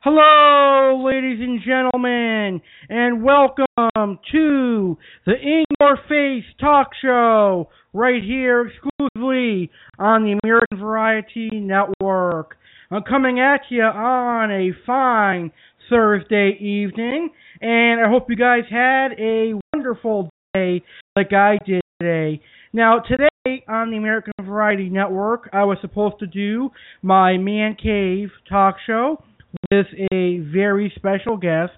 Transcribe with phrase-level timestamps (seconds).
[0.00, 4.96] Hello, ladies and gentlemen, and welcome to
[5.26, 12.58] the In Your Face Talk Show right here exclusively on the American Variety Network.
[12.92, 15.50] I'm coming at you on a fine
[15.90, 20.84] Thursday evening, and I hope you guys had a wonderful day
[21.16, 22.40] like I did today.
[22.72, 26.70] Now, today on the American Variety Network, I was supposed to do
[27.02, 29.24] my Man Cave talk show
[29.70, 31.72] with a very special guest.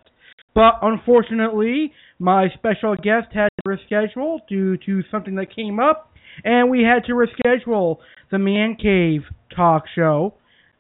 [0.55, 6.13] But unfortunately, my special guest had to reschedule due to something that came up,
[6.45, 7.99] and we had to reschedule
[8.31, 9.23] the Man Cave
[9.55, 10.35] talk show,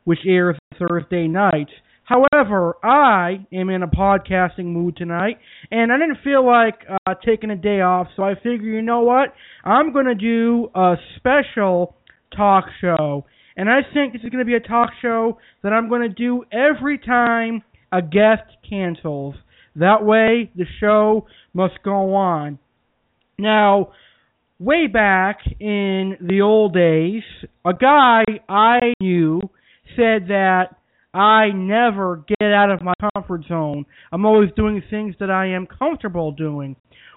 [0.05, 1.69] which airs Thursday night.
[2.05, 5.39] However, I am in a podcasting mood tonight,
[5.70, 9.03] and I didn't feel like uh, taking a day off, so I figure, you know
[9.03, 9.33] what?
[9.65, 11.95] I'm going to do a special
[12.37, 13.27] talk show.
[13.60, 16.08] And I think this is going to be a talk show that I'm going to
[16.08, 17.61] do every time
[17.92, 19.34] a guest cancels.
[19.77, 22.58] That way, the show must go on.
[23.39, 23.91] Now,
[24.58, 27.22] way back in the old days,
[27.62, 29.42] a guy I knew
[29.95, 30.77] said that
[31.12, 33.84] I never get out of my comfort zone.
[34.11, 36.77] I'm always doing things that I am comfortable doing.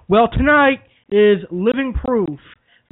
[0.09, 2.39] Well, tonight is living proof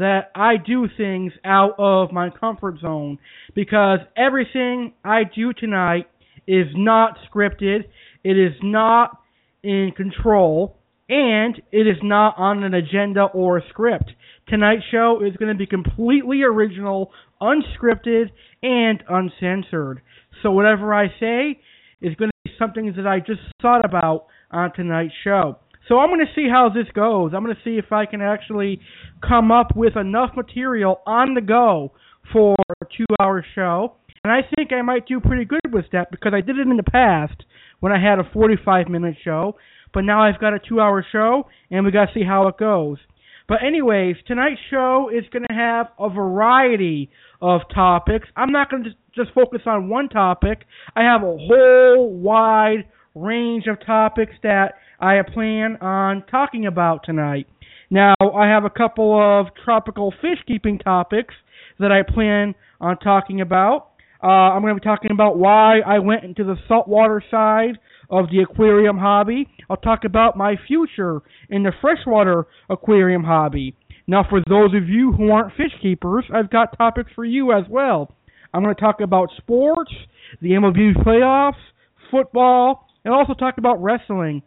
[0.02, 3.20] that I do things out of my comfort zone
[3.54, 6.08] because everything I do tonight
[6.48, 7.82] is not scripted,
[8.24, 9.20] it is not
[9.62, 10.76] in control,
[11.08, 14.12] and it is not on an agenda or a script.
[14.48, 18.32] Tonight's show is going to be completely original, unscripted,
[18.64, 20.02] and uncensored.
[20.42, 21.60] So whatever I say
[22.02, 25.60] is going to be something that I just thought about on tonight's show.
[25.88, 27.32] So I'm going to see how this goes.
[27.36, 28.80] I'm going to see if I can actually
[29.28, 31.92] come up with enough material on the go
[32.32, 33.96] for a two hour show.
[34.24, 36.78] And I think I might do pretty good with that because I did it in
[36.78, 37.44] the past
[37.80, 39.56] when I had a 45 minute show.
[39.94, 42.58] But now I've got a two hour show and we got to see how it
[42.58, 42.98] goes.
[43.50, 47.10] But, anyways, tonight's show is going to have a variety
[47.42, 48.30] of topics.
[48.38, 50.66] I'm not going to just focus on one topic,
[50.96, 57.48] I have a whole wide range of topics that I plan on talking about tonight.
[57.90, 61.34] Now, I have a couple of tropical fish keeping topics
[61.80, 63.90] that I plan on talking about.
[64.24, 67.80] Uh, I'm going to be talking about why I went into the saltwater side
[68.12, 69.48] of the aquarium hobby.
[69.72, 73.76] I'll talk about my future in the freshwater aquarium hobby.
[74.06, 77.64] Now, for those of you who aren't fish keepers, I've got topics for you as
[77.68, 78.14] well.
[78.54, 79.92] I'm going to talk about sports,
[80.42, 81.54] the MLB playoffs,
[82.12, 84.44] football, and also talk about wrestling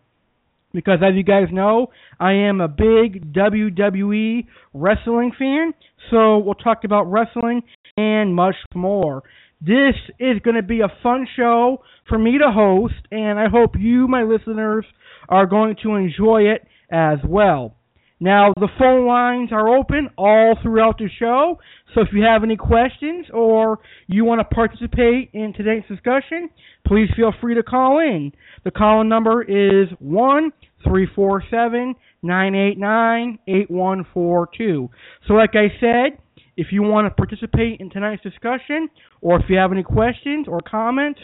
[0.74, 1.86] because as you guys know,
[2.20, 5.72] I am a big WWE wrestling fan.
[6.10, 7.62] So we'll talk about wrestling
[7.96, 9.22] and much more.
[9.60, 13.70] This is going to be a fun show for me to host, and I hope
[13.78, 14.84] you, my listeners,
[15.28, 17.76] are going to enjoy it as well.
[18.20, 21.58] Now, the phone lines are open all throughout the show,
[21.94, 26.48] so if you have any questions or you want to participate in today's discussion,
[26.86, 28.32] please feel free to call in.
[28.64, 30.52] The call in number is 1
[30.84, 34.90] 347 989 8142.
[35.26, 36.18] So, like I said,
[36.56, 38.88] if you want to participate in tonight's discussion,
[39.20, 41.20] or if you have any questions or comments,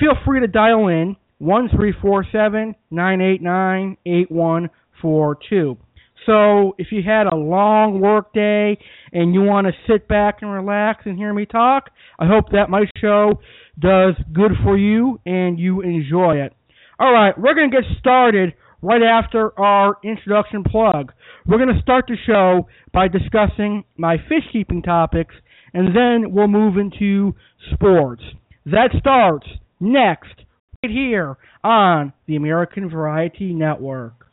[0.00, 5.83] feel free to dial in 1 347 989 8142.
[6.26, 8.78] So, if you had a long work day
[9.12, 12.70] and you want to sit back and relax and hear me talk, I hope that
[12.70, 13.40] my show
[13.78, 16.52] does good for you and you enjoy it.
[16.98, 21.12] All right, we're going to get started right after our introduction plug.
[21.46, 25.34] We're going to start the show by discussing my fish keeping topics,
[25.72, 27.34] and then we'll move into
[27.72, 28.22] sports.
[28.66, 29.46] That starts
[29.80, 30.34] next,
[30.82, 34.26] right here on the American Variety Network.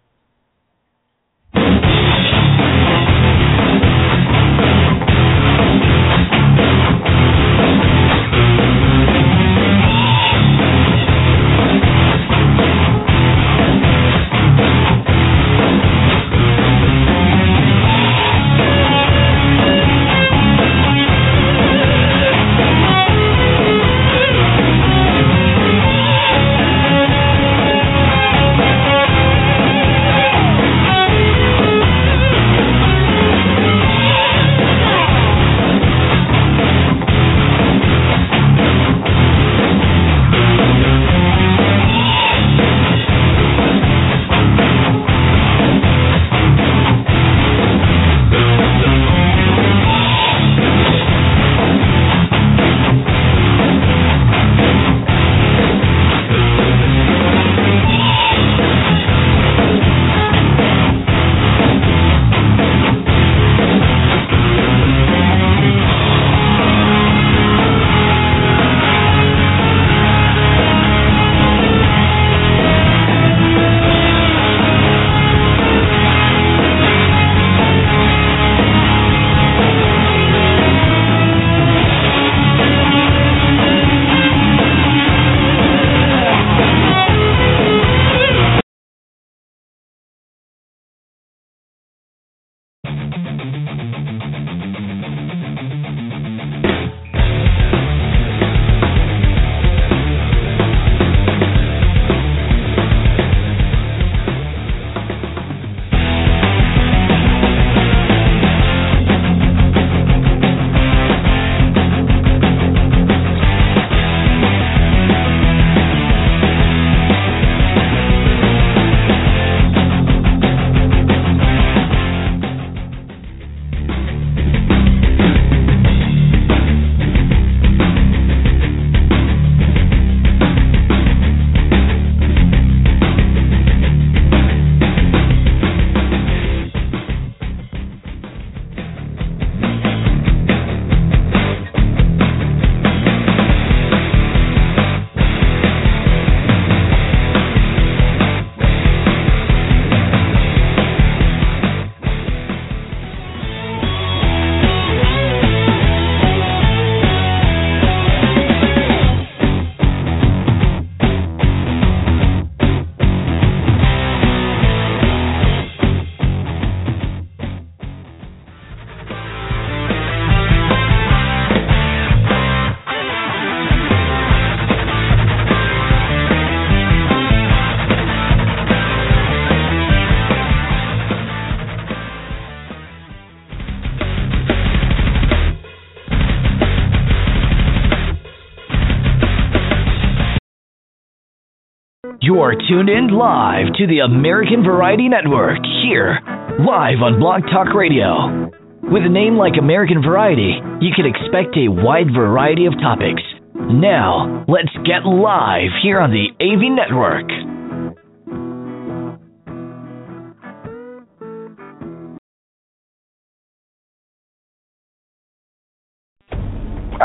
[192.32, 196.18] You are tuned in live to the American Variety Network here,
[196.64, 198.48] live on Blog Talk Radio.
[198.88, 203.20] With a name like American Variety, you can expect a wide variety of topics.
[203.54, 207.28] Now, let's get live here on the AV Network.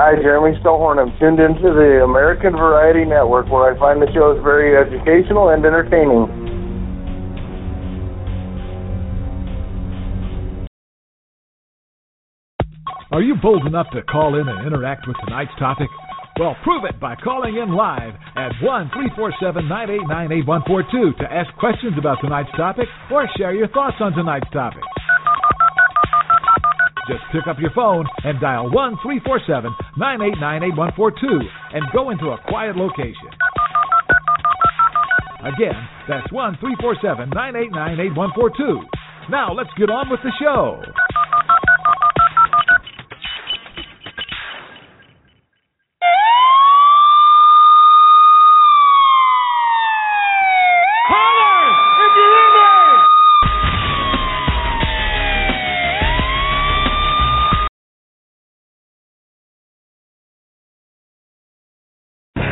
[0.07, 1.03] Hi, Jeremy Stillhorn.
[1.03, 5.67] I'm tuned into the American Variety Network where I find the shows very educational and
[5.67, 6.31] entertaining.
[13.11, 15.89] Are you bold enough to call in and interact with tonight's topic?
[16.39, 21.99] Well, prove it by calling in live at 1 347 989 8142 to ask questions
[21.99, 24.87] about tonight's topic or share your thoughts on tonight's topic.
[27.09, 31.41] Just pick up your phone and dial 1 347 989 8142
[31.73, 33.31] and go into a quiet location.
[35.47, 35.79] Again,
[36.11, 38.83] that's 1 347 989 8142.
[39.31, 40.83] Now let's get on with the show.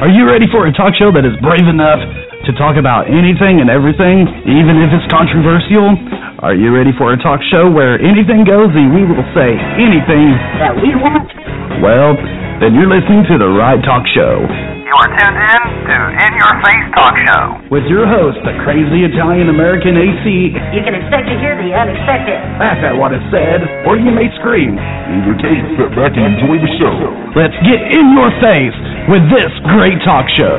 [0.02, 2.02] Are you ready for a talk show that is brave enough
[2.44, 5.94] to talk about anything and everything, even if it's controversial?
[6.42, 10.34] Are you ready for a talk show where anything goes and we will say anything
[10.58, 11.30] that we want?
[11.78, 12.18] Well,
[12.64, 14.40] then you're listening to the right talk show.
[14.40, 17.44] You are tuned in to In Your Face Talk Show.
[17.68, 20.24] With your host, the crazy Italian American AC.
[20.72, 22.40] You can expect to hear the unexpected.
[22.56, 24.80] Laugh at what is said, or you may scream.
[24.80, 26.96] In your case, sit back and enjoy the show.
[27.36, 28.78] Let's get in your face
[29.12, 30.56] with this great talk show.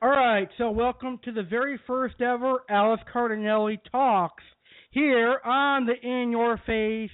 [0.00, 4.44] All right, so welcome to the very first ever Alex Cardinale Talks
[4.88, 7.12] here on the In Your Face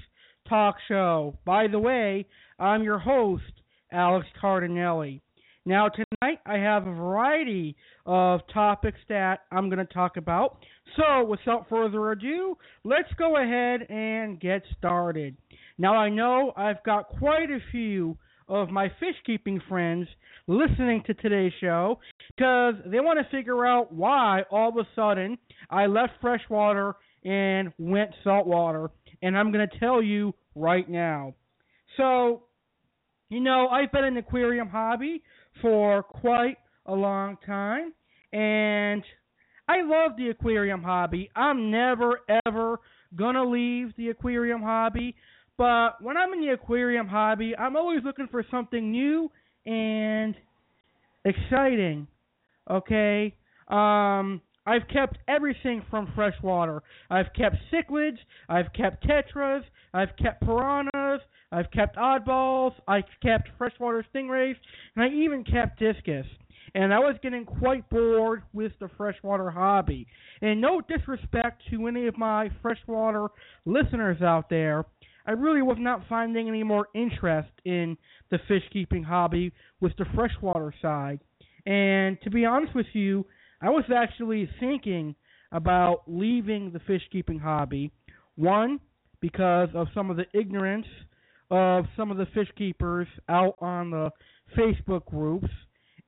[0.53, 1.39] Talk Show.
[1.47, 2.27] By the way,
[2.59, 5.23] I'm your host, Alex Cardinale.
[5.65, 10.59] Now, tonight I have a variety of topics that I'm going to talk about.
[10.95, 15.39] So, without further ado, let's go ahead and get started.
[15.79, 20.07] Now, I know I've got quite a few of my fish keeping friends
[20.49, 21.99] listening to today's show
[22.37, 25.39] because they want to figure out why all of a sudden
[25.71, 28.91] I left freshwater and went saltwater.
[29.23, 31.35] And I'm going to tell you right now.
[31.97, 32.43] So,
[33.29, 35.23] you know, I've been in the aquarium hobby
[35.61, 37.93] for quite a long time,
[38.33, 39.03] and
[39.69, 41.31] I love the aquarium hobby.
[41.37, 42.81] I'm never, ever
[43.15, 45.15] going to leave the aquarium hobby.
[45.57, 49.31] But when I'm in the aquarium hobby, I'm always looking for something new
[49.67, 50.35] and
[51.25, 52.09] exciting.
[52.71, 53.35] Okay?
[53.69, 56.83] Um I've kept everything from freshwater.
[57.11, 64.05] I've kept cichlids, I've kept tetras, I've kept piranhas, I've kept oddballs, I've kept freshwater
[64.15, 64.57] stingrays,
[64.95, 66.27] and I even kept discus.
[66.75, 70.07] And I was getting quite bored with the freshwater hobby.
[70.41, 73.29] And no disrespect to any of my freshwater
[73.67, 74.87] listeners out there,
[75.27, 77.97] I really was not finding any more interest in
[78.31, 81.21] the fish keeping hobby with the freshwater side.
[81.67, 83.27] And to be honest with you,
[83.63, 85.15] I was actually thinking
[85.53, 87.93] about leaving the fish keeping hobby.
[88.35, 88.81] One,
[89.21, 90.87] because of some of the ignorance
[91.51, 94.11] of some of the fish keepers out on the
[94.57, 95.49] Facebook groups.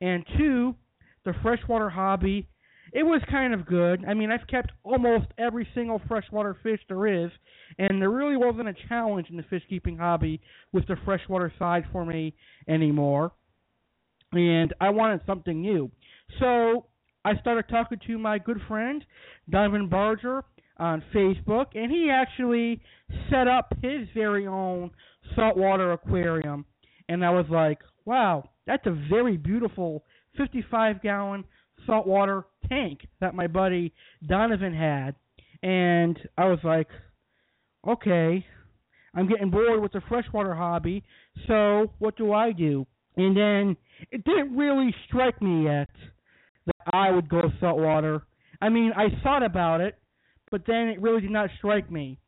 [0.01, 0.75] And two,
[1.23, 2.47] the freshwater hobby.
[2.93, 4.03] It was kind of good.
[4.07, 7.31] I mean, I've kept almost every single freshwater fish there is,
[7.77, 10.39] and there really wasn't a challenge in the fish keeping hobby
[10.71, 12.33] with the freshwater side for me
[12.67, 13.31] anymore.
[14.31, 15.91] And I wanted something new.
[16.39, 16.85] So
[17.25, 19.03] I started talking to my good friend
[19.49, 20.43] Donovan Barger
[20.77, 22.79] on Facebook, and he actually
[23.31, 24.91] set up his very own
[25.35, 26.65] saltwater aquarium.
[27.09, 30.03] And I was like, wow, that's a very beautiful
[30.37, 31.45] 55 gallon
[31.87, 33.91] saltwater tank that my buddy
[34.27, 35.15] Donovan had.
[35.63, 36.89] And I was like,
[37.87, 38.45] okay,
[39.15, 41.03] I'm getting bored with the freshwater hobby,
[41.47, 42.85] so what do I do?
[43.17, 43.77] And then
[44.11, 45.89] it didn't really strike me yet
[46.65, 48.23] that I would go saltwater.
[48.61, 49.97] I mean, I thought about it,
[50.51, 52.19] but then it really did not strike me.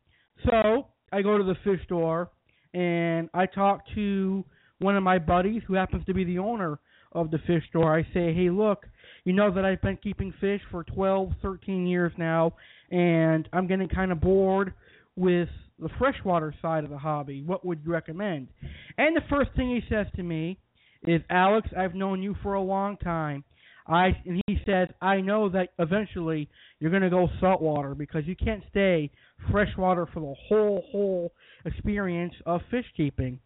[0.44, 2.30] So I go to the fish store
[2.74, 4.44] and I talk to
[4.78, 6.78] one of my buddies who happens to be the owner
[7.12, 7.96] of the fish store.
[7.96, 8.86] I say, hey, look,
[9.24, 12.54] you know that I've been keeping fish for 12, 13 years now,
[12.90, 14.74] and I'm getting kind of bored
[15.16, 17.42] with the freshwater side of the hobby.
[17.42, 18.48] What would you recommend?
[18.96, 20.58] And the first thing he says to me
[21.06, 23.44] is Alex, I've known you for a long time.
[23.88, 28.36] I and he says, I know that eventually you're going to go saltwater because you
[28.36, 29.10] can't stay
[29.50, 31.32] freshwater for the whole whole
[31.64, 33.40] experience of fish keeping.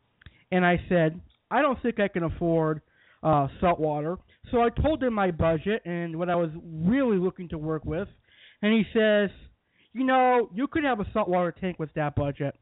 [0.51, 1.21] And I said,
[1.51, 2.83] I don't think I can afford
[3.23, 4.17] uh saltwater.
[4.51, 8.09] So I told him my budget and what I was really looking to work with.
[8.63, 9.31] And he says,
[9.93, 12.57] "You know, you could have a saltwater tank with that budget."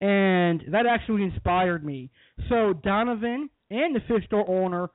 [0.00, 2.10] And that actually inspired me.
[2.48, 4.90] So Donovan and the fish store owner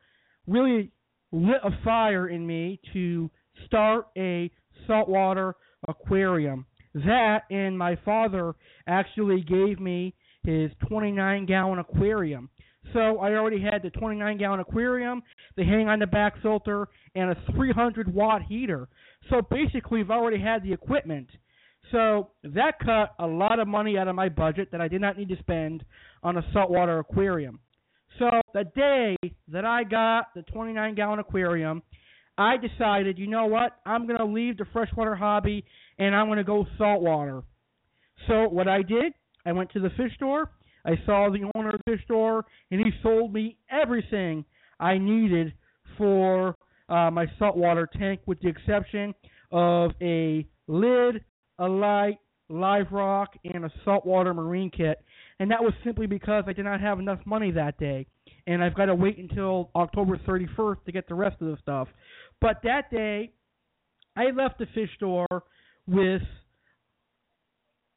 [0.48, 0.92] really
[1.34, 3.30] lit a fire in me to
[3.66, 4.50] start a
[4.88, 5.56] saltwater
[5.88, 6.66] aquarium.
[6.94, 8.54] That and my father
[8.88, 10.13] actually gave me
[10.44, 12.50] his 29 gallon aquarium.
[12.94, 15.24] So I already had the 29 gallon aquarium,
[15.56, 18.88] the hang on the back filter, and a 300 watt heater.
[19.30, 21.30] So basically, I've already had the equipment.
[21.92, 25.18] So that cut a lot of money out of my budget that I did not
[25.18, 25.84] need to spend
[26.22, 27.60] on a saltwater aquarium.
[28.20, 29.17] So the day
[29.48, 31.82] that I got the 29 gallon aquarium,
[32.38, 33.77] I decided, you know what?
[33.86, 35.65] I'm going to leave the freshwater hobby
[35.98, 37.43] and I'm going to go saltwater.
[38.27, 39.13] So what I did,
[39.46, 40.51] I went to the fish store.
[40.86, 44.43] I saw the owner of the fish store, and he sold me everything
[44.79, 45.53] I needed
[45.98, 46.55] for
[46.89, 49.13] uh, my saltwater tank, with the exception
[49.51, 51.24] of a lid,
[51.60, 52.17] a light,
[52.50, 54.98] live rock, and a saltwater marine kit.
[55.40, 58.08] And that was simply because I did not have enough money that day.
[58.48, 61.88] And I've got to wait until October 31st to get the rest of the stuff.
[62.40, 63.32] But that day,
[64.16, 65.44] I left the fish store
[65.88, 66.22] with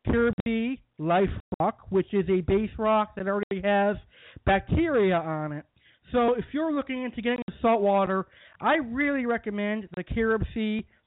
[0.07, 1.29] Carib Sea Life
[1.61, 3.97] Rock, which is a base rock that already has
[4.45, 5.65] bacteria on it.
[6.13, 8.27] So if you're looking into getting salt water,
[8.61, 10.43] I really recommend the Carib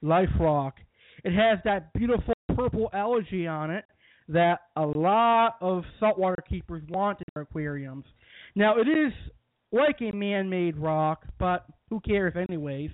[0.01, 0.75] Life Rock.
[1.23, 3.85] It has that beautiful purple algae on it
[4.29, 8.05] that a lot of saltwater keepers want in their aquariums.
[8.55, 9.11] Now it is
[9.71, 12.91] like a man-made rock, but who cares anyways?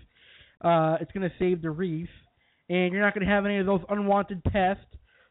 [0.61, 2.09] Uh, it's going to save the reef,
[2.69, 4.85] and you're not going to have any of those unwanted pests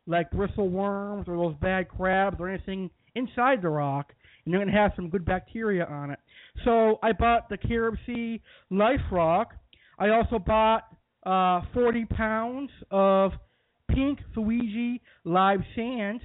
[0.07, 4.13] like bristle worms or those bad crabs or anything inside the rock,
[4.45, 6.19] and you're going to have some good bacteria on it.
[6.65, 9.55] So I bought the Carib Sea Life Rock.
[9.99, 10.83] I also bought
[11.25, 13.33] uh, 40 pounds of
[13.95, 16.21] pink Fiji live sand,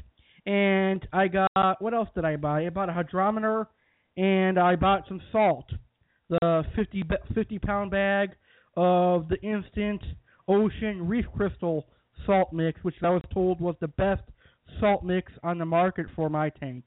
[0.45, 2.65] and I got what else did I buy?
[2.65, 3.67] I bought a hydrometer,
[4.17, 5.65] and I bought some salt.
[6.29, 8.31] The 50 50 pound bag
[8.77, 10.01] of the instant
[10.47, 11.87] ocean reef crystal
[12.25, 14.23] salt mix, which I was told was the best
[14.79, 16.85] salt mix on the market for my tank.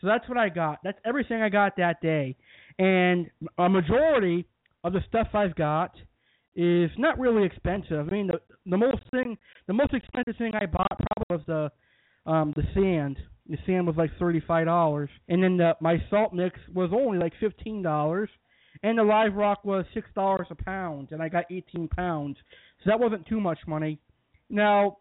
[0.00, 0.78] So that's what I got.
[0.82, 2.36] That's everything I got that day.
[2.78, 4.46] And a majority
[4.82, 5.92] of the stuff I've got
[6.56, 8.08] is not really expensive.
[8.08, 11.70] I mean, the the most thing, the most expensive thing I bought probably was
[12.26, 13.18] the um the sand.
[13.48, 17.18] The sand was like thirty five dollars, and then the my salt mix was only
[17.18, 18.30] like fifteen dollars,
[18.82, 22.36] and the live rock was six dollars a pound, and I got eighteen pounds,
[22.82, 23.98] so that wasn't too much money.
[24.48, 24.98] Now,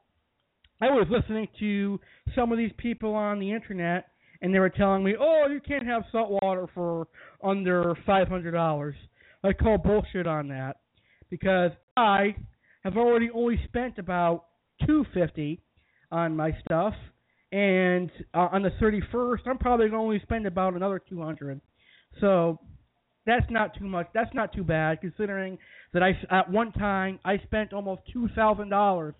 [0.81, 1.99] I was listening to
[2.35, 4.09] some of these people on the internet,
[4.41, 7.07] and they were telling me, "Oh, you can't have salt water for
[7.43, 8.95] under five hundred dollars."
[9.43, 10.77] I call bullshit on that
[11.29, 12.35] because I
[12.83, 14.45] have already only spent about
[14.85, 15.61] two fifty
[16.11, 16.93] on my stuff,
[17.51, 21.21] and uh, on the thirty first, I'm probably going to only spend about another two
[21.21, 21.61] hundred.
[22.21, 22.59] So
[23.25, 24.07] that's not too much.
[24.13, 25.57] That's not too bad considering
[25.93, 29.15] that I at one time I spent almost two thousand dollars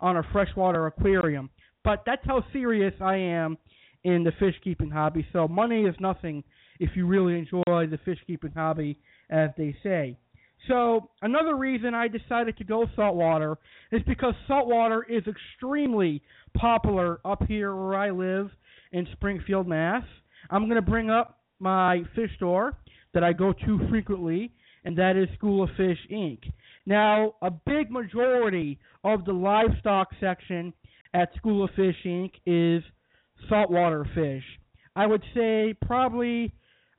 [0.00, 1.50] on a freshwater aquarium.
[1.84, 3.58] But that's how serious I am
[4.04, 5.26] in the fish keeping hobby.
[5.32, 6.44] So money is nothing
[6.80, 8.98] if you really enjoy the fish keeping hobby,
[9.30, 10.18] as they say.
[10.68, 13.58] So another reason I decided to go saltwater
[13.92, 16.22] is because saltwater is extremely
[16.56, 18.50] popular up here where I live
[18.92, 20.04] in Springfield, Mass.
[20.50, 22.76] I'm going to bring up my fish store
[23.12, 24.52] that I go to frequently,
[24.84, 26.38] and that is School of Fish Inc.
[26.86, 30.72] Now, a big majority of the livestock section
[31.12, 32.32] at School of Fish Inc.
[32.46, 32.82] is
[33.48, 34.44] saltwater fish.
[34.96, 36.52] I would say probably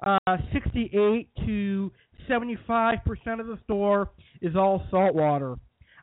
[0.06, 1.92] uh, 68 to
[2.28, 5.56] 75 percent of the store is all saltwater.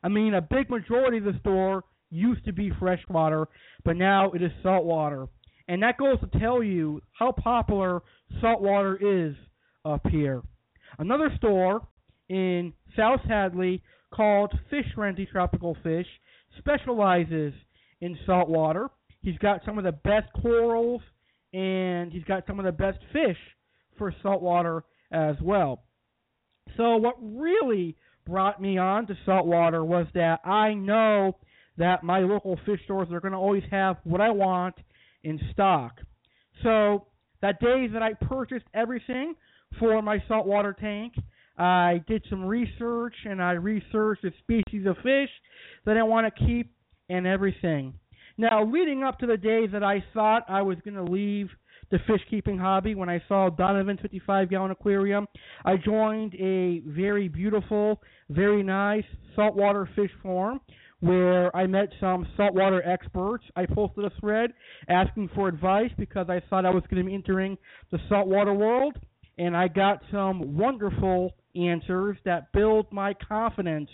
[0.02, 3.49] I mean, a big majority of the store used to be freshwater,
[3.85, 5.26] but now it is saltwater.
[5.69, 8.02] And that goes to tell you how popular
[8.41, 9.35] saltwater is
[9.85, 10.43] up here.
[10.99, 11.87] Another store
[12.29, 16.07] in South Hadley called Fish Frenzy Tropical Fish
[16.59, 17.55] specializes
[18.00, 18.88] in saltwater.
[19.23, 21.00] He's got some of the best corals
[21.55, 23.37] and he's got some of the best fish
[23.97, 25.85] for saltwater as well.
[26.77, 27.97] So what really
[28.27, 31.37] brought me on to saltwater was that I know
[31.79, 34.75] that my local fish stores are going to always have what I want
[35.25, 36.01] in stock.
[36.63, 37.07] So
[37.41, 39.35] that day that I purchased everything
[39.79, 41.15] for my saltwater tank.
[41.59, 45.31] I did some research and I researched the species of fish
[45.85, 46.73] that I want to keep
[47.09, 47.95] and everything.
[48.39, 51.49] Now, leading up to the day that I thought I was going to leave
[51.93, 55.28] the fish keeping hobby, when I saw Donovan's 55 gallon aquarium,
[55.65, 58.00] I joined a very beautiful,
[58.31, 59.05] very nice
[59.37, 60.61] saltwater fish farm
[61.00, 63.45] where I met some saltwater experts.
[63.57, 64.52] I posted a thread
[64.89, 67.59] asking for advice because I thought I was going to be entering
[67.91, 68.97] the saltwater world,
[69.37, 73.91] and I got some wonderful answers that build my confidence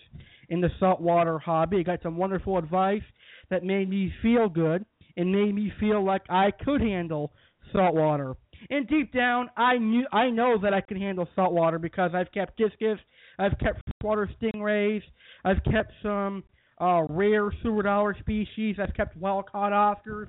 [0.51, 1.79] in the saltwater hobby.
[1.79, 3.03] I got some wonderful advice
[3.51, 4.85] that made me feel good
[5.17, 7.33] and made me feel like I could handle
[7.73, 8.35] saltwater.
[8.71, 12.57] And deep down, I knew I know that I can handle saltwater because I've kept
[12.57, 12.99] discus,
[13.39, 15.03] I've kept water stingrays,
[15.45, 16.45] I've kept some
[16.81, 20.29] uh, rare silver dollar species, I've kept wild caught Oscars.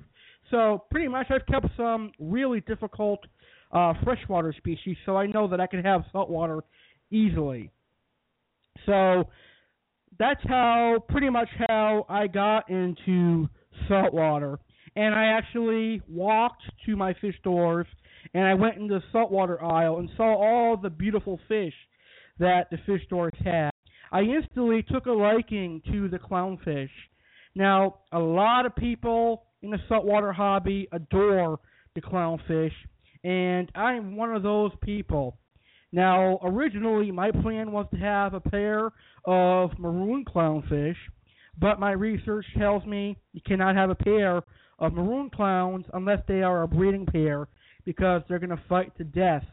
[0.50, 3.20] So pretty much, I've kept some really difficult
[3.72, 4.96] uh, freshwater species.
[5.06, 6.60] So I know that I can have saltwater
[7.10, 7.70] easily.
[8.86, 9.24] So
[10.18, 13.48] that's how pretty much how I got into
[13.88, 14.58] saltwater.
[14.96, 17.86] And I actually walked to my fish stores
[18.34, 21.74] and I went into the saltwater aisle and saw all the beautiful fish
[22.38, 23.70] that the fish stores had.
[24.12, 26.90] I instantly took a liking to the clownfish.
[27.54, 31.58] Now, a lot of people in the saltwater hobby adore
[31.94, 32.72] the clownfish,
[33.24, 35.36] and I'm one of those people.
[35.92, 38.90] Now, originally, my plan was to have a pair
[39.24, 40.96] of maroon clownfish,
[41.58, 44.42] but my research tells me you cannot have a pair
[44.80, 47.48] of maroon clowns unless they are a breeding pair
[47.84, 49.44] because they're going to fight to death.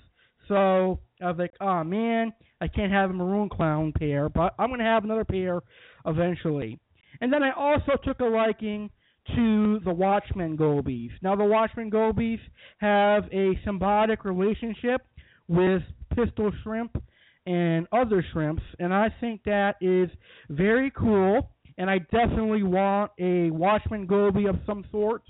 [0.48, 4.70] So I was like, oh man, I can't have a maroon clown pair, but I'm
[4.70, 5.62] going to have another pair
[6.06, 6.80] eventually.
[7.22, 8.90] And then I also took a liking
[9.36, 11.12] to the Watchman gobies.
[11.22, 12.40] Now, the Watchman gobies
[12.78, 15.02] have a symbiotic relationship
[15.48, 15.82] with
[16.16, 17.02] pistol shrimp
[17.46, 20.10] and other shrimps, and I think that is
[20.50, 21.50] very cool.
[21.78, 25.22] And I definitely want a Watchman goby of some sort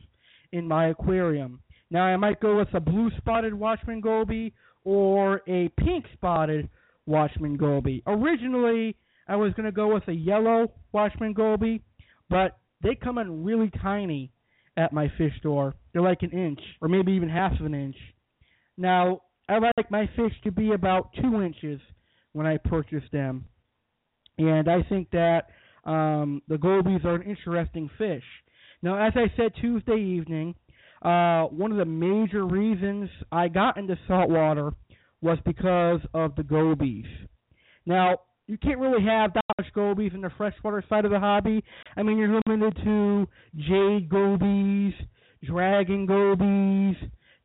[0.51, 1.59] in my aquarium.
[1.89, 6.69] Now, I might go with a blue spotted Watchman goby or a pink spotted
[7.05, 8.03] Watchman goby.
[8.07, 8.95] Originally,
[9.27, 11.81] I was going to go with a yellow Watchman goby,
[12.29, 14.31] but they come in really tiny
[14.77, 15.75] at my fish store.
[15.91, 17.95] They're like an inch, or maybe even half of an inch.
[18.77, 21.81] Now, I like my fish to be about two inches
[22.33, 23.45] when I purchase them,
[24.37, 25.47] and I think that
[25.87, 28.23] um, the gobies are an interesting fish.
[28.83, 30.53] Now, as I said Tuesday evening,
[31.01, 34.73] uh, one of the major reasons I got into saltwater
[35.21, 37.05] was because of the gobies.
[37.85, 41.63] Now, you can't really have much gobies in the freshwater side of the hobby.
[41.95, 44.93] I mean, you're limited to jade gobies,
[45.43, 46.95] dragon gobies,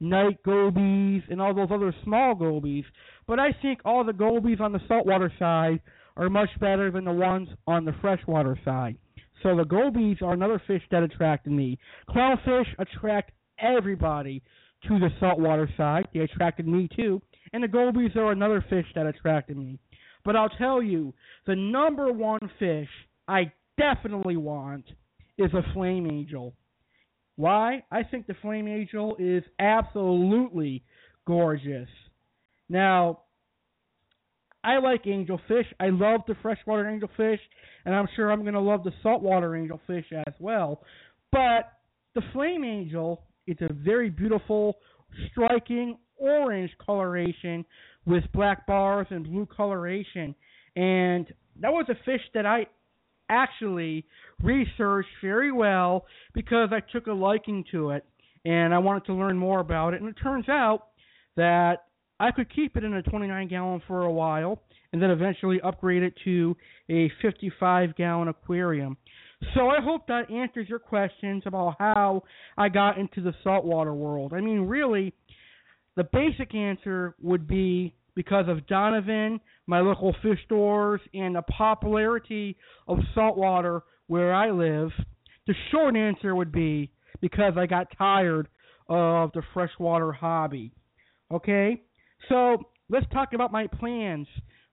[0.01, 2.85] knight gobies, and all those other small gobies.
[3.27, 5.81] But I think all the gobies on the saltwater side
[6.17, 8.97] are much better than the ones on the freshwater side.
[9.43, 11.79] So the gobies are another fish that attracted me.
[12.09, 14.43] Clownfish attract everybody
[14.89, 16.09] to the saltwater side.
[16.13, 17.21] They attracted me too.
[17.53, 19.79] And the gobies are another fish that attracted me.
[20.25, 21.13] But I'll tell you,
[21.47, 22.89] the number one fish
[23.27, 24.85] I definitely want
[25.39, 26.55] is a flame angel.
[27.37, 27.83] Why?
[27.91, 30.85] I think the flame angel is absolutely
[31.27, 31.89] gorgeous.
[32.69, 33.21] Now,
[34.65, 35.67] I like angelfish.
[35.81, 37.41] I love the freshwater angelfish,
[37.85, 40.83] and I'm sure I'm going to love the saltwater angelfish as well.
[41.33, 41.73] But
[42.15, 44.77] the flame angel, it's a very beautiful,
[45.31, 47.65] striking orange coloration
[48.07, 50.35] with black bars and blue coloration.
[50.77, 51.27] And
[51.61, 52.67] that was a fish that I
[53.29, 54.05] actually
[54.43, 58.05] researched very well because I took a liking to it
[58.45, 60.01] and I wanted to learn more about it.
[60.01, 60.89] And it turns out
[61.37, 61.85] that
[62.23, 66.05] I could keep it in a 29 gallon for a while and then eventually upgrade
[66.05, 66.57] it to
[66.89, 68.97] a 55 gallon aquarium.
[69.55, 72.23] So I hope that answers your questions about how
[72.57, 74.33] I got into the saltwater world.
[74.35, 75.13] I mean, really,
[75.97, 82.57] the basic answer would be because of Donovan, my local fish stores, and the popularity
[82.87, 84.91] of saltwater where I live.
[85.49, 88.47] The short answer would be because I got tired
[88.89, 90.73] of the freshwater hobby.
[91.33, 91.83] Okay?
[92.29, 94.27] So, let's talk about my plans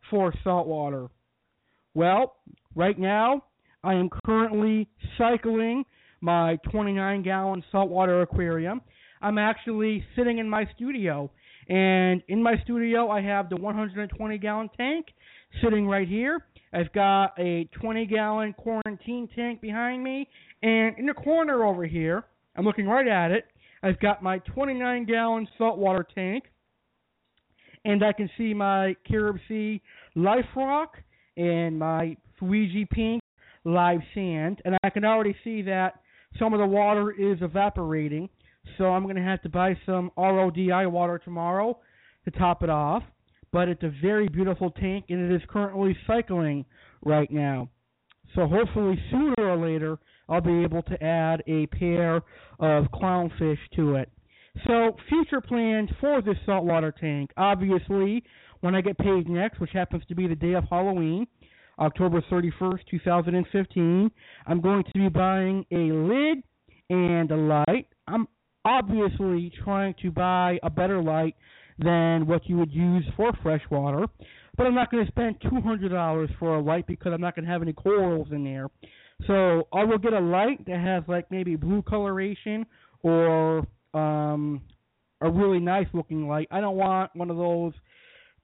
[0.10, 1.08] for saltwater.
[1.94, 2.36] Well,
[2.76, 3.44] right now,
[3.84, 5.86] I am currently cycling
[6.22, 8.82] my 29 gallon saltwater aquarium.
[9.22, 11.32] I'm actually sitting in my studio,
[11.68, 15.08] and in my studio, I have the 120 gallon tank
[15.64, 16.46] sitting right here.
[16.74, 20.28] I've got a 20 gallon quarantine tank behind me,
[20.62, 23.46] and in the corner over here, I'm looking right at it.
[23.82, 26.46] I've got my 29 gallon saltwater tank,
[27.86, 29.82] and I can see my Carib Sea
[30.16, 30.98] Life Rock
[31.38, 33.22] and my Fiji Pink
[33.66, 36.02] Live Sand, and I can already see that
[36.38, 38.30] some of the water is evaporating.
[38.78, 41.80] So I'm going to have to buy some RODI water tomorrow
[42.26, 43.04] to top it off.
[43.52, 46.66] But it's a very beautiful tank, and it is currently cycling
[47.04, 47.70] right now.
[48.36, 52.18] So hopefully sooner or later I'll be able to add a pair
[52.60, 54.12] of clownfish to it.
[54.68, 57.32] So future plans for this saltwater tank.
[57.38, 58.24] Obviously,
[58.62, 61.28] when I get paid next, which happens to be the day of Halloween,
[61.80, 64.12] October 31st, 2015,
[64.48, 66.44] I'm going to be buying a lid
[66.90, 67.88] and a light.
[68.08, 68.28] I'm
[68.66, 71.36] obviously trying to buy a better light
[71.78, 74.06] than what you would use for freshwater.
[74.58, 77.52] But I'm not going to spend $200 for a light because I'm not going to
[77.52, 78.68] have any corals in there.
[79.28, 82.66] So I will get a light that has like maybe blue coloration
[83.04, 84.62] or um
[85.22, 86.48] a really nice looking light.
[86.52, 87.74] I don't want one of those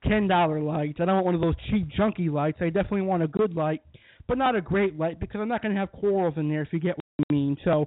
[0.07, 0.99] ten dollar lights.
[1.01, 2.57] I don't want one of those cheap junky lights.
[2.61, 3.81] I definitely want a good light,
[4.27, 6.69] but not a great light because I'm not going to have corals in there if
[6.71, 7.57] you get what I mean.
[7.63, 7.85] So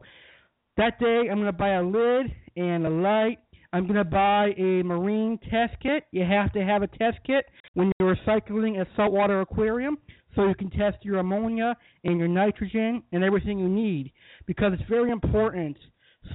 [0.76, 3.38] that day I'm going to buy a lid and a light.
[3.72, 6.04] I'm going to buy a marine test kit.
[6.10, 7.44] You have to have a test kit
[7.74, 9.98] when you're recycling a saltwater aquarium
[10.34, 14.12] so you can test your ammonia and your nitrogen and everything you need
[14.46, 15.76] because it's very important.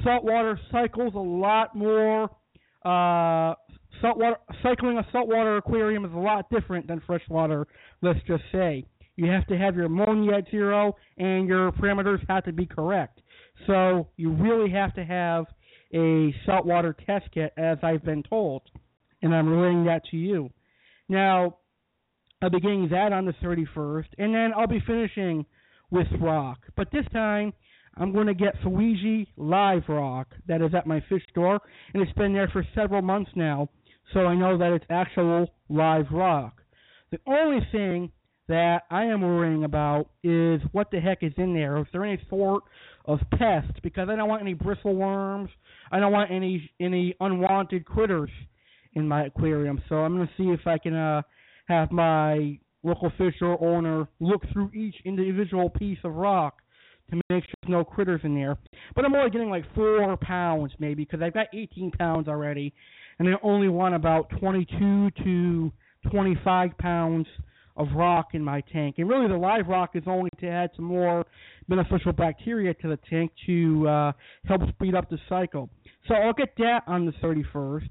[0.04, 2.30] Saltwater cycles a lot more
[2.86, 3.56] uh
[4.02, 7.68] saltwater cycling a saltwater aquarium is a lot different than freshwater,
[8.02, 8.86] let's just say.
[9.16, 13.22] You have to have your ammonia at zero and your parameters have to be correct.
[13.68, 15.46] So you really have to have
[15.94, 18.64] a saltwater test kit as I've been told.
[19.22, 20.50] And I'm relaying that to you.
[21.08, 21.58] Now,
[22.42, 25.46] I'll be getting that on the 31st, and then I'll be finishing
[25.92, 26.60] with rock.
[26.76, 27.54] But this time,
[27.96, 31.60] I'm going to get Fiji Live Rock that is at my fish store,
[31.94, 33.70] and it's been there for several months now,
[34.14, 36.62] so I know that it's actual live rock.
[37.12, 38.12] The only thing
[38.48, 41.78] that I am worrying about is what the heck is in there.
[41.78, 42.64] If there any sort
[43.06, 45.50] of pest, because I don't want any bristle worms.
[45.92, 48.32] I don't want any any unwanted critters
[48.94, 49.82] in my aquarium.
[49.90, 51.22] So I'm going to see if I can uh,
[51.68, 56.63] have my local fish store owner look through each individual piece of rock
[57.12, 58.58] to make sure there's no critters in there.
[58.96, 62.74] But I'm only getting like four pounds maybe because I've got 18 pounds already,
[63.20, 65.72] and I only want about 22 to
[66.10, 67.28] 25 pounds
[67.76, 68.96] of rock in my tank.
[68.98, 71.26] And really, the live rock is only to add some more
[71.68, 74.12] beneficial bacteria to the tank to uh,
[74.46, 75.70] help speed up the cycle.
[76.08, 77.90] So I'll get that on the 31st,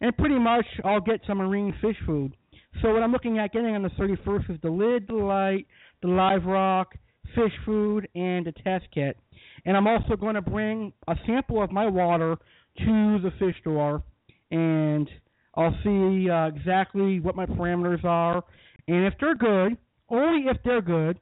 [0.00, 2.36] and pretty much I'll get some marine fish food.
[2.82, 5.66] So what I'm looking at getting on the 31st is the lid, the light,
[6.02, 6.94] the live rock,
[7.34, 9.16] fish food, and a test kit.
[9.64, 12.36] And I'm also going to bring a sample of my water
[12.78, 14.02] to the fish store,
[14.50, 15.08] and
[15.54, 18.42] I'll see uh, exactly what my parameters are.
[18.86, 19.76] And if they're good,
[20.08, 21.18] only if they're good,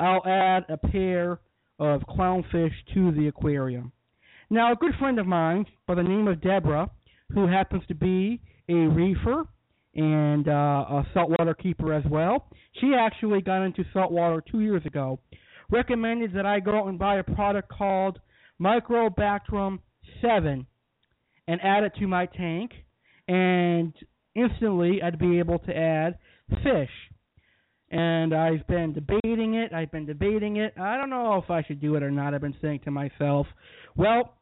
[0.00, 1.38] I'll add a pair
[1.78, 3.92] of clownfish to the aquarium.
[4.50, 6.90] Now, a good friend of mine by the name of Deborah,
[7.32, 9.44] who happens to be a reefer
[9.94, 12.48] and uh, a saltwater keeper as well.
[12.80, 15.20] She actually got into saltwater two years ago.
[15.70, 18.18] Recommended that I go out and buy a product called
[18.60, 19.80] Microbacterium
[20.20, 20.66] 7
[21.48, 22.72] and add it to my tank,
[23.28, 23.92] and
[24.34, 26.18] instantly I'd be able to add
[26.62, 26.90] fish.
[27.90, 29.74] And I've been debating it.
[29.74, 30.74] I've been debating it.
[30.78, 32.32] I don't know if I should do it or not.
[32.32, 33.46] I've been saying to myself,
[33.96, 34.38] well,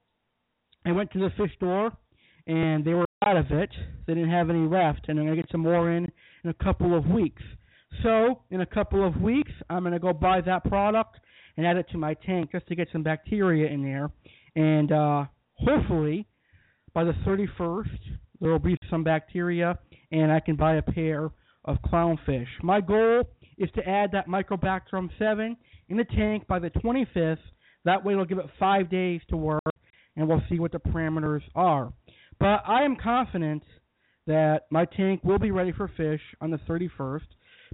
[0.86, 1.90] I went to the fish store
[2.46, 3.70] and they were out of it.
[4.06, 6.11] They didn't have any left, and I'm going to get some more in
[6.44, 7.42] in a couple of weeks.
[8.02, 11.18] So, in a couple of weeks, I'm going to go buy that product
[11.56, 14.11] and add it to my tank just to get some bacteria in there.
[14.56, 16.26] And uh, hopefully,
[16.94, 17.98] by the 31st,
[18.40, 19.78] there will be some bacteria,
[20.12, 21.30] and I can buy a pair
[21.64, 22.46] of clownfish.
[22.62, 23.24] My goal
[23.59, 25.56] is to add that MicroBacter7
[25.88, 27.38] in the tank by the 25th.
[27.85, 29.61] That way, it'll give it five days to work,
[30.16, 31.92] and we'll see what the parameters are.
[32.40, 33.62] But I am confident
[34.26, 37.20] that my tank will be ready for fish on the 31st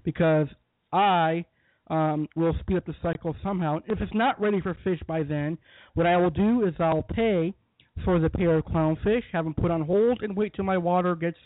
[0.04, 0.48] because
[0.92, 1.44] I
[1.88, 3.78] um, will speed up the cycle somehow.
[3.86, 5.56] If it's not ready for fish by then,
[5.94, 7.54] what I will do is I'll pay
[8.04, 11.14] for the pair of clownfish, have them put on hold, and wait till my water
[11.14, 11.38] gets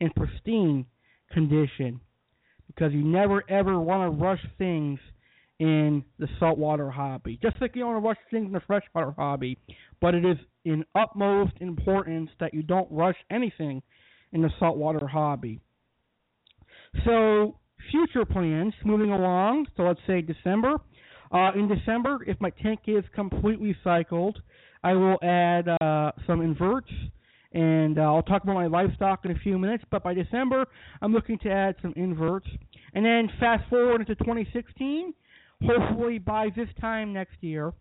[0.00, 0.84] in pristine
[1.32, 2.00] condition.
[2.66, 4.98] Because you never ever want to rush things
[5.58, 7.38] in the saltwater hobby.
[7.40, 9.58] Just like you don't want to rush things in the freshwater hobby.
[10.00, 13.82] But it is in utmost importance that you don't rush anything
[14.32, 15.60] in the saltwater hobby.
[17.04, 17.58] So,
[17.90, 19.66] future plans moving along.
[19.76, 20.76] So, let's say December.
[21.32, 24.40] Uh, in December, if my tank is completely cycled,
[24.82, 26.90] I will add uh, some inverts
[27.54, 29.84] and uh, I'll talk about my livestock in a few minutes.
[29.90, 30.66] But by December,
[31.00, 32.48] I'm looking to add some inverts,
[32.94, 35.14] and then fast forward into 2016.
[35.62, 37.72] Hopefully, by this time next year,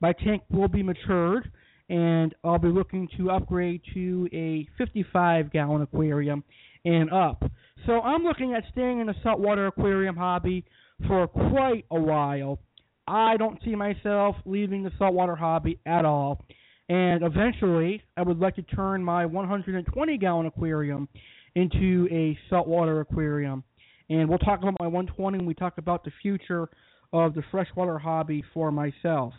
[0.00, 1.50] my tank will be matured,
[1.88, 6.44] and I'll be looking to upgrade to a 55 gallon aquarium
[6.84, 7.42] and up.
[7.86, 10.64] So I'm looking at staying in the saltwater aquarium hobby
[11.06, 12.58] for quite a while.
[13.06, 16.44] I don't see myself leaving the saltwater hobby at all.
[16.88, 21.08] And eventually, I would like to turn my 120 gallon aquarium
[21.54, 23.64] into a saltwater aquarium.
[24.08, 26.68] And we'll talk about my 120 when we talk about the future
[27.12, 29.32] of the freshwater hobby for myself.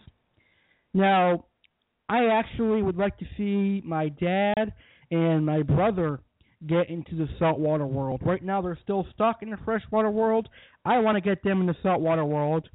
[0.94, 1.46] Now,
[2.10, 4.74] I actually would like to see my dad
[5.10, 6.20] and my brother
[6.68, 8.22] get into the saltwater world.
[8.24, 10.50] Right now, they're still stuck in the freshwater world.
[10.86, 12.68] I want to get them in the saltwater world.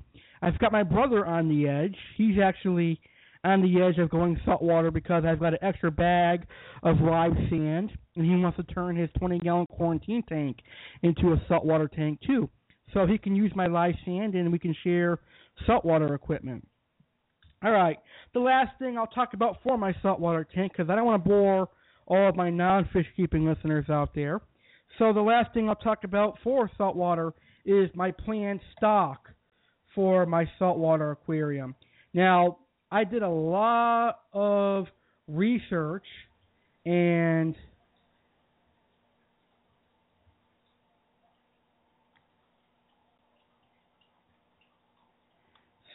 [0.42, 1.96] I've got my brother on the edge.
[2.16, 3.00] He's actually
[3.44, 6.46] on the edge of going saltwater because I've got an extra bag
[6.82, 10.58] of live sand, and he wants to turn his 20 gallon quarantine tank
[11.02, 12.48] into a saltwater tank too.
[12.92, 15.18] So he can use my live sand, and we can share
[15.66, 16.66] saltwater equipment.
[17.64, 17.98] All right,
[18.34, 21.28] the last thing I'll talk about for my saltwater tank because I don't want to
[21.28, 21.68] bore
[22.06, 24.40] all of my non-fish keeping listeners out there.
[24.98, 27.32] So the last thing I'll talk about for saltwater
[27.64, 29.28] is my planned stock
[29.94, 31.74] for my saltwater aquarium.
[32.14, 32.58] Now,
[32.90, 34.86] I did a lot of
[35.26, 36.06] research
[36.84, 37.56] and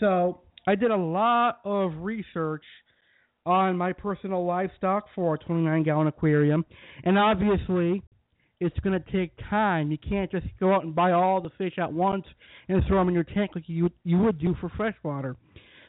[0.02, 2.66] so I did a lot of research
[3.46, 6.66] on my personal livestock for a 29 gallon aquarium,
[7.06, 8.04] and obviously
[8.60, 9.90] it's going to take time.
[9.90, 12.26] You can't just go out and buy all the fish at once
[12.68, 15.38] and throw them in your tank like you you would do for freshwater.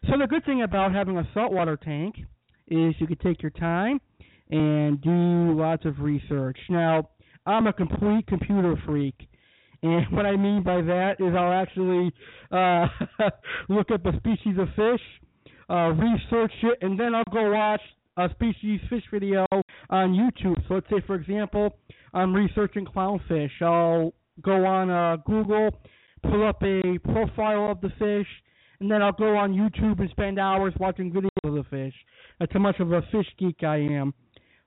[0.04, 2.16] So the good thing about having a saltwater tank
[2.68, 4.00] is you can take your time
[4.50, 6.58] and do lots of research.
[6.70, 7.10] Now,
[7.46, 9.14] I'm a complete computer freak.
[9.82, 12.12] And what I mean by that is I'll actually
[12.50, 12.86] uh,
[13.68, 15.00] look up a species of fish,
[15.68, 17.80] uh, research it, and then I'll go watch
[18.16, 19.46] a species fish video
[19.90, 20.56] on YouTube.
[20.68, 21.76] So let's say, for example,
[22.14, 23.50] I'm researching clownfish.
[23.60, 25.70] I'll go on uh, Google,
[26.22, 28.28] pull up a profile of the fish,
[28.80, 31.94] and then I'll go on YouTube and spend hours watching videos of the fish.
[32.38, 34.14] That's how much of a fish geek I am.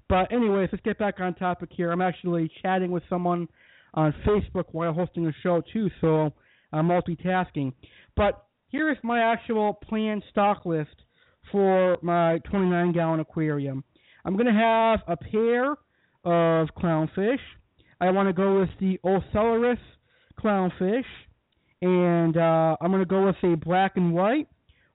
[0.08, 1.92] But anyways, let's get back on topic here.
[1.92, 3.48] I'm actually chatting with someone
[3.96, 6.34] on Facebook while hosting a show too, so
[6.72, 7.74] I'm multitasking.
[8.16, 10.96] But here is my actual planned stock list
[11.52, 13.84] for my 29 gallon aquarium.
[14.26, 15.72] I'm going to have a pair
[16.24, 17.40] of clownfish.
[18.02, 19.78] I want to go with the Ocellaris
[20.44, 21.06] clownfish,
[21.82, 24.48] and uh, I'm going to go with a black and white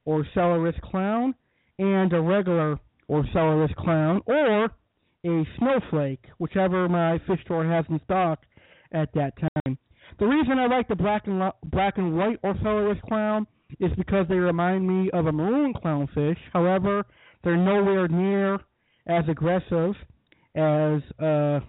[0.05, 1.35] or Ocellaris clown
[1.79, 4.67] and a regular or Ocellaris clown, or
[5.27, 8.41] a snowflake, whichever my fish store has in stock
[8.93, 9.79] at that time.
[10.19, 13.47] The reason I like the black and black and white Ocellaris clown
[13.79, 16.37] is because they remind me of a maroon clownfish.
[16.53, 17.05] However,
[17.45, 18.55] they're nowhere near
[19.07, 19.95] as aggressive
[20.55, 21.61] as uh,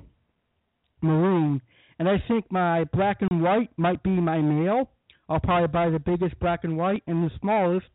[1.01, 1.62] maroon.
[1.99, 4.89] And I think my black and white might be my male.
[5.29, 7.88] I'll probably buy the biggest black and white and the smallest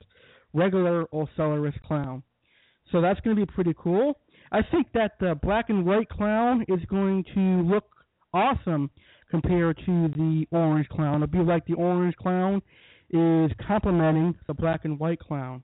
[0.55, 2.23] regular Ocellaris clown.
[2.93, 4.19] So that's going to be pretty cool.
[4.53, 7.85] I think that the black and white clown is going to look
[8.33, 8.91] awesome
[9.31, 11.23] compared to the orange clown.
[11.23, 12.63] It'll be like the orange clown
[13.11, 15.63] is complementing the black and white clown.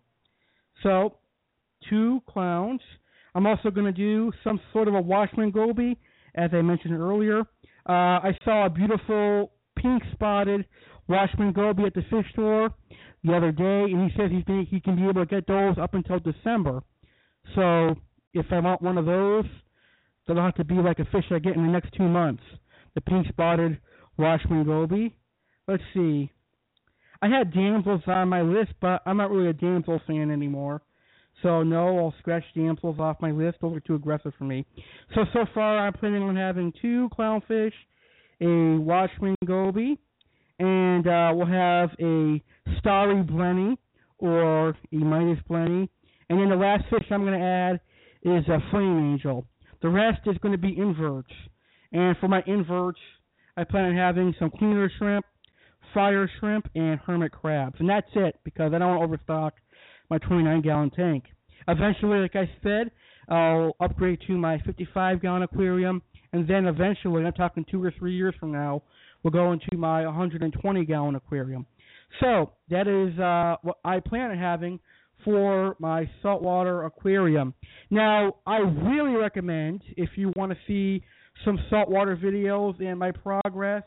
[0.82, 1.18] So,
[1.88, 2.80] two clowns.
[3.34, 5.98] I'm also going to do some sort of a watchman goby,
[6.34, 7.40] as I mentioned earlier.
[7.88, 10.64] Uh, I saw a beautiful pink spotted
[11.08, 12.70] watchman goby at the fish store
[13.24, 15.76] the other day, and he says he's been, he can be able to get those
[15.78, 16.82] up until December.
[17.54, 17.96] So,
[18.34, 19.44] if I want one of those,
[20.26, 22.42] that'll have to be like a fish I get in the next two months.
[22.94, 23.78] The pink spotted
[24.18, 25.16] watchman goby.
[25.68, 26.30] Let's see.
[27.22, 30.82] I had damsels on my list, but I'm not really a damsel fan anymore.
[31.42, 33.58] So no, I'll scratch damsels off my list.
[33.60, 34.66] Those are too aggressive for me.
[35.14, 37.72] So so far, I'm planning on having two clownfish,
[38.40, 39.98] a watchman goby,
[40.58, 42.42] and uh, we'll have a
[42.78, 43.76] starry blenny
[44.18, 45.88] or a Midas blenny.
[46.28, 47.80] And then the last fish I'm going to add
[48.22, 49.46] is a flame angel.
[49.80, 51.32] The rest is going to be inverts.
[51.92, 53.00] And for my inverts,
[53.56, 55.26] I plan on having some cleaner shrimp,
[55.92, 57.76] fire shrimp, and hermit crabs.
[57.78, 59.54] And that's it because I don't want to overstock
[60.10, 61.24] my 29 gallon tank.
[61.68, 62.90] Eventually, like I said,
[63.28, 66.02] I'll upgrade to my 55 gallon aquarium,
[66.32, 68.82] and then eventually, I'm talking two or three years from now,
[69.22, 71.66] we'll go into my 120 gallon aquarium.
[72.20, 74.80] So that is uh, what I plan on having
[75.24, 77.54] for my saltwater aquarium.
[77.90, 81.04] Now, I really recommend if you want to see
[81.44, 83.82] some saltwater videos and my progress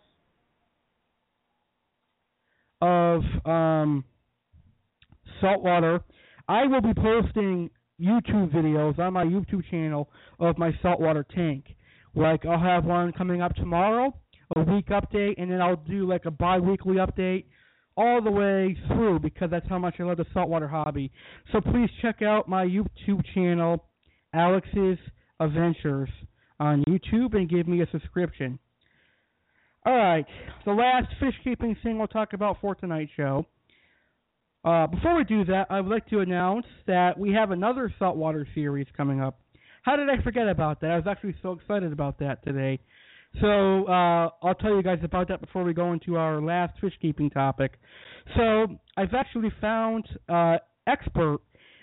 [2.82, 4.04] of um,
[5.42, 6.02] saltwater,
[6.48, 11.66] I will be posting YouTube videos on my YouTube channel of my saltwater tank.
[12.14, 14.14] Like I'll have one coming up tomorrow,
[14.56, 17.46] a week update, and then I'll do like a bi-weekly update
[17.98, 21.12] all the way through because that's how much I love the saltwater hobby.
[21.52, 23.86] So please check out my YouTube channel,
[24.34, 24.98] Alex's
[25.40, 26.10] Adventures,
[26.60, 28.60] on YouTube and give me a subscription.
[29.86, 30.26] All right,
[30.66, 33.46] the last fish keeping thing we'll talk about for tonight's show.
[34.64, 38.48] Uh, before we do that, I would like to announce that we have another saltwater
[38.56, 39.40] series coming up.
[39.84, 40.90] How did I forget about that?
[40.90, 42.80] I was actually so excited about that today.
[43.42, 46.94] So uh, I'll tell you guys about that before we go into our last fish
[47.00, 47.74] keeping topic.
[48.36, 51.40] So I've actually found uh, expert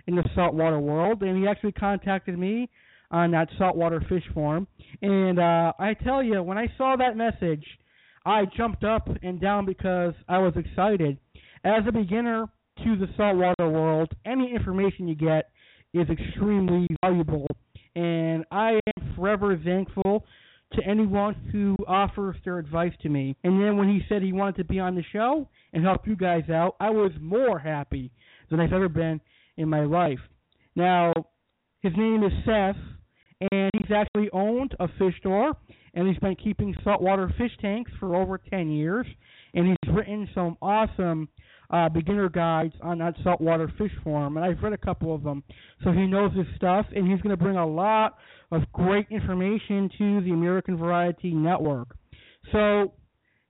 [0.08, 2.68] in the saltwater world, and he actually contacted me
[3.12, 4.66] on that saltwater fish forum.
[5.00, 7.64] And uh, I tell you, when I saw that message,
[8.24, 11.18] I jumped up and down because I was excited.
[11.64, 12.46] As a beginner
[12.78, 15.50] to the saltwater world, any information you get
[15.94, 17.46] is extremely valuable,
[17.94, 20.24] and I am forever thankful
[20.72, 23.36] to anyone who offers their advice to me.
[23.44, 26.16] And then when he said he wanted to be on the show and help you
[26.16, 28.10] guys out, I was more happy
[28.50, 29.20] than I've ever been
[29.58, 30.18] in my life.
[30.74, 31.12] Now,
[31.80, 32.76] his name is Seth,
[33.50, 35.54] and he's actually owned a fish store,
[35.94, 39.06] and he's been keeping saltwater fish tanks for over 10 years,
[39.54, 41.28] and he's written some awesome
[41.70, 45.42] uh, beginner guides on that saltwater fish forum, and I've read a couple of them.
[45.82, 48.18] So he knows his stuff, and he's going to bring a lot
[48.50, 51.96] of great information to the American Variety Network.
[52.52, 52.92] So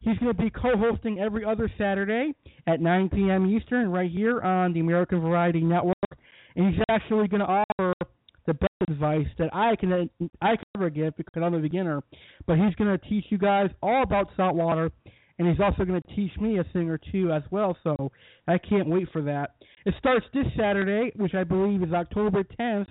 [0.01, 2.33] he's going to be co-hosting every other Saturday
[2.67, 3.51] at 9 p.m.
[3.51, 5.97] Eastern, right here on the American Variety Network,
[6.55, 7.92] and he's actually going to offer
[8.47, 12.03] the best advice that I can I can ever give because I'm a beginner.
[12.47, 14.91] But he's going to teach you guys all about saltwater
[15.39, 17.77] and he's also going to teach me a thing or two as well.
[17.83, 18.11] So
[18.47, 19.55] I can't wait for that.
[19.85, 22.87] It starts this Saturday, which I believe is October 10th,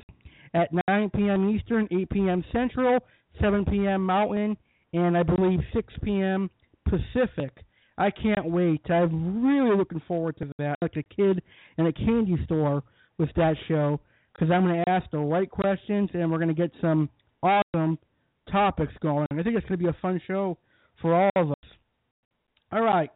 [0.53, 1.49] at 9 p.m.
[1.49, 2.43] Eastern, 8 p.m.
[2.51, 2.99] Central,
[3.39, 4.05] 7 p.m.
[4.05, 4.57] Mountain,
[4.93, 6.49] and I believe 6 p.m.
[6.89, 7.63] Pacific.
[7.97, 8.81] I can't wait.
[8.89, 10.75] I'm really looking forward to that.
[10.81, 11.41] Like a kid
[11.77, 12.83] in a candy store
[13.17, 13.99] with that show
[14.33, 17.09] because I'm going to ask the right questions and we're going to get some
[17.43, 17.97] awesome
[18.51, 19.27] topics going.
[19.31, 20.57] I think it's going to be a fun show
[21.01, 21.69] for all of us.
[22.71, 23.09] All right.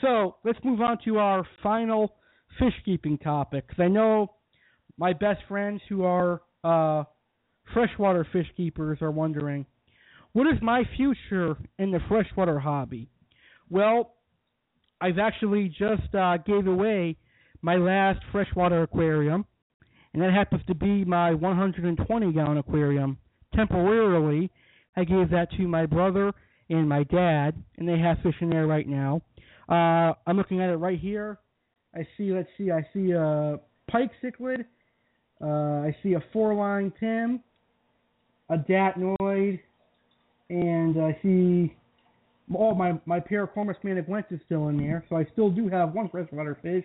[0.00, 2.14] So let's move on to our final
[2.58, 3.66] fish keeping topic.
[3.66, 4.32] Because I know
[4.96, 7.04] my best friends who are uh,
[7.72, 9.66] freshwater fish keepers are wondering,
[10.32, 13.08] what is my future in the freshwater hobby?
[13.68, 14.14] Well,
[15.00, 17.16] I've actually just uh, gave away
[17.62, 19.44] my last freshwater aquarium,
[20.12, 23.18] and that happens to be my 120 gallon aquarium.
[23.54, 24.50] Temporarily,
[24.96, 26.32] I gave that to my brother
[26.68, 29.22] and my dad, and they have fish in there right now.
[29.68, 31.38] Uh, I'm looking at it right here.
[31.94, 33.58] I see, let's see, I see a
[33.90, 34.64] pike cichlid.
[35.42, 37.40] Uh, I see a four line Tim,
[38.50, 39.58] a datnoid,
[40.50, 41.74] and I see
[42.54, 46.08] oh my my Parachromis managuensis is still in there, so I still do have one
[46.08, 46.84] freshwater fish,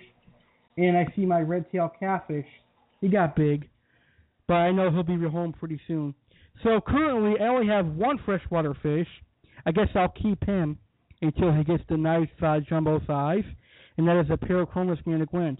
[0.77, 2.47] and I see my red tail catfish.
[3.01, 3.69] He got big,
[4.47, 6.13] but I know he'll be home pretty soon.
[6.63, 9.07] So currently, I only have one freshwater fish,
[9.65, 10.77] I guess I'll keep him
[11.21, 13.43] until he gets the nice uh, jumbo size,
[13.97, 15.57] and that is a Parachromis managuensis.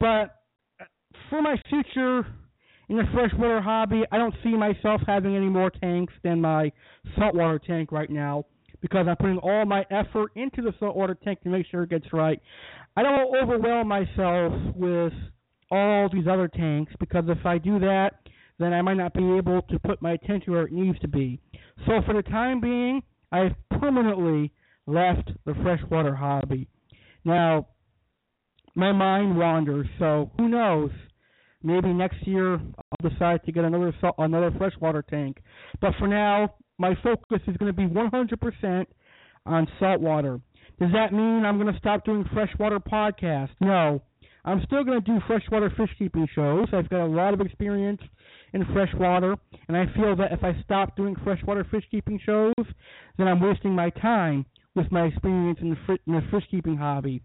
[0.00, 0.42] But
[0.80, 0.84] uh,
[1.30, 2.26] for my future
[2.88, 6.72] in the freshwater hobby, I don't see myself having any more tanks than my
[7.16, 8.44] saltwater tank right now
[8.80, 12.06] because I'm putting all my effort into the saltwater tank to make sure it gets
[12.12, 12.40] right.
[12.96, 15.12] I don't overwhelm myself with
[15.70, 18.12] all these other tanks because if I do that,
[18.58, 21.40] then I might not be able to put my attention where it needs to be.
[21.86, 23.02] So for the time being,
[23.32, 24.52] I've permanently
[24.86, 26.68] left the freshwater hobby.
[27.24, 27.66] Now,
[28.74, 30.90] my mind wanders, so who knows?
[31.62, 35.38] Maybe next year I'll decide to get another another freshwater tank.
[35.80, 38.86] But for now, my focus is going to be 100%
[39.46, 40.40] on saltwater.
[40.78, 43.54] Does that mean I'm going to stop doing freshwater podcasts?
[43.60, 44.02] No.
[44.46, 46.68] I'm still going to do freshwater fish keeping shows.
[46.72, 48.00] I've got a lot of experience
[48.52, 49.36] in freshwater,
[49.66, 52.54] and I feel that if I stop doing freshwater fish keeping shows,
[53.18, 56.76] then I'm wasting my time with my experience in the, fr- in the fish keeping
[56.76, 57.22] hobby.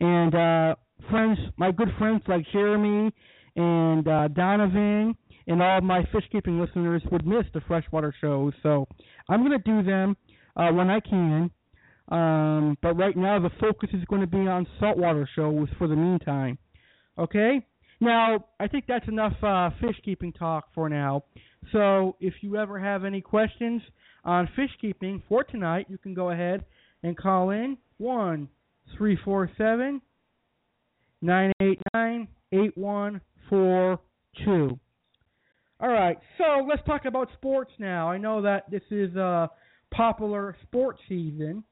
[0.00, 0.74] And uh,
[1.10, 3.12] friends, my good friends like Jeremy
[3.54, 5.14] and uh, Donovan
[5.46, 8.52] and all my fish keeping listeners would miss the freshwater shows.
[8.62, 8.88] So
[9.28, 10.16] I'm going to do them
[10.56, 11.50] uh, when I can.
[12.08, 15.96] Um, but right now the focus is going to be on saltwater shows for the
[15.96, 16.58] meantime.
[17.18, 17.66] Okay?
[18.00, 21.24] Now, I think that's enough uh, fish keeping talk for now.
[21.72, 23.80] So, if you ever have any questions
[24.24, 26.64] on fish keeping for tonight, you can go ahead
[27.02, 28.48] and call in one
[28.96, 30.00] three four seven
[31.22, 33.98] nine eight nine eight one four
[34.44, 34.78] two.
[35.80, 38.10] All right, so let's talk about sports now.
[38.10, 39.50] I know that this is a
[39.92, 41.64] popular sports season.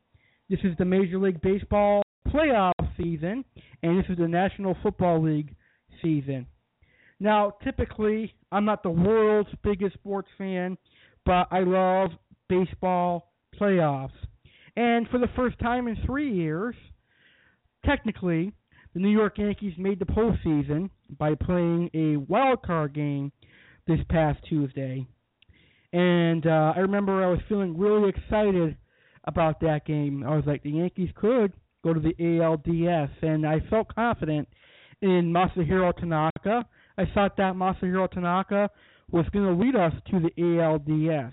[0.50, 2.72] This is the Major League Baseball playoff
[3.02, 3.44] season,
[3.82, 5.54] and this is the National Football League
[6.02, 6.46] season.
[7.20, 10.76] Now, typically, I'm not the world's biggest sports fan,
[11.24, 12.10] but I love
[12.48, 14.10] baseball playoffs.
[14.76, 16.74] And for the first time in three years,
[17.86, 18.52] technically,
[18.94, 23.32] the New York Yankees made the postseason by playing a wild card game
[23.86, 25.06] this past Tuesday.
[25.92, 28.76] And uh, I remember I was feeling really excited
[29.24, 30.24] about that game.
[30.26, 31.52] I was like, the Yankees could
[31.82, 34.48] go to the ALDS, and I felt confident
[35.00, 36.64] in Masahiro Tanaka.
[36.98, 38.70] I thought that Masahiro Tanaka
[39.10, 41.32] was going to lead us to the ALDS.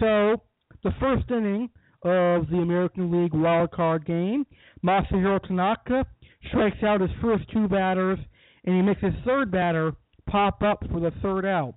[0.00, 0.42] So,
[0.82, 1.70] the first inning
[2.02, 4.46] of the American League wild card game,
[4.84, 6.04] Masahiro Tanaka
[6.48, 8.18] strikes out his first two batters,
[8.64, 9.92] and he makes his third batter
[10.28, 11.74] pop up for the third out.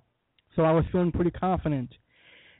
[0.54, 1.90] So I was feeling pretty confident.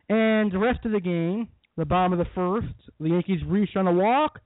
[0.09, 3.87] And the rest of the game, the bottom of the first, the Yankees reached on
[3.87, 4.41] a walk,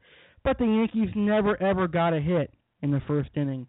[0.46, 3.66] but the Yankees never ever got a hit in the first inning.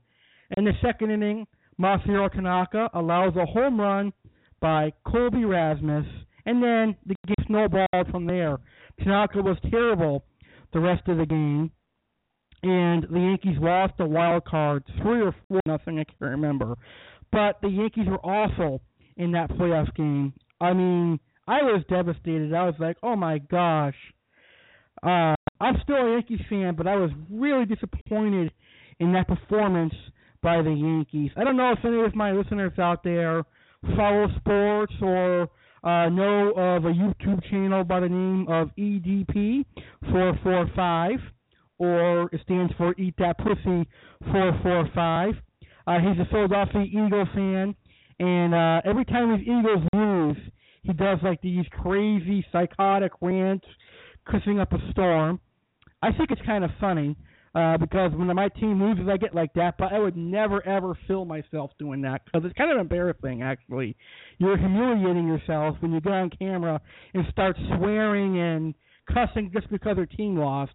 [0.55, 1.47] In the second inning,
[1.81, 4.13] Masahiro Tanaka allows a home run
[4.61, 6.05] by Colby Rasmus,
[6.45, 8.57] and then the game snowballed from there.
[8.99, 10.23] Tanaka was terrible
[10.71, 11.71] the rest of the game,
[12.61, 15.97] and the Yankees lost the wild card three or four nothing.
[15.97, 16.75] I can't remember,
[17.31, 18.81] but the Yankees were awful
[19.15, 20.31] in that playoff game.
[20.61, 22.53] I mean, I was devastated.
[22.53, 23.95] I was like, oh my gosh.
[25.01, 28.51] Uh, I'm still a Yankees fan, but I was really disappointed
[28.99, 29.93] in that performance
[30.41, 31.31] by the Yankees.
[31.35, 33.43] I don't know if any of my listeners out there
[33.95, 35.49] follow sports or
[35.83, 39.65] uh, know of a YouTube channel by the name of EDP
[40.11, 41.19] four four five,
[41.79, 43.87] or it stands for Eat That Pussy
[44.31, 45.33] four four five.
[45.85, 47.75] Uh, he's a Philadelphia Eagles fan,
[48.19, 50.37] and uh, every time his Eagles lose,
[50.83, 53.65] he does like these crazy psychotic rants,
[54.29, 55.39] cussing up a storm.
[56.01, 57.15] I think it's kind of funny
[57.55, 59.75] uh, because when my team loses, I get like that.
[59.77, 63.41] But I would never ever feel myself doing that because it's kind of embarrassing.
[63.41, 63.95] Actually,
[64.37, 66.79] you're humiliating yourself when you get on camera
[67.13, 68.75] and start swearing and
[69.11, 70.73] cussing just because your team lost.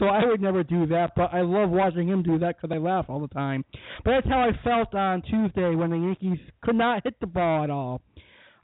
[0.00, 2.78] So I would never do that, but I love watching him do that because I
[2.78, 3.64] laugh all the time.
[4.04, 7.62] But that's how I felt on Tuesday when the Yankees could not hit the ball
[7.62, 8.02] at all.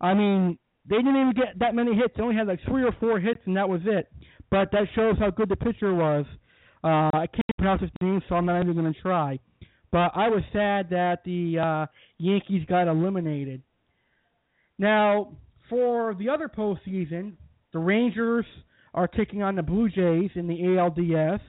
[0.00, 0.58] I mean,
[0.88, 2.14] they didn't even get that many hits.
[2.16, 4.08] They only had like three or four hits, and that was it.
[4.50, 6.26] But that shows how good the pitcher was.
[6.82, 9.38] Uh, I can't pronounce his name, so I'm not even going to try.
[9.92, 11.86] But I was sad that the uh,
[12.18, 13.62] Yankees got eliminated.
[14.78, 15.32] Now,
[15.68, 17.34] for the other postseason,
[17.72, 18.46] the Rangers
[18.94, 21.40] are taking on the Blue Jays in the ALDS,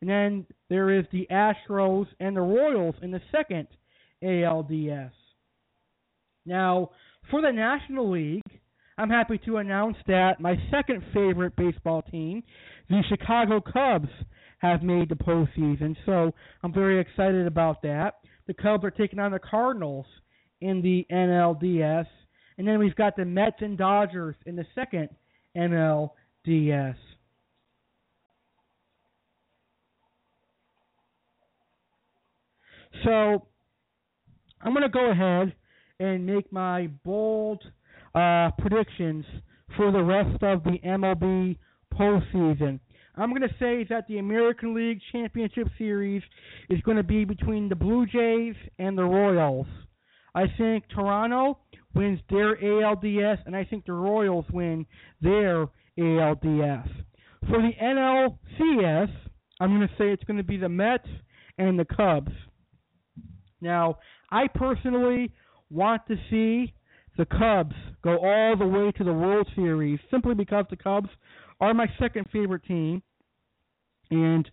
[0.00, 3.68] and then there is the Astros and the Royals in the second
[4.22, 5.10] ALDS.
[6.46, 6.90] Now,
[7.30, 8.42] for the National League,
[8.98, 12.42] I'm happy to announce that my second favorite baseball team,
[12.90, 14.08] the Chicago Cubs,
[14.58, 15.96] have made the postseason.
[16.04, 16.32] So
[16.64, 18.14] I'm very excited about that.
[18.48, 20.06] The Cubs are taking on the Cardinals
[20.60, 22.06] in the NLDS.
[22.58, 25.10] And then we've got the Mets and Dodgers in the second
[25.56, 26.96] NLDS.
[33.04, 33.46] So
[34.60, 35.54] I'm going to go ahead
[36.00, 37.62] and make my bold
[38.14, 39.24] uh, predictions
[39.76, 41.56] for the rest of the MLB
[41.94, 42.80] postseason.
[43.16, 46.22] I'm going to say that the American League Championship Series
[46.70, 49.66] is going to be between the Blue Jays and the Royals.
[50.34, 51.58] I think Toronto
[51.94, 54.86] wins their ALDS, and I think the Royals win
[55.20, 55.66] their
[55.98, 56.88] ALDS.
[57.48, 59.10] For the NLCS,
[59.60, 61.08] I'm going to say it's going to be the Mets
[61.58, 62.32] and the Cubs.
[63.60, 63.98] Now,
[64.30, 65.32] I personally
[65.70, 66.72] want to see
[67.18, 71.08] the Cubs go all the way to the World Series simply because the Cubs
[71.60, 73.02] are my second favorite team.
[74.10, 74.48] And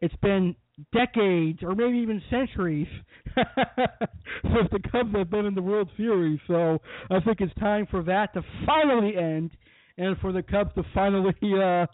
[0.00, 0.54] it's been
[0.92, 2.86] decades or maybe even centuries
[3.34, 6.38] since the Cubs have been in the World Series.
[6.46, 6.78] So
[7.10, 9.50] I think it's time for that to finally end
[9.96, 11.86] and for the Cubs to finally uh,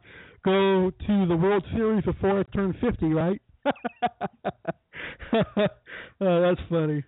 [0.45, 3.41] go to the World Series before I turn 50, right?
[5.33, 5.69] oh,
[6.21, 7.05] that's funny.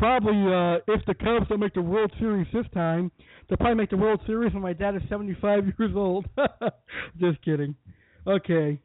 [0.00, 3.12] Probably uh, if the Cubs don't make the World Series this time,
[3.46, 6.26] they'll probably make the World Series when my dad is 75 years old.
[7.20, 7.74] Just kidding.
[8.26, 8.80] Okay.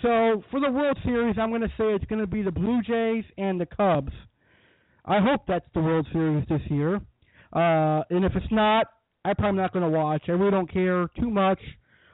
[0.00, 2.80] So for the World Series, I'm going to say it's going to be the Blue
[2.80, 4.12] Jays and the Cubs.
[5.04, 6.96] I hope that's the World Series this year.
[7.52, 8.86] Uh, and if it's not,
[9.26, 10.22] I'm probably not going to watch.
[10.28, 11.60] I really don't care too much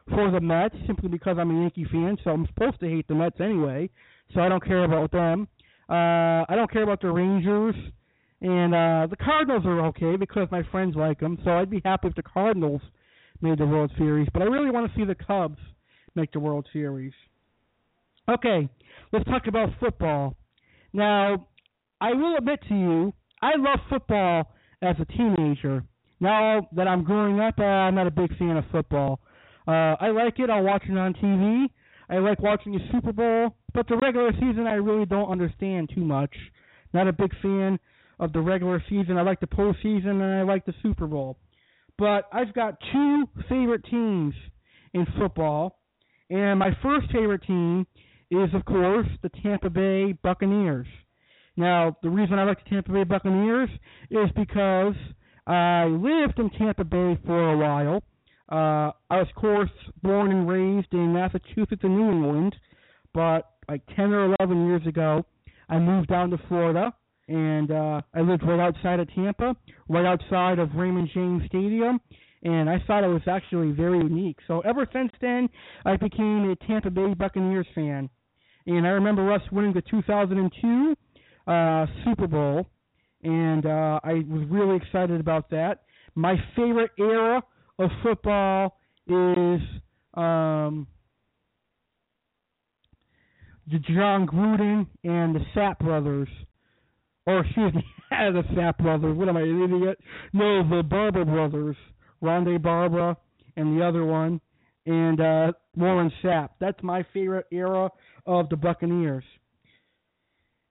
[0.09, 3.15] for the Mets simply because I'm a Yankee fan, so I'm supposed to hate the
[3.15, 3.91] Mets anyway.
[4.35, 5.47] So I don't care about them.
[5.89, 7.75] Uh, I don't care about the Rangers.
[8.41, 12.09] And uh, the Cardinals are okay because my friends like them, so I'd be happy
[12.09, 12.83] if the Cardinals
[13.41, 14.27] made the World Series.
[14.33, 15.59] But I really want to see the Cubs
[16.17, 17.13] make the World Series.
[18.29, 18.69] Okay,
[19.13, 20.37] let's talk about football.
[20.93, 21.47] Now,
[22.01, 24.53] I will admit to you, I love football
[24.83, 25.85] as a teenager.
[26.19, 29.21] Now that I'm growing up, uh, I'm not a big fan of football.
[29.67, 30.51] Uh, I like it.
[30.51, 31.67] I'll watch it on TV.
[32.09, 36.05] I like watching the Super Bowl, but the regular season I really don't understand too
[36.05, 36.35] much.
[36.93, 37.79] Not a big fan
[38.19, 39.17] of the regular season.
[39.17, 41.39] I like the postseason and I like the Super Bowl.
[41.99, 44.35] But I've got two favorite teams
[44.95, 45.79] in football,
[46.31, 47.87] and my first favorite team
[48.31, 50.87] is, of course, the Tampa Bay Buccaneers.
[51.57, 53.69] Now, the reason I like the Tampa Bay Buccaneers
[54.11, 54.95] is because
[55.47, 58.03] I lived in Tampa Bay for a while.
[58.51, 59.71] Uh, I was, of course,
[60.03, 62.57] born and raised in Massachusetts and New England,
[63.15, 65.25] but like 10 or 11 years ago,
[65.69, 66.93] I moved down to Florida,
[67.29, 69.57] and uh, I lived right outside of Tampa,
[69.89, 72.01] right outside of Raymond James Stadium,
[72.43, 74.39] and I thought it was actually very unique.
[74.49, 75.49] So ever since then,
[75.85, 78.11] I became a Tampa Bay Buccaneers fan,
[78.67, 80.97] and I remember us winning the 2002
[81.47, 82.67] uh, Super Bowl,
[83.23, 85.83] and uh, I was really excited about that.
[86.15, 87.43] My favorite era
[87.83, 88.77] of football
[89.07, 89.61] is
[90.15, 90.87] um,
[93.71, 96.29] the Jon Gruden and the Sapp brothers.
[97.27, 99.17] Or excuse me, the Sapp brothers.
[99.17, 99.99] What am I, an idiot?
[100.33, 101.77] No, the Barber brothers.
[102.23, 103.17] Rondé Barber
[103.57, 104.41] and the other one.
[104.87, 106.51] And uh, Warren Sapp.
[106.61, 107.91] That's my favorite era
[108.27, 109.25] of the Buccaneers.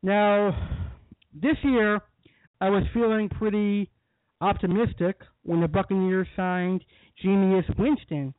[0.03, 0.79] Now,
[1.33, 2.01] this year,
[2.59, 3.89] I was feeling pretty
[4.41, 6.83] optimistic when the Buccaneers signed
[7.23, 8.33] Jameis Winston.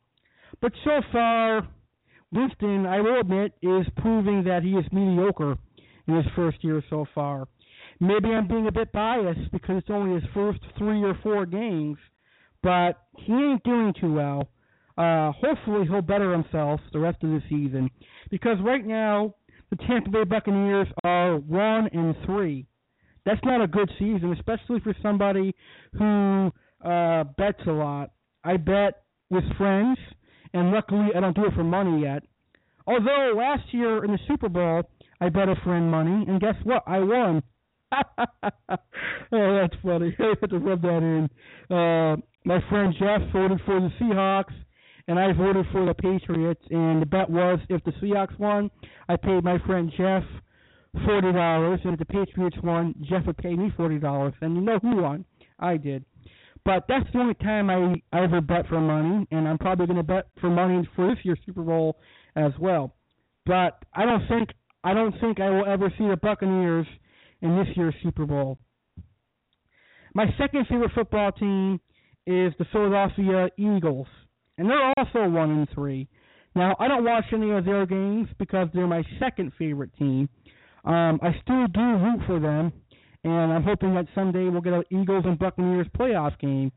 [0.61, 1.67] But so far,
[2.31, 5.57] Winston, I will admit, is proving that he is mediocre
[6.07, 7.47] in his first year so far.
[7.99, 11.97] Maybe I'm being a bit biased because it's only his first three or four games,
[12.61, 14.49] but he ain't doing too well.
[14.97, 17.89] Uh, hopefully he'll better himself the rest of the season
[18.29, 19.33] because right now
[19.69, 22.67] the Tampa Bay Buccaneers are one and three.
[23.25, 25.55] That's not a good season, especially for somebody
[25.97, 26.51] who
[26.83, 28.11] uh, bets a lot.
[28.43, 29.97] I bet with friends,
[30.53, 32.23] and luckily I don't do it for money yet.
[32.85, 34.83] Although last year in the Super Bowl,
[35.21, 36.83] I bet a friend money, and guess what?
[36.85, 37.43] I won.
[37.93, 38.49] oh,
[39.31, 40.15] that's funny.
[40.19, 41.29] I had to rub that in.
[41.75, 44.53] Uh, my friend Jeff voted for the Seahawks,
[45.07, 46.61] and I voted for the Patriots.
[46.69, 48.69] And the bet was if the Seahawks won,
[49.07, 50.23] I paid my friend Jeff
[51.05, 54.33] forty dollars, and if the Patriots won, Jeff would pay me forty dollars.
[54.41, 55.25] And you know who won?
[55.59, 56.05] I did.
[56.65, 59.97] But that's the only time I, I ever bet for money, and I'm probably going
[59.97, 61.97] to bet for money for this year's Super Bowl
[62.35, 62.95] as well.
[63.45, 64.49] But I don't think
[64.83, 66.87] I don't think I will ever see the Buccaneers
[67.41, 68.57] in this year's Super Bowl.
[70.13, 71.79] My second favorite football team
[72.25, 74.07] is the Philadelphia Eagles,
[74.57, 76.07] and they're also one and three.
[76.55, 80.29] Now I don't watch any of their games because they're my second favorite team.
[80.85, 82.73] Um, I still do root for them,
[83.23, 86.71] and I'm hoping that someday we'll get an Eagles and Buccaneers playoff game.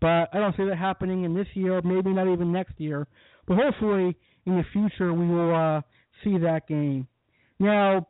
[0.00, 3.06] But I don't see that happening in this year, maybe not even next year.
[3.46, 5.80] But hopefully in the future we will uh,
[6.24, 7.06] see that game.
[7.60, 8.08] Now,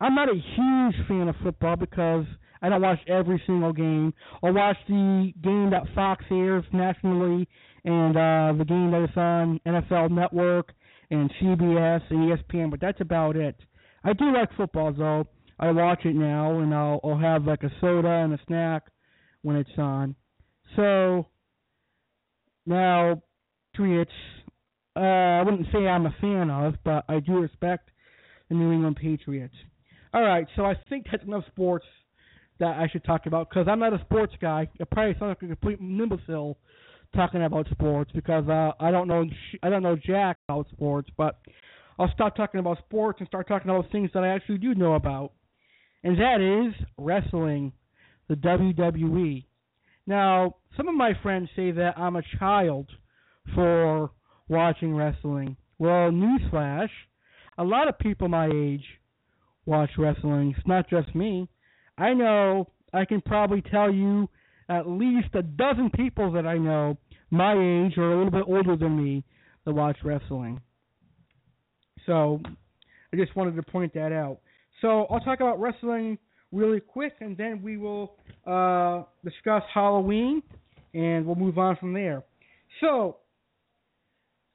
[0.00, 2.24] I'm not a huge fan of football because
[2.62, 4.14] I don't watch every single game.
[4.42, 7.46] I watch the game that Fox airs nationally
[7.84, 10.72] and uh, the game that is on NFL Network
[11.10, 13.56] and CBS and ESPN, but that's about it.
[14.04, 15.26] I do like football though.
[15.58, 18.84] I watch it now and I'll, I'll have like a soda and a snack
[19.42, 20.14] when it's on.
[20.76, 21.26] So
[22.66, 23.22] now,
[23.72, 24.10] Patriots,
[24.96, 27.90] uh, I wouldn't say I'm a fan of, but I do respect
[28.48, 29.54] the New England Patriots.
[30.12, 31.86] All right, so I think that's enough sports
[32.60, 34.68] that I should talk about because I'm not a sports guy.
[34.80, 36.56] I probably sound like a complete imbecile
[37.14, 39.24] talking about sports because uh, I don't know
[39.62, 41.38] I don't know jack about sports, but
[41.98, 44.94] I'll stop talking about sports and start talking about things that I actually do know
[44.94, 45.32] about,
[46.02, 47.72] and that is wrestling,
[48.28, 49.44] the WWE.
[50.06, 52.88] Now, some of my friends say that I'm a child
[53.54, 54.10] for
[54.48, 55.56] watching wrestling.
[55.78, 56.90] Well, newsflash,
[57.58, 58.84] a lot of people my age
[59.66, 60.54] watch wrestling.
[60.56, 61.48] It's not just me.
[61.96, 64.28] I know I can probably tell you
[64.68, 66.98] at least a dozen people that I know
[67.30, 69.24] my age or a little bit older than me
[69.64, 70.60] that watch wrestling.
[72.06, 72.40] So
[73.12, 74.38] I just wanted to point that out.
[74.80, 76.18] So I'll talk about wrestling
[76.52, 80.42] really quick, and then we will uh, discuss Halloween,
[80.92, 82.22] and we'll move on from there.
[82.80, 83.18] So,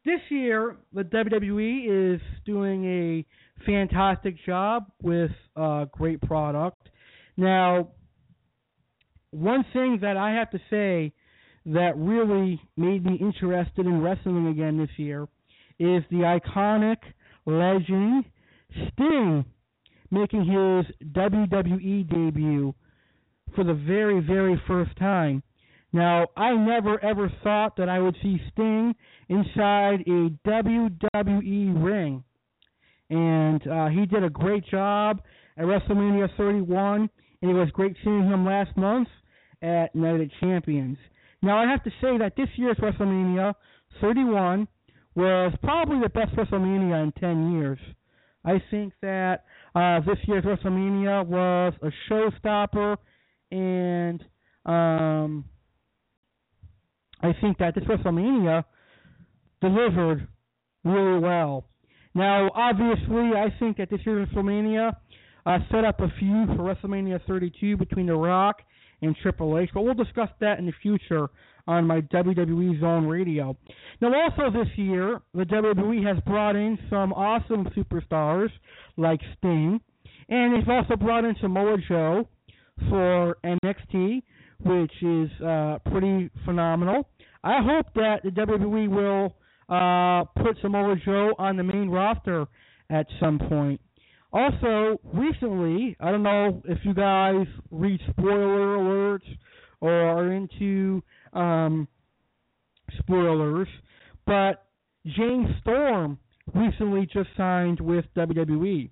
[0.05, 3.25] this year, the WWE is doing a
[3.65, 6.89] fantastic job with a great product.
[7.35, 7.89] Now,
[9.31, 11.13] one thing that I have to say
[11.65, 15.23] that really made me interested in wrestling again this year
[15.77, 16.97] is the iconic
[17.49, 18.25] legend
[18.93, 19.45] Sting
[20.11, 22.73] making his WWE debut
[23.55, 25.43] for the very, very first time.
[25.91, 28.95] Now, I never ever thought that I would see Sting
[29.27, 32.23] inside a WWE ring.
[33.09, 35.21] And uh, he did a great job
[35.57, 37.09] at WrestleMania 31,
[37.41, 39.07] and it was great seeing him last month
[39.63, 40.97] at Night of Champions.
[41.41, 43.55] Now, I have to say that this year's WrestleMania
[43.99, 44.67] 31
[45.16, 47.80] was probably the best WrestleMania in 10 years.
[48.45, 49.43] I think that
[49.76, 52.97] uh, this year's WrestleMania was a showstopper,
[53.51, 54.24] and
[54.66, 55.45] um,
[57.22, 58.64] I think that this WrestleMania
[59.62, 60.28] delivered
[60.86, 61.66] really well.
[62.16, 64.95] Now, obviously, I think that this year's WrestleMania
[65.45, 68.62] uh, set up a feud for WrestleMania 32 between The Rock
[69.01, 71.29] and Triple H, but we'll discuss that in the future
[71.67, 73.55] on my WWE Zone Radio.
[74.01, 78.49] Now, also this year, the WWE has brought in some awesome superstars
[78.97, 79.79] like Sting,
[80.29, 82.27] and they've also brought in Samoa Joe
[82.89, 84.23] for NXT,
[84.61, 87.07] which is uh, pretty phenomenal.
[87.43, 89.35] I hope that the WWE will
[89.69, 92.47] uh, put Samoa Joe on the main roster
[92.89, 93.79] at some point.
[94.32, 99.27] Also, recently, I don't know if you guys read spoiler alerts
[99.82, 101.01] or are into
[101.34, 101.88] um,
[102.99, 103.67] spoilers,
[104.27, 104.65] but
[105.05, 106.19] James Storm
[106.53, 108.89] recently just signed with WWE.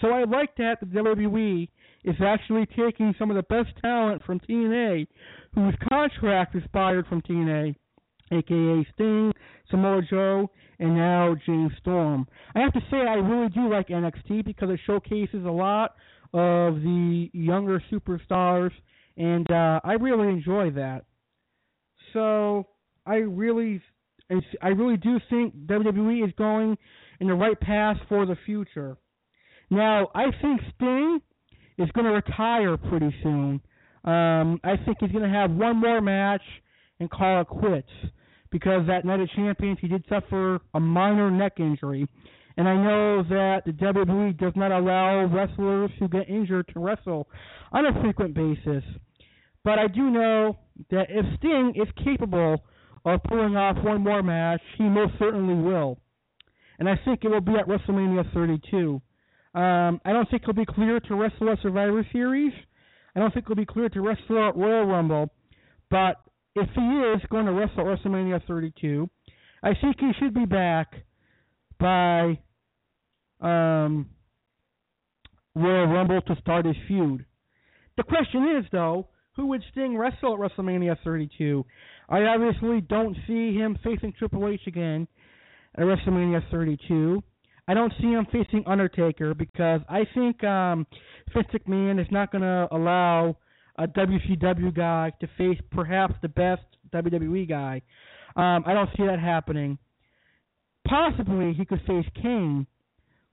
[0.00, 1.68] So I like that the WWE
[2.04, 5.06] is actually taking some of the best talent from TNA,
[5.54, 7.76] whose contract expired from TNA,
[8.30, 9.32] aka Sting,
[9.70, 12.26] Samoa Joe, and now James Storm.
[12.54, 15.94] I have to say I really do like NXT because it showcases a lot
[16.32, 18.70] of the younger superstars,
[19.16, 21.04] and uh, I really enjoy that.
[22.12, 22.66] So
[23.06, 23.82] I really,
[24.62, 26.76] I really do think WWE is going
[27.20, 28.96] in the right path for the future.
[29.70, 31.20] Now I think Sting
[31.78, 33.60] is going to retire pretty soon.
[34.04, 36.42] Um, I think he's going to have one more match
[37.00, 37.88] and call it quits
[38.50, 42.06] because that night of champions he did suffer a minor neck injury.
[42.56, 47.28] And I know that the WWE does not allow wrestlers who get injured to wrestle
[47.72, 48.84] on a frequent basis.
[49.64, 50.58] But I do know
[50.90, 52.64] that if Sting is capable
[53.04, 55.98] of pulling off one more match, he most certainly will.
[56.78, 59.00] And I think it will be at WrestleMania 32.
[59.52, 62.52] Um, I don't think he'll be clear to wrestle at Survivor Series.
[63.14, 65.30] I don't think he'll be clear to wrestle at Royal Rumble.
[65.90, 66.16] But
[66.56, 69.08] if he is going to wrestle WrestleMania 32,
[69.62, 70.94] I think he should be back
[71.78, 72.38] by
[73.40, 74.08] um,
[75.54, 77.24] Royal Rumble to start his feud.
[77.96, 81.64] The question is, though, who would Sting wrestle at WrestleMania 32?
[82.08, 85.06] I obviously don't see him facing Triple H again
[85.76, 87.22] at WrestleMania 32.
[87.68, 90.86] I don't see him facing Undertaker because I think um,
[91.32, 93.36] Vince McMahon is not going to allow
[93.76, 96.62] a WCW guy to face perhaps the best
[96.92, 97.82] WWE guy.
[98.36, 99.78] Um, I don't see that happening.
[100.86, 102.66] Possibly he could face Kane,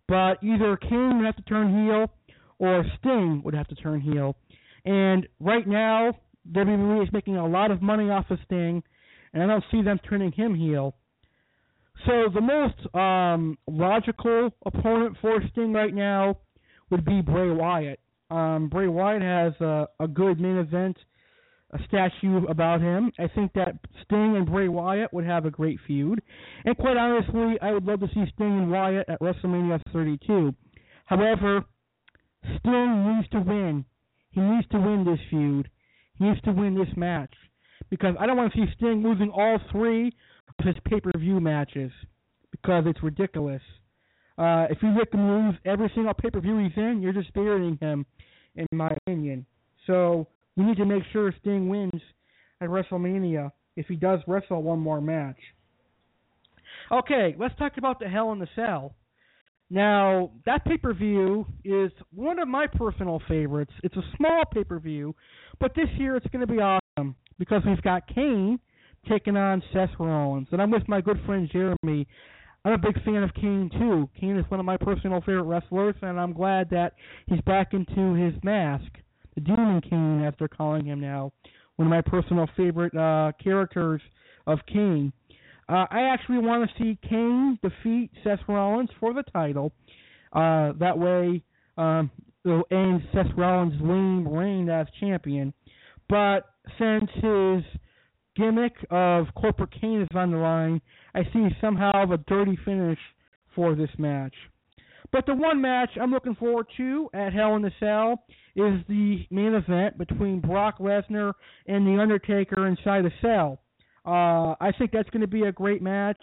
[0.07, 2.11] but either Kane would have to turn heel
[2.59, 4.35] or Sting would have to turn heel.
[4.85, 6.17] And right now,
[6.51, 8.83] WWE is making a lot of money off of Sting,
[9.33, 10.95] and I don't see them turning him heel.
[12.05, 16.37] So the most um, logical opponent for Sting right now
[16.89, 17.99] would be Bray Wyatt.
[18.29, 20.97] Um, Bray Wyatt has a, a good main event,
[21.71, 23.11] a statue about him.
[23.17, 26.21] I think that Sting and Bray Wyatt would have a great feud.
[26.65, 30.53] And quite honestly, I would love to see Sting and Wyatt at WrestleMania 32.
[31.05, 31.63] However,
[32.59, 33.85] Sting needs to win.
[34.31, 35.69] He needs to win this feud.
[36.17, 37.33] He needs to win this match.
[37.89, 40.13] Because I don't want to see Sting losing all three
[40.59, 41.91] of his pay-per-view matches
[42.51, 43.61] because it's ridiculous.
[44.37, 48.05] Uh, if you make him lose every single pay-per-view he's in, you're just burying him,
[48.55, 49.45] in my opinion.
[49.87, 52.01] So we need to make sure Sting wins
[52.61, 55.37] at WrestleMania if he does wrestle one more match.
[56.91, 58.93] Okay, let's talk about the Hell in the Cell.
[59.69, 63.73] Now, that pay-per-view is one of my personal favorites.
[63.83, 65.13] It's a small pay-per-view,
[65.59, 68.59] but this year it's going to be awesome because we've got Kane
[69.09, 70.47] taking on Seth Rollins.
[70.51, 72.07] And I'm with my good friend Jeremy.
[72.67, 74.09] I'm a big fan of Kane too.
[74.19, 76.95] Kane is one of my personal favorite wrestlers, and I'm glad that
[77.27, 78.91] he's back into his mask,
[79.35, 81.31] the Demon Kane, as they're calling him now.
[81.77, 84.01] One of my personal favorite uh, characters
[84.47, 85.13] of Kane.
[85.69, 89.71] Uh, I actually want to see Kane defeat Seth Rollins for the title.
[90.33, 91.41] Uh, that way,
[91.77, 92.11] um,
[92.43, 95.53] it'll end Seth Rollins' lame reign as champion.
[96.09, 97.63] But since his
[98.37, 100.81] gimmick of Corporate Kane is on the line,
[101.13, 102.99] I see somehow a dirty finish
[103.55, 104.33] for this match.
[105.11, 108.23] But the one match I'm looking forward to at Hell in a Cell
[108.55, 111.33] is the main event between Brock Lesnar
[111.67, 113.59] and The Undertaker inside a cell.
[114.05, 116.21] Uh, I think that's going to be a great match.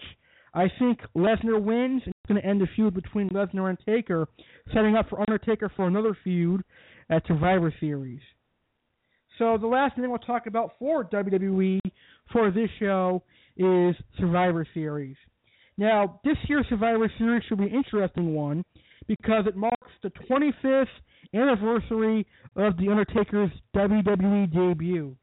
[0.55, 4.29] I think Lesnar wins, and it's going to end the feud between Lesnar and Taker,
[4.73, 6.63] setting up for Undertaker for another feud
[7.11, 8.21] at Survivor Series.
[9.39, 11.81] So the last thing we'll talk about for WWE
[12.33, 13.23] for this show
[13.57, 15.17] is Survivor Series.
[15.77, 18.65] Now, this year's Survivor Series should be an interesting one
[19.07, 20.87] because it marks the 25th
[21.35, 25.17] anniversary of The Undertaker's WWE debut.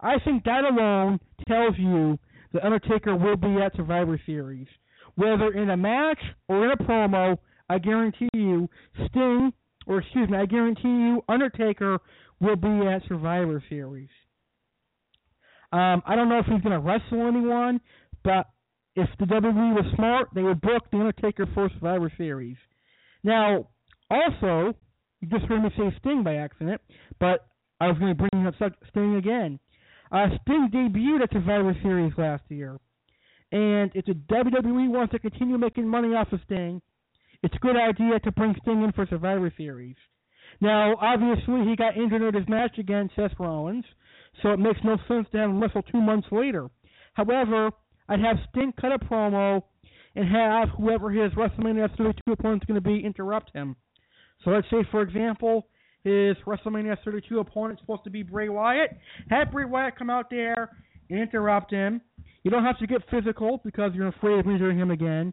[0.00, 2.18] I think that alone tells you
[2.52, 4.66] The Undertaker will be at Survivor Series.
[5.16, 6.18] Whether in a match
[6.48, 8.68] or in a promo, I guarantee you,
[9.08, 9.52] Sting,
[9.86, 11.98] or excuse me, I guarantee you, Undertaker
[12.40, 14.08] will be at Survivor Series.
[15.74, 17.80] Um, I don't know if he's going to wrestle anyone,
[18.22, 18.46] but
[18.94, 22.56] if the WWE was smart, they would book The Undertaker for Survivor Series.
[23.24, 23.66] Now,
[24.08, 24.74] also,
[25.20, 26.80] you just heard me say Sting by accident,
[27.18, 27.48] but
[27.80, 28.54] I was going to bring up
[28.88, 29.58] Sting again.
[30.12, 32.78] Uh, Sting debuted at Survivor Series last year.
[33.50, 36.82] And if the WWE wants to continue making money off of Sting,
[37.42, 39.96] it's a good idea to bring Sting in for Survivor Series.
[40.60, 43.84] Now, obviously, he got injured in his match against Seth Rollins,
[44.42, 46.68] so it makes no sense to have him wrestle two months later.
[47.14, 47.70] However,
[48.08, 49.62] I'd have Sting cut a promo
[50.16, 53.76] and have whoever his WrestleMania 32 opponent is going to be interrupt him.
[54.44, 55.68] So let's say, for example,
[56.02, 58.90] his WrestleMania 32 opponent is supposed to be Bray Wyatt.
[59.30, 60.70] Have Bray Wyatt come out there
[61.08, 62.00] and interrupt him.
[62.42, 65.32] You don't have to get physical because you're afraid of injuring him again,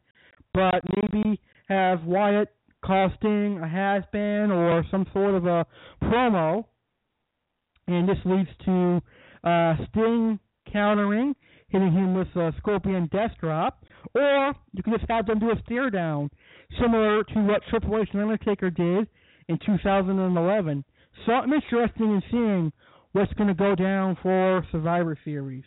[0.54, 2.50] but maybe have Wyatt
[2.84, 5.66] call Sting a has been or some sort of a
[6.04, 6.66] promo,
[7.88, 9.02] and this leads to
[9.44, 10.40] uh, Sting
[10.72, 11.36] countering,
[11.70, 15.62] hitting him with a Scorpion Death Drop, or you can just have them do a
[15.66, 16.30] stare down,
[16.80, 19.08] similar to what Triple H and Undertaker did
[19.48, 20.84] in 2011.
[21.26, 22.72] So I'm interested in seeing
[23.12, 25.64] what's going to go down for Survivor Series.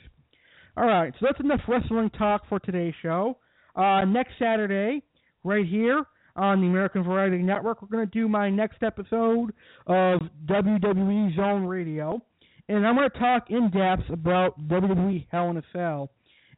[0.77, 3.39] All right, so that's enough wrestling talk for today's show.
[3.77, 5.03] Uh, next Saturday,
[5.45, 6.05] right here
[6.37, 9.53] on the American Variety Network, we're going to do my next episode
[9.87, 12.21] of WWE Zone Radio,
[12.69, 16.11] and I'm going to talk in depth about WWE Hell in a Cell.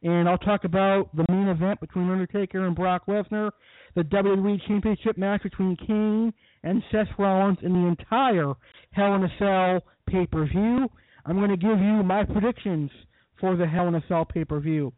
[0.03, 3.51] And I'll talk about the main event between Undertaker and Brock Lesnar,
[3.95, 8.53] the WWE Championship match between Kane and Seth Rollins in the entire
[8.91, 10.87] Hell in a Cell pay per view.
[11.25, 12.91] I'm going to give you my predictions
[13.39, 14.93] for the Hell in a Cell pay per view.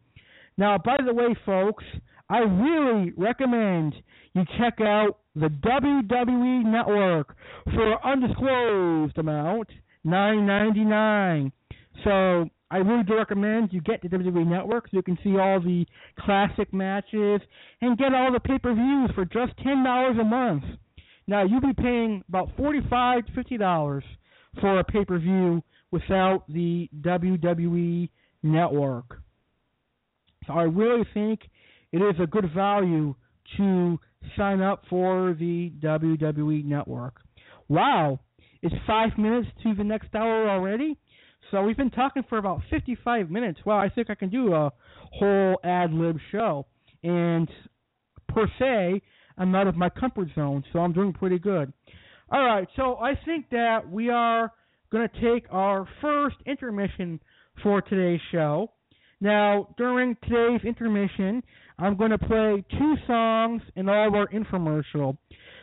[0.58, 1.84] Now, by the way, folks,
[2.30, 3.94] I really recommend
[4.34, 9.68] you check out the WWE Network for undisclosed amount,
[10.04, 11.50] nine ninety nine.
[12.04, 15.60] So I really do recommend you get the WWE Network so you can see all
[15.60, 15.84] the
[16.20, 17.40] classic matches
[17.80, 20.62] and get all the pay per views for just ten dollars a month.
[21.26, 24.04] Now you'll be paying about forty-five to fifty dollars
[24.60, 28.08] for a pay-per-view without the WWE
[28.42, 29.20] network.
[30.46, 31.40] So I really think
[31.92, 33.14] it is a good value
[33.56, 33.98] to
[34.36, 37.16] sign up for the WWE network.
[37.68, 38.20] Wow,
[38.62, 40.98] it's five minutes to the next hour already.
[41.50, 43.60] So we've been talking for about 55 minutes.
[43.64, 44.70] Wow, I think I can do a
[45.12, 46.66] whole ad lib show.
[47.02, 47.48] And
[48.28, 49.02] per se,
[49.36, 51.72] I'm out of my comfort zone, so I'm doing pretty good.
[52.30, 54.52] All right, so I think that we are
[54.92, 57.18] going to take our first intermission
[57.62, 58.70] for today's show.
[59.20, 61.42] Now, during today's intermission,
[61.80, 65.16] I'm going to play two songs in all of our infomercial.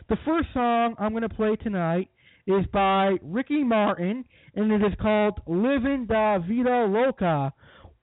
[0.08, 2.08] The first song I'm going to play tonight
[2.48, 4.24] is by Ricky Martin,
[4.56, 7.52] and it is called Living La Vida Loca,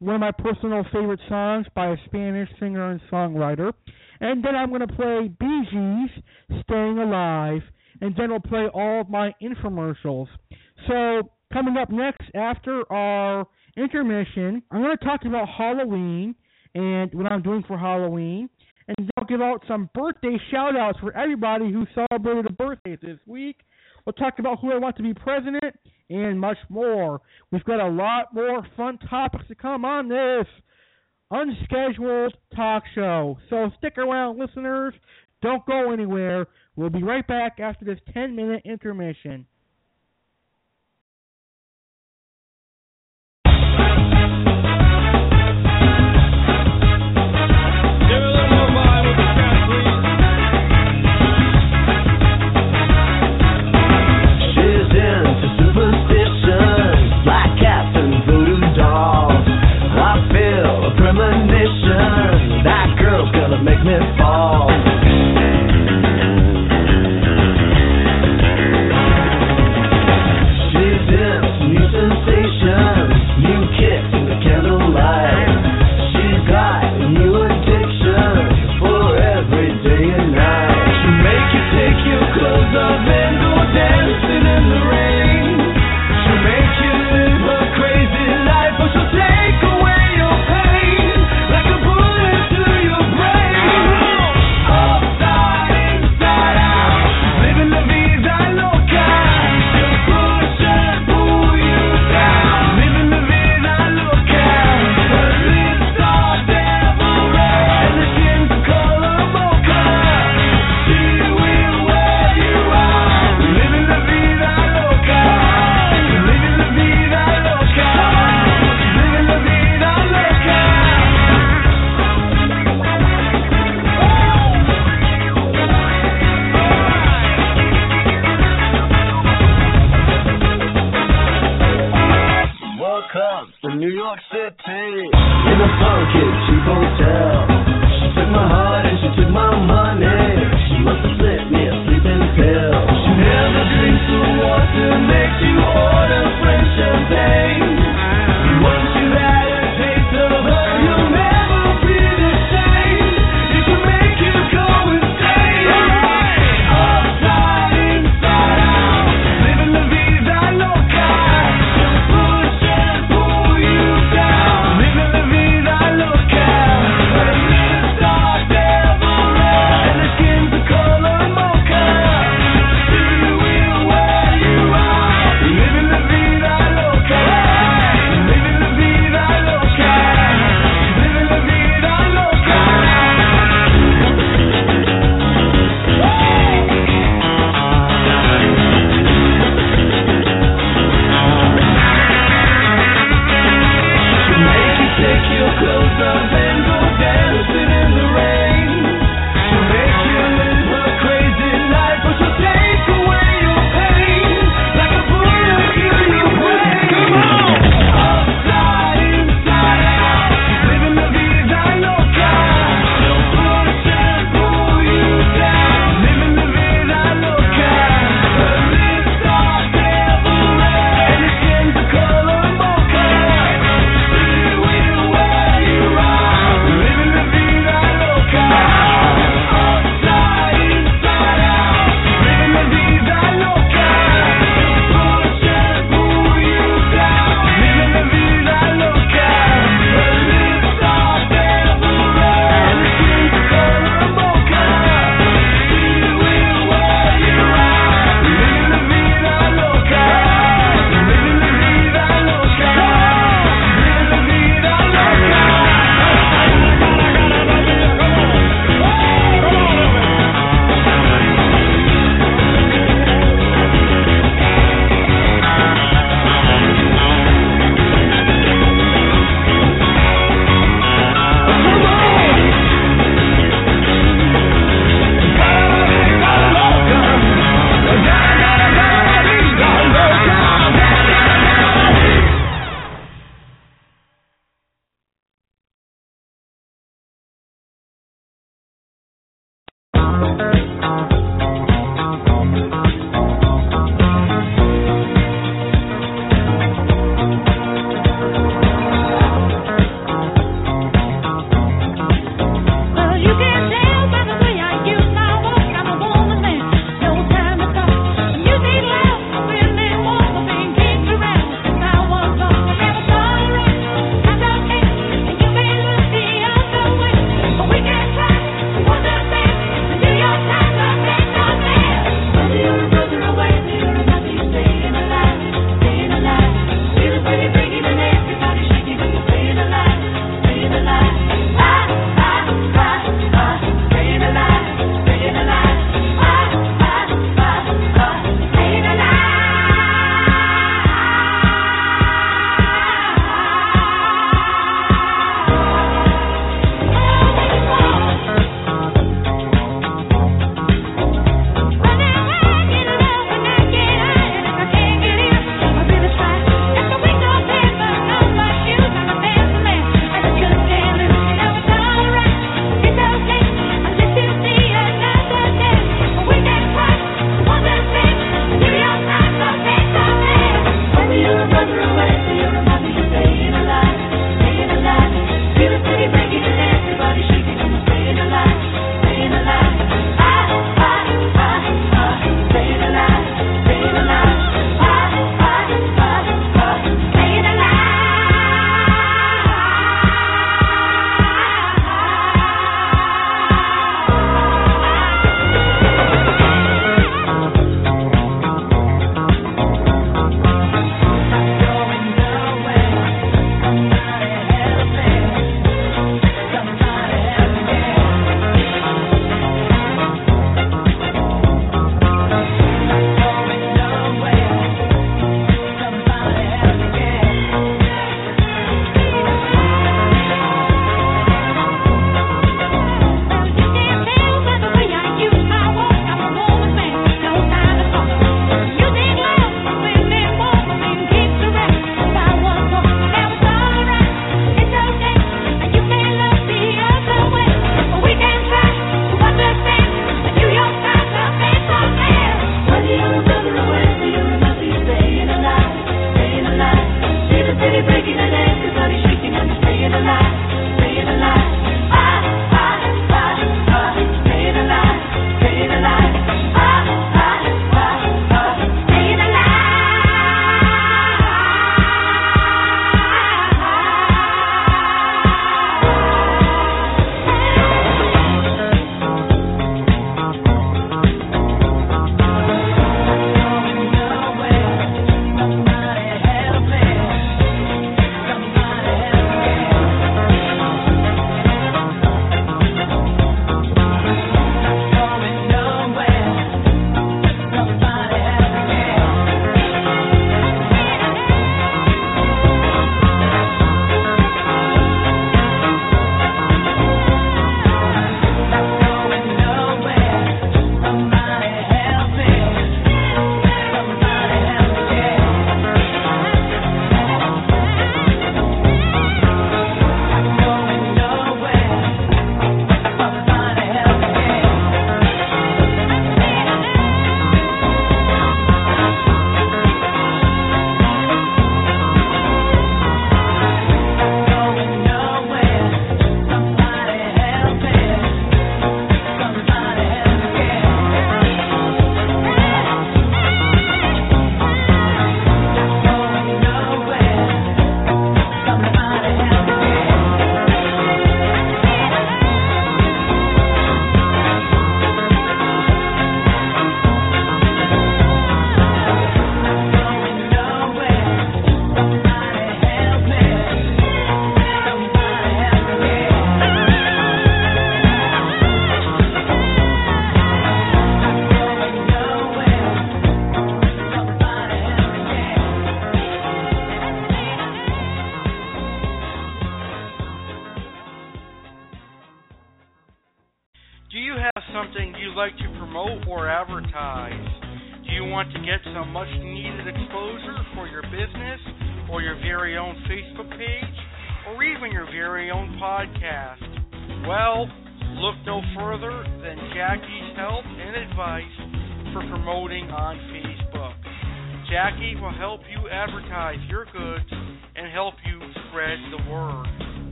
[0.00, 3.72] one of my personal favorite songs by a Spanish singer and songwriter.
[4.18, 7.62] And then I'm going to play Bee Gees, Staying Alive,
[8.00, 10.26] and then we'll play all of my infomercials.
[10.88, 13.46] So, coming up next after our
[13.76, 16.34] intermission, I'm going to talk about Halloween
[16.74, 18.48] and what I'm doing for Halloween.
[18.88, 22.96] And then I'll give out some birthday shout outs for everybody who celebrated a birthday
[23.00, 23.58] this week.
[24.04, 27.20] We'll talk about who I want to be president and much more.
[27.52, 30.46] We've got a lot more fun topics to come on this.
[31.30, 33.38] unscheduled talk show.
[33.48, 34.94] So stick around, listeners.
[35.42, 36.46] Don't go anywhere.
[36.76, 39.46] We'll be right back after this 10 minute intermission.
[64.00, 64.39] Make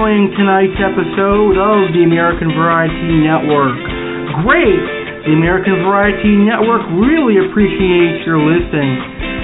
[0.00, 3.76] enjoying tonight's episode of the American Variety Network?
[4.40, 4.80] Great!
[5.28, 8.96] The American Variety Network really appreciates your listening.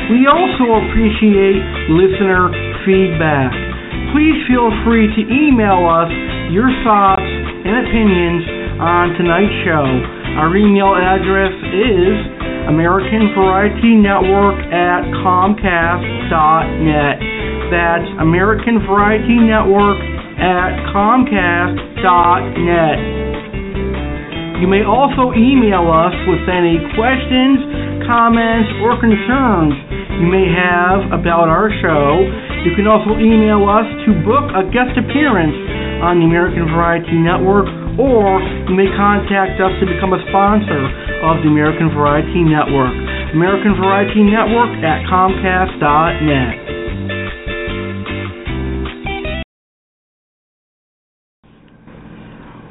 [0.09, 1.61] We also appreciate
[1.93, 2.49] listener
[2.89, 3.53] feedback.
[4.17, 6.09] Please feel free to email us
[6.49, 9.85] your thoughts and opinions on tonight's show.
[10.41, 12.17] Our email address is
[12.73, 17.17] American Variety Network at Comcast.net.
[17.69, 23.27] That's American Variety Network at Comcast.net.
[24.61, 27.61] You may also email us with any questions,
[28.09, 29.77] comments, or concerns
[30.17, 32.25] you may have about our show.
[32.65, 35.53] You can also email us to book a guest appearance
[36.01, 37.69] on the American Variety Network,
[38.01, 40.89] or you may contact us to become a sponsor
[41.21, 42.97] of the American Variety Network.
[43.37, 46.76] American Variety Network at Comcast.net.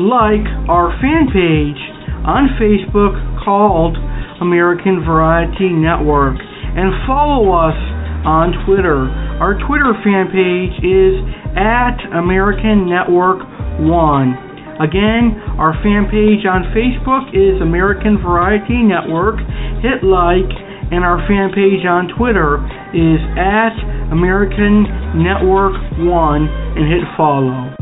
[0.00, 1.80] Like our fan page
[2.24, 3.96] on Facebook called
[4.40, 7.76] American Variety Network and follow us
[8.24, 9.10] on Twitter.
[9.42, 11.20] Our Twitter fan page is
[11.58, 13.44] at American Network
[13.84, 14.52] 1.
[14.80, 19.36] Again, our fan page on Facebook is American Variety Network.
[19.84, 20.48] Hit like,
[20.90, 22.56] and our fan page on Twitter
[22.96, 23.76] is at
[24.10, 24.88] American
[25.20, 26.48] Network 1
[26.78, 27.81] and hit follow.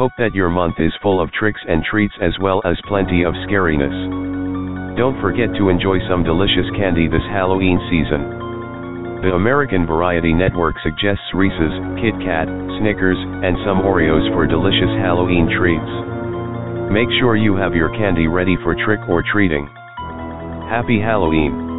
[0.00, 3.36] Hope that your month is full of tricks and treats as well as plenty of
[3.44, 3.92] scariness.
[4.96, 9.20] Don't forget to enjoy some delicious candy this Halloween season.
[9.20, 12.48] The American Variety Network suggests Reese's, Kit Kat,
[12.80, 15.92] Snickers, and some Oreos for delicious Halloween treats.
[16.88, 19.68] Make sure you have your candy ready for trick or treating.
[20.72, 21.69] Happy Halloween!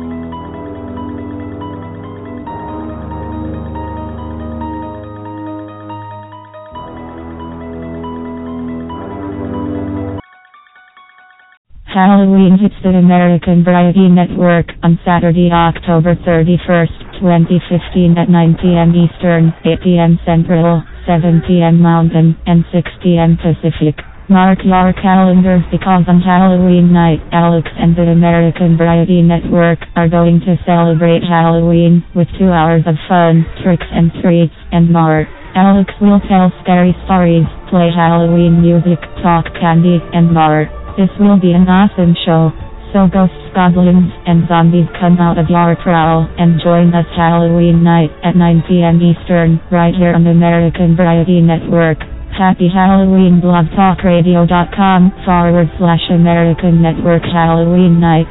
[11.91, 18.95] Halloween hits the American Variety Network on Saturday, October 31st, 2015 at 9 p.m.
[18.95, 20.15] Eastern, 8 p.m.
[20.23, 21.83] Central, 7 p.m.
[21.83, 23.35] Mountain, and 6 p.m.
[23.35, 23.99] Pacific.
[24.31, 30.39] Mark your calendar because on Halloween night, Alex and the American Variety Network are going
[30.47, 35.27] to celebrate Halloween with two hours of fun, tricks and treats, and more.
[35.59, 40.71] Alex will tell scary stories, play Halloween music, talk candy, and more.
[40.99, 42.51] This will be an awesome show.
[42.91, 48.11] So ghosts, goblins, and zombies come out of your prowl and join us Halloween night
[48.19, 48.99] at 9 p.m.
[48.99, 52.03] Eastern, right here on American Variety Network.
[52.35, 58.27] Happy Halloween blogtalkradio.com forward slash American Network Halloween night.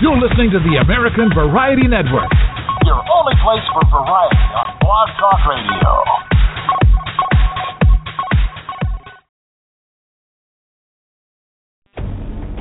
[0.00, 2.32] You're listening to the American Variety Network.
[2.90, 5.92] Your only place for variety on Blog Talk Radio.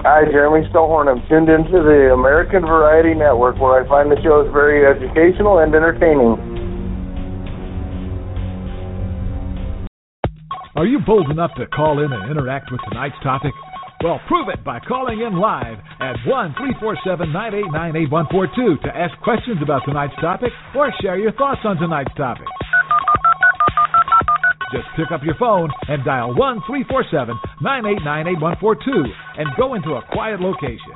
[0.06, 1.10] Hi, Jeremy Stillhorn.
[1.10, 5.74] I'm tuned into the American Variety Network where I find the shows very educational and
[5.74, 6.38] entertaining.
[10.76, 13.54] Are you bold enough to call in and interact with tonight's topic?
[14.02, 19.60] Well, prove it by calling in live at 1 347 989 8142 to ask questions
[19.60, 22.48] about tonight's topic or share your thoughts on tonight's topic.
[24.72, 29.04] Just pick up your phone and dial 1 347 989 8142
[29.36, 30.96] and go into a quiet location.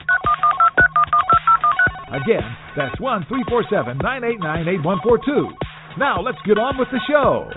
[2.08, 2.48] Again,
[2.80, 6.00] that's 1 347 989 8142.
[6.00, 7.52] Now let's get on with the show.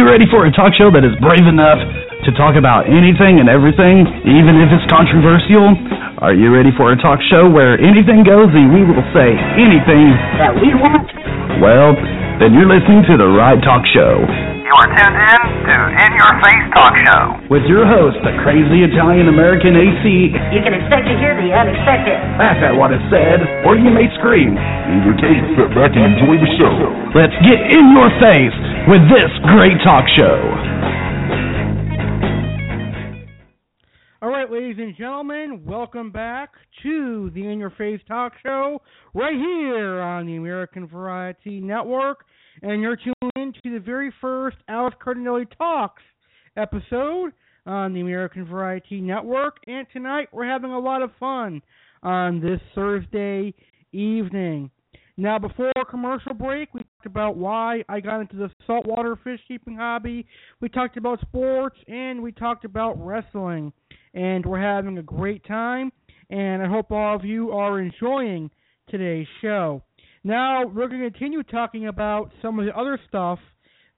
[0.00, 1.76] You ready for a talk show that is brave enough
[2.24, 5.76] to talk about anything and everything, even if it's controversial?
[6.24, 10.16] Are you ready for a talk show where anything goes and we will say anything
[10.40, 11.04] that we want?
[11.60, 11.92] Well,
[12.40, 14.24] then you're listening to the right talk show.
[14.70, 17.50] You are tuned in to In Your Face Talk Show.
[17.50, 20.30] With your host, the crazy Italian American AC.
[20.54, 22.14] You can expect to hear the unexpected.
[22.38, 24.54] Laugh at what is said, or you may scream.
[24.54, 26.70] Leave your cake, sit back, and enjoy the show.
[27.18, 28.54] Let's get in your face
[28.86, 30.38] with this great talk show.
[34.22, 36.54] All right, ladies and gentlemen, welcome back
[36.86, 38.78] to the In Your Face Talk Show
[39.14, 42.22] right here on the American Variety Network.
[42.62, 46.02] And you're tuned in to the very first Alex Cardinale Talks
[46.56, 47.32] episode
[47.64, 49.56] on the American Variety Network.
[49.66, 51.62] And tonight we're having a lot of fun
[52.02, 53.54] on this Thursday
[53.92, 54.70] evening.
[55.16, 59.76] Now, before commercial break, we talked about why I got into the saltwater fish keeping
[59.76, 60.26] hobby.
[60.60, 63.72] We talked about sports, and we talked about wrestling.
[64.14, 65.92] And we're having a great time,
[66.30, 68.50] and I hope all of you are enjoying
[68.88, 69.82] today's show.
[70.22, 73.38] Now, we're going to continue talking about some of the other stuff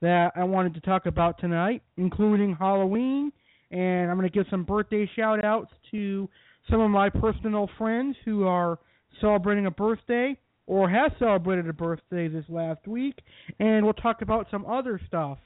[0.01, 3.32] that I wanted to talk about tonight, including Halloween,
[3.73, 6.28] and I'm going to give some birthday shout outs to
[6.70, 8.78] some of my personal friends who are
[9.20, 13.19] celebrating a birthday or have celebrated a birthday this last week,
[13.59, 15.39] and we'll talk about some other stuff.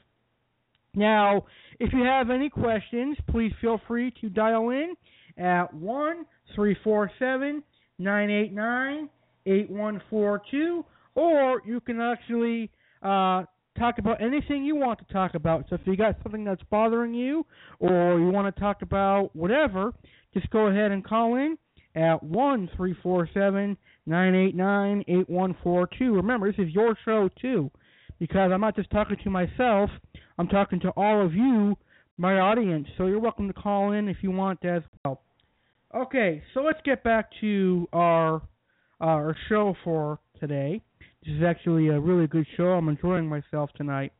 [0.93, 1.45] Now,
[1.79, 4.93] if you have any questions, please feel free to dial in
[5.37, 6.25] at 1
[6.55, 7.63] 347
[7.99, 9.09] 989
[9.47, 12.69] 8142, or you can actually
[13.01, 13.43] uh,
[13.77, 15.65] talk about anything you want to talk about.
[15.69, 17.45] So if you got something that's bothering you,
[17.79, 19.93] or you want to talk about whatever,
[20.33, 21.57] just go ahead and call in
[21.95, 26.13] at 1 347 989 8142.
[26.13, 27.71] Remember, this is your show too,
[28.19, 29.89] because I'm not just talking to myself,
[30.37, 31.75] I'm talking to all of you,
[32.17, 32.87] my audience.
[32.97, 35.21] So you're welcome to call in if you want as well.
[35.95, 38.41] Okay, so let's get back to our
[38.99, 40.81] Uh, our show for today.
[41.23, 42.69] This is actually a really good show.
[42.69, 44.11] I'm enjoying myself tonight.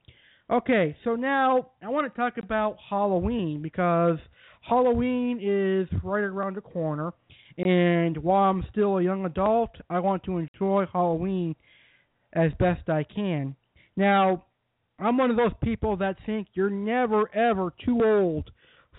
[0.51, 4.19] Okay, so now I want to talk about Halloween because
[4.61, 7.11] Halloween is right around the corner,
[7.57, 11.55] and while I'm still a young adult, I want to enjoy Halloween
[12.33, 13.55] as best I can.
[13.95, 14.45] Now,
[14.99, 18.51] I'm one of those people that think you're never ever too old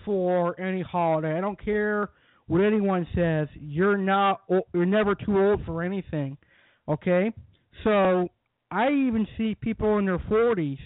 [0.03, 1.37] for any holiday.
[1.37, 2.09] I don't care
[2.49, 3.47] what anyone says.
[3.53, 4.41] You're not
[4.73, 6.37] you're never too old for anything.
[6.87, 7.31] Okay?
[7.83, 8.27] So,
[8.71, 10.79] I even see people in their 40s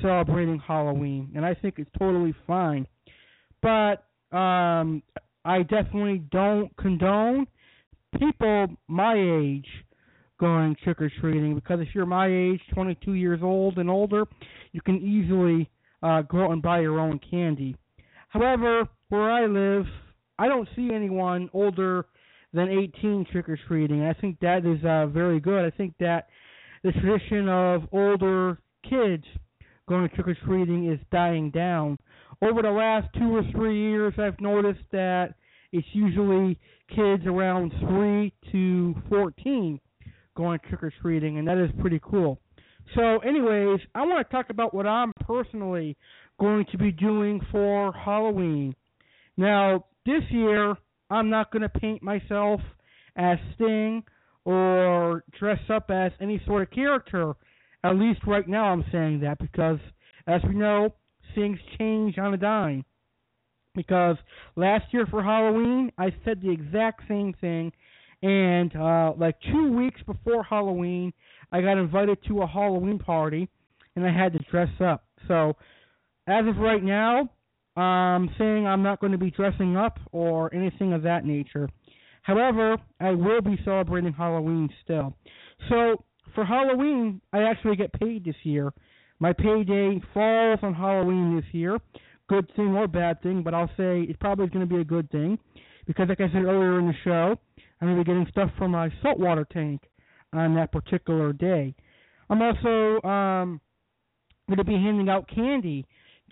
[0.00, 2.86] celebrating Halloween, and I think it's totally fine.
[3.62, 4.04] But
[4.36, 5.02] um
[5.44, 7.46] I definitely don't condone
[8.18, 9.66] people my age
[10.38, 14.26] going trick or treating because if you're my age, 22 years old and older,
[14.72, 15.70] you can easily
[16.02, 17.76] uh, go out and buy your own candy.
[18.28, 19.86] However, where I live,
[20.40, 22.06] I don't see anyone older
[22.54, 24.02] than 18 trick or treating.
[24.02, 25.66] I think that is uh, very good.
[25.66, 26.28] I think that
[26.82, 28.58] the tradition of older
[28.88, 29.24] kids
[29.86, 31.98] going trick or treating is dying down.
[32.40, 35.34] Over the last two or three years, I've noticed that
[35.72, 36.58] it's usually
[36.88, 39.78] kids around 3 to 14
[40.38, 42.40] going trick or treating, and that is pretty cool.
[42.94, 45.98] So, anyways, I want to talk about what I'm personally
[46.40, 48.74] going to be doing for Halloween.
[49.36, 50.74] Now, this year,
[51.10, 52.60] I'm not going to paint myself
[53.16, 54.02] as Sting
[54.44, 57.34] or dress up as any sort of character.
[57.84, 59.78] At least right now, I'm saying that because,
[60.26, 60.94] as we know,
[61.34, 62.84] things change on a dime.
[63.74, 64.16] Because
[64.56, 67.72] last year for Halloween, I said the exact same thing,
[68.22, 71.12] and uh, like two weeks before Halloween,
[71.52, 73.48] I got invited to a Halloween party,
[73.94, 75.04] and I had to dress up.
[75.28, 75.56] So,
[76.26, 77.30] as of right now,
[77.80, 81.68] I'm saying I'm not going to be dressing up or anything of that nature.
[82.22, 85.14] However, I will be celebrating Halloween still.
[85.68, 86.04] So,
[86.34, 88.72] for Halloween, I actually get paid this year.
[89.18, 91.78] My payday falls on Halloween this year.
[92.28, 95.10] Good thing or bad thing, but I'll say it's probably going to be a good
[95.10, 95.38] thing
[95.86, 97.36] because, like I said earlier in the show,
[97.80, 99.82] I'm going to be getting stuff from my saltwater tank
[100.32, 101.74] on that particular day.
[102.28, 103.60] I'm also um,
[104.48, 105.86] going to be handing out candy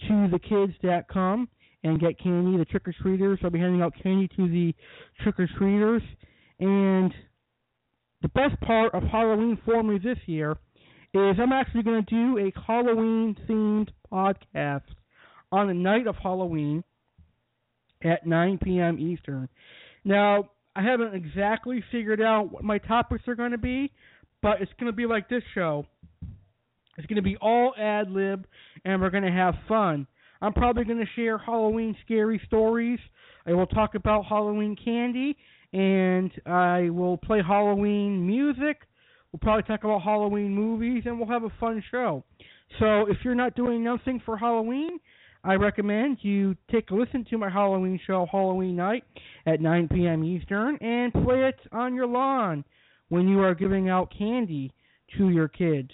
[0.08, 1.48] to the kids that come
[1.84, 3.38] and get candy, the trick or treaters.
[3.42, 4.74] I'll be handing out candy to the
[5.22, 6.02] trick or treaters.
[6.60, 7.12] And
[8.22, 10.52] the best part of Halloween for me this year
[11.14, 14.82] is I'm actually going to do a Halloween themed podcast
[15.50, 16.84] on the night of Halloween
[18.02, 18.98] at 9 p.m.
[18.98, 19.48] Eastern.
[20.04, 23.90] Now, I haven't exactly figured out what my topics are going to be,
[24.42, 25.86] but it's going to be like this show.
[26.98, 28.44] It's going to be all ad lib,
[28.84, 30.06] and we're going to have fun.
[30.42, 32.98] I'm probably going to share Halloween scary stories.
[33.46, 35.36] I will talk about Halloween candy,
[35.72, 38.82] and I will play Halloween music.
[39.30, 42.24] We'll probably talk about Halloween movies, and we'll have a fun show.
[42.80, 44.98] So if you're not doing nothing for Halloween,
[45.44, 49.04] I recommend you take a listen to my Halloween show, Halloween Night,
[49.46, 50.24] at 9 p.m.
[50.24, 52.64] Eastern, and play it on your lawn
[53.08, 54.72] when you are giving out candy
[55.16, 55.90] to your kids.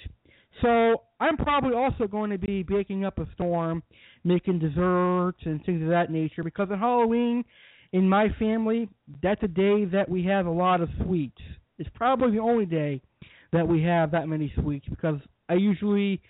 [0.62, 3.82] So I'm probably also going to be baking up a storm,
[4.24, 7.44] making desserts and things of that nature because on Halloween,
[7.92, 8.88] in my family,
[9.22, 11.40] that's a day that we have a lot of sweets.
[11.78, 13.00] It's probably the only day
[13.52, 16.20] that we have that many sweets because I usually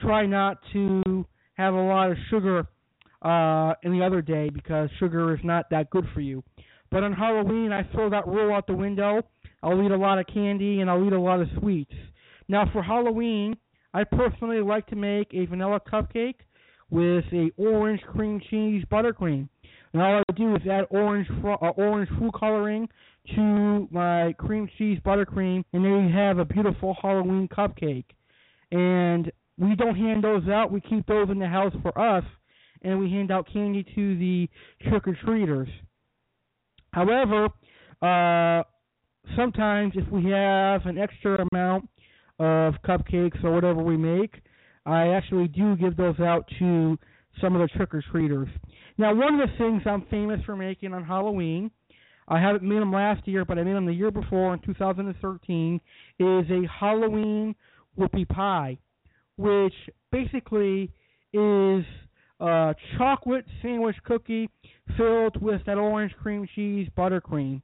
[0.00, 2.66] try not to have a lot of sugar
[3.22, 6.42] uh any other day because sugar is not that good for you.
[6.90, 9.22] But on Halloween I throw that rule out the window.
[9.62, 11.92] I'll eat a lot of candy and I'll eat a lot of sweets.
[12.48, 13.56] Now for Halloween,
[13.94, 16.40] I personally like to make a vanilla cupcake
[16.90, 19.48] with a orange cream cheese buttercream.
[19.92, 22.88] And all I do is add orange fr- uh, orange food coloring
[23.34, 28.04] to my cream cheese buttercream, and then you have a beautiful Halloween cupcake.
[28.70, 32.24] And we don't hand those out; we keep those in the house for us,
[32.82, 34.48] and we hand out candy to the
[34.88, 35.68] trick or treaters.
[36.92, 37.48] However,
[38.00, 38.64] uh,
[39.36, 41.88] sometimes if we have an extra amount
[42.38, 44.34] of cupcakes or whatever we make,
[44.84, 46.98] I actually do give those out to
[47.40, 48.48] some of the trick or treaters.
[48.98, 51.70] Now, one of the things I'm famous for making on Halloween,
[52.28, 55.80] I haven't made them last year, but I made them the year before in 2013,
[56.18, 57.54] is a Halloween
[57.98, 58.78] whoopie pie,
[59.36, 59.74] which
[60.10, 60.90] basically
[61.32, 61.84] is
[62.40, 64.50] a chocolate sandwich cookie
[64.96, 67.62] filled with that orange cream cheese buttercream.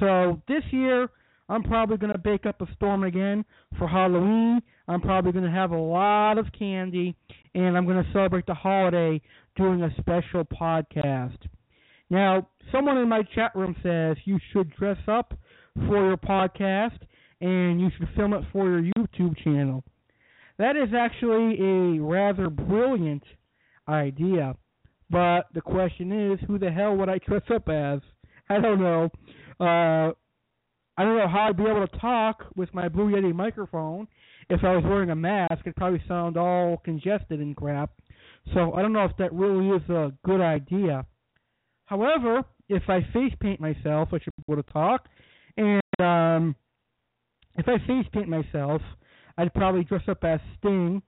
[0.00, 1.08] So this year,
[1.52, 3.44] I'm probably going to bake up a storm again
[3.78, 4.62] for Halloween.
[4.88, 7.14] I'm probably going to have a lot of candy,
[7.54, 9.20] and I'm going to celebrate the holiday
[9.56, 11.36] doing a special podcast.
[12.08, 15.34] Now, someone in my chat room says you should dress up
[15.74, 16.98] for your podcast
[17.42, 19.84] and you should film it for your YouTube channel.
[20.56, 23.24] That is actually a rather brilliant
[23.86, 24.56] idea.
[25.10, 28.00] But the question is, who the hell would I dress up as?
[28.48, 29.10] I don't know.
[29.60, 30.12] Uh,
[30.96, 34.06] I don't know how I'd be able to talk with my Blue Yeti microphone.
[34.50, 37.90] If I was wearing a mask, it'd probably sound all congested and crap.
[38.54, 41.06] So I don't know if that really is a good idea.
[41.86, 45.08] However, if I face paint myself, I should be able to talk.
[45.56, 46.56] And um,
[47.56, 48.82] if I face paint myself,
[49.38, 51.02] I'd probably dress up as Sting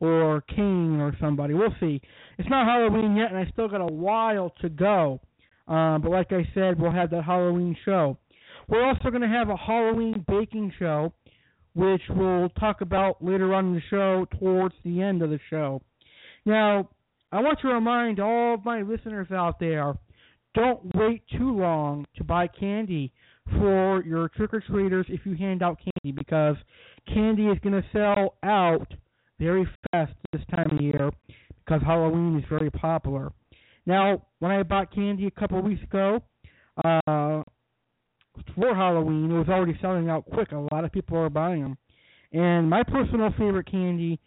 [0.00, 1.54] or Kane or somebody.
[1.54, 2.00] We'll see.
[2.38, 5.20] It's not Halloween yet, and I still got a while to go.
[5.66, 8.18] Um, but like I said, we'll have that Halloween show.
[8.68, 11.12] We're also going to have a Halloween baking show,
[11.74, 15.82] which we'll talk about later on in the show towards the end of the show.
[16.46, 16.88] Now,
[17.32, 19.94] I want to remind all of my listeners out there
[20.54, 23.12] don't wait too long to buy candy
[23.58, 26.56] for your trick or treaters if you hand out candy because
[27.12, 28.86] candy is going to sell out
[29.38, 31.10] very fast this time of year
[31.64, 33.32] because Halloween is very popular.
[33.86, 36.20] Now, when I bought candy a couple of weeks ago,
[36.84, 37.42] uh,
[38.54, 40.52] for Halloween, it was already selling out quick.
[40.52, 41.78] A lot of people are buying them.
[42.32, 44.20] And my personal favorite candy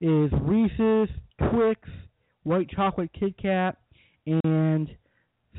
[0.00, 1.08] is Reese's,
[1.50, 1.80] Twix,
[2.42, 3.76] White Chocolate Kit Kat,
[4.26, 4.88] and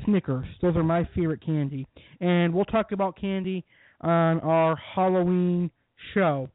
[0.04, 0.46] Snickers.
[0.60, 1.86] Those are my favorite candy.
[2.20, 3.64] And we'll talk about candy
[4.00, 5.70] on our Halloween
[6.12, 6.50] show.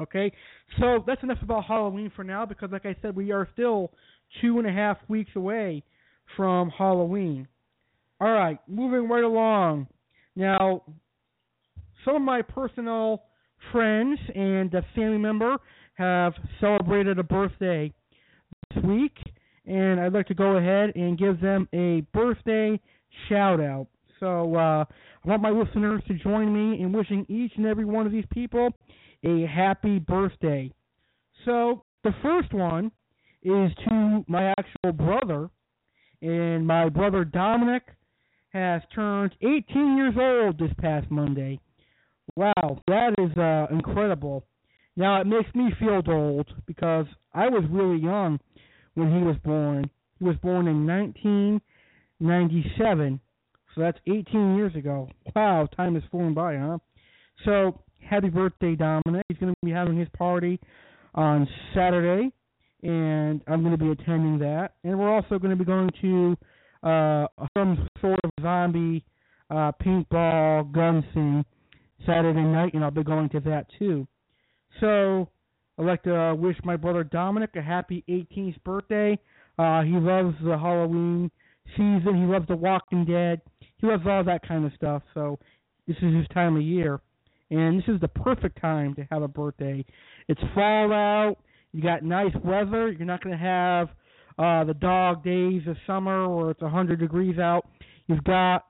[0.00, 0.32] Okay,
[0.80, 3.92] so that's enough about Halloween for now because, like I said, we are still
[4.40, 5.84] two and a half weeks away
[6.36, 7.46] from Halloween.
[8.20, 9.86] All right, moving right along.
[10.36, 10.82] Now,
[12.04, 13.22] some of my personal
[13.72, 15.56] friends and a family member
[15.94, 17.92] have celebrated a birthday
[18.74, 19.16] this week,
[19.66, 22.80] and I'd like to go ahead and give them a birthday
[23.28, 23.86] shout out.
[24.20, 28.06] So uh, I want my listeners to join me in wishing each and every one
[28.06, 28.70] of these people
[29.24, 30.70] a happy birthday.
[31.44, 32.90] So the first one
[33.42, 35.50] is to my actual brother,
[36.22, 37.82] and my brother Dominic
[38.54, 41.58] has turned 18 years old this past Monday.
[42.36, 44.44] Wow, that is uh, incredible.
[44.96, 47.04] Now it makes me feel old because
[47.34, 48.40] I was really young
[48.94, 49.90] when he was born.
[50.20, 53.20] He was born in 1997,
[53.74, 55.08] so that's 18 years ago.
[55.34, 56.78] Wow, time is flown by, huh?
[57.44, 59.24] So happy birthday, Dominic.
[59.28, 60.60] He's going to be having his party
[61.16, 62.30] on Saturday,
[62.84, 64.74] and I'm going to be attending that.
[64.84, 66.36] And we're also going to be going to
[66.84, 69.04] uh, some sort of zombie
[69.50, 71.44] uh, paintball gun thing
[72.06, 74.06] Saturday night, and I'll be going to that too.
[74.80, 75.28] So
[75.78, 79.18] I'd like to uh, wish my brother Dominic a happy 18th birthday.
[79.58, 81.30] Uh, he loves the Halloween
[81.76, 82.20] season.
[82.20, 83.40] He loves The Walking Dead.
[83.78, 85.02] He loves all that kind of stuff.
[85.14, 85.38] So
[85.86, 87.00] this is his time of year,
[87.50, 89.84] and this is the perfect time to have a birthday.
[90.28, 91.36] It's fall out.
[91.72, 92.90] You got nice weather.
[92.90, 93.88] You're not going to have
[94.38, 97.66] uh, the dog days of summer where it's a 100 degrees out.
[98.06, 98.64] You've got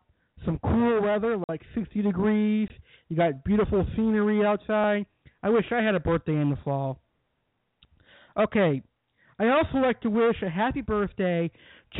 [0.45, 2.69] some cool weather like 60 degrees.
[3.09, 5.07] You got beautiful scenery outside.
[5.43, 6.99] I wish I had a birthday in the fall.
[8.37, 8.83] Okay,
[9.39, 11.51] I also like to wish a happy birthday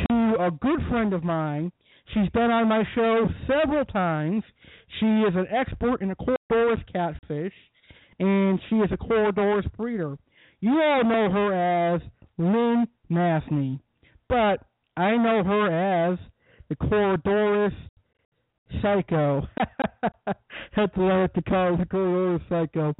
[0.09, 1.71] to a good friend of mine.
[2.13, 4.43] She's been on my show several times.
[4.99, 7.53] She is an expert in a Corydoras catfish,
[8.19, 10.17] and she is a Corydoras breeder.
[10.59, 12.01] You all know her as
[12.37, 13.79] Lynn Masney,
[14.29, 14.59] but
[14.97, 16.19] I know her as
[16.69, 17.73] the Corydoras
[18.81, 19.47] Psycho.
[20.75, 22.93] That's what I have to call her, the Corydoras Psycho.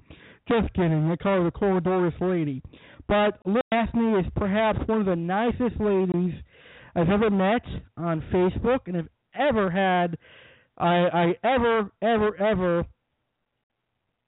[0.48, 2.62] Just kidding, I call her the Corydoras Lady.
[3.08, 6.34] But Lynn Masney is perhaps one of the nicest ladies
[6.96, 7.62] I've ever met
[7.98, 10.18] on Facebook, and have ever had.
[10.78, 12.80] I I ever ever ever.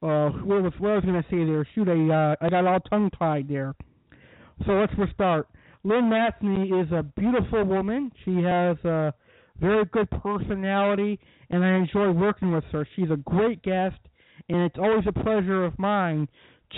[0.00, 1.66] Uh, what was what I was gonna say there?
[1.74, 3.74] Shoot, I uh, I got all tongue tied there.
[4.66, 5.48] So let's restart.
[5.88, 8.12] Lynn Masney is a beautiful woman.
[8.26, 9.14] She has a
[9.58, 12.86] very good personality, and I enjoy working with her.
[12.94, 13.96] She's a great guest,
[14.50, 16.28] and it's always a pleasure of mine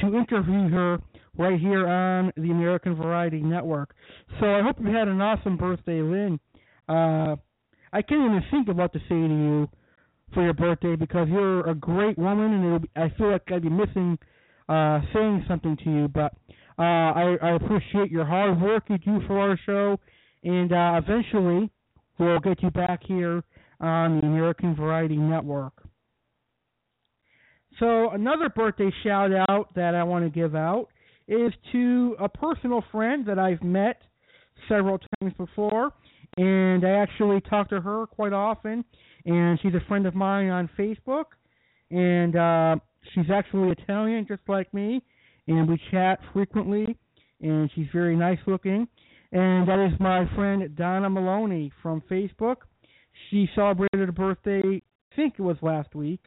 [0.01, 1.01] to interview her
[1.37, 3.97] right here on the American Variety Network.
[4.39, 6.39] So I hope you had an awesome birthday, Lynn.
[6.89, 7.35] Uh,
[7.93, 9.69] I can't even think of what to say to you
[10.35, 13.71] for your birthday because you're a great woman, and be, I feel like I'd be
[13.71, 14.19] missing
[14.69, 16.07] uh, saying something to you.
[16.07, 16.33] But
[16.81, 20.01] uh, I, I appreciate your hard work you do for our show,
[20.43, 21.71] and uh, eventually
[22.19, 23.45] we'll get you back here
[23.81, 25.75] on the American Variety Network.
[27.79, 30.89] So another birthday shout out that I want to give out
[31.29, 34.01] is to a personal friend that I've met
[34.67, 35.93] several times before,
[36.39, 38.87] and I actually talk to her quite often,
[39.27, 41.27] and she's a friend of mine on Facebook,
[41.91, 42.77] and uh,
[43.13, 45.03] she's actually Italian just like me,
[45.51, 46.97] and we chat frequently,
[47.41, 48.87] and she's very nice looking,
[49.33, 52.57] and that is my friend Donna Maloney from Facebook.
[53.31, 56.21] She celebrated a birthday, I think it was last week,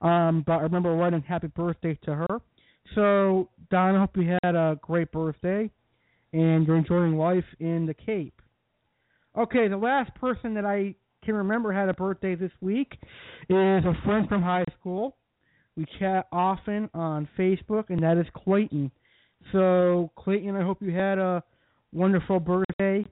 [0.00, 2.40] um, but I remember writing happy birthday to her.
[2.94, 5.70] So, Donna, hope you had a great birthday
[6.32, 8.40] and you're enjoying life in the Cape.
[9.36, 10.94] Okay, the last person that I
[11.24, 12.94] can remember had a birthday this week
[13.48, 15.16] is a friend from high school.
[15.76, 18.90] We chat often on Facebook, and that is Clayton.
[19.52, 21.42] So, Clayton, I hope you had a
[21.92, 23.06] wonderful birthday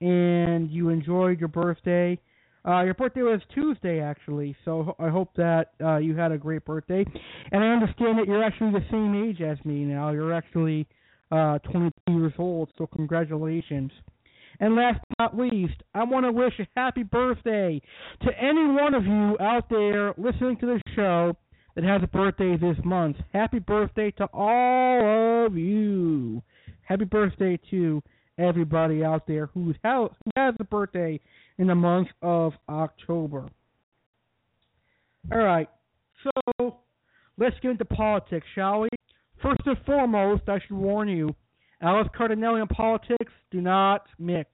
[0.00, 2.18] and you enjoyed your birthday.
[2.66, 6.64] Uh, your birthday was Tuesday, actually, so I hope that uh, you had a great
[6.64, 7.04] birthday.
[7.52, 10.10] And I understand that you're actually the same age as me now.
[10.10, 10.86] You're actually
[11.30, 12.70] uh, 22 years old.
[12.78, 13.90] So congratulations.
[14.60, 17.80] And last but not least, I want to wish a happy birthday
[18.22, 21.36] to any one of you out there listening to this show
[21.78, 23.16] that has a birthday this month.
[23.32, 26.42] Happy birthday to all of you.
[26.82, 28.02] Happy birthday to
[28.36, 30.10] everybody out there who has,
[30.58, 31.20] a birthday
[31.56, 33.46] in the month of October.
[35.30, 35.68] All right,
[36.24, 36.78] so
[37.38, 38.88] let's get into politics, shall we?
[39.40, 41.32] First and foremost, I should warn you,
[41.80, 44.50] Alex Cardinale and politics do not mix.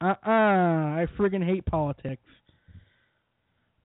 [0.00, 2.22] Uh-uh, I friggin' hate politics.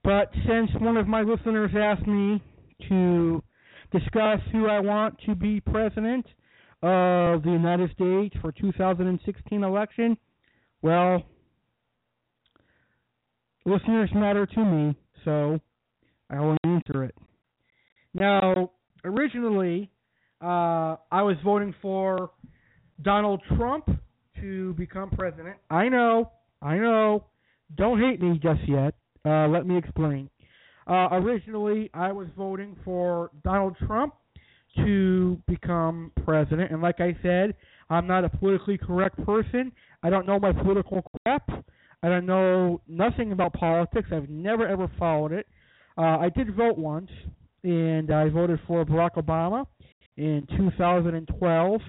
[0.01, 2.41] But since one of my listeners asked me
[2.89, 3.43] to
[3.91, 6.25] discuss who I want to be president
[6.81, 10.17] of the United States for 2016 election,
[10.81, 11.23] well,
[13.65, 15.59] listeners matter to me, so
[16.29, 17.15] I will answer it.
[18.13, 18.71] Now,
[19.03, 19.89] originally,
[20.41, 22.31] uh, I was voting for
[23.01, 23.89] Donald Trump
[24.41, 25.55] to become president.
[25.69, 26.31] I know,
[26.61, 27.25] I know.
[27.75, 28.93] Don't hate me just yet.
[29.25, 30.29] Uh, let me explain.
[30.87, 34.13] Uh, originally, I was voting for Donald Trump
[34.77, 37.55] to become president, and like I said,
[37.89, 39.71] I'm not a politically correct person.
[40.01, 41.47] I don't know my political crap.
[42.01, 44.09] I don't know nothing about politics.
[44.11, 45.47] I've never ever followed it.
[45.97, 47.11] Uh, I did vote once,
[47.63, 49.65] and I voted for Barack Obama
[50.17, 51.81] in 2012,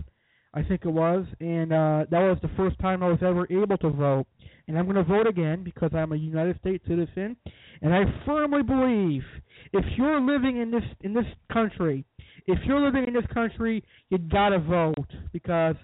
[0.54, 3.76] I think it was, and uh, that was the first time I was ever able
[3.78, 4.26] to vote.
[4.66, 7.36] And I'm going to vote again because I'm a United States citizen,
[7.82, 9.22] and I firmly believe
[9.72, 12.04] if you're living in this in this country,
[12.46, 15.76] if you're living in this country, you gotta vote because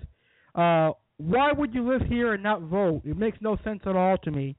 [0.55, 3.03] uh, why would you live here and not vote?
[3.05, 4.57] It makes no sense at all to me.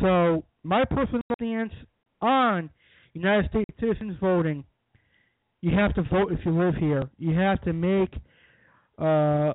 [0.00, 1.72] So my personal stance
[2.20, 2.70] on
[3.12, 4.64] United States citizens voting,
[5.60, 7.08] you have to vote if you live here.
[7.18, 8.14] You have to make
[8.98, 9.54] uh,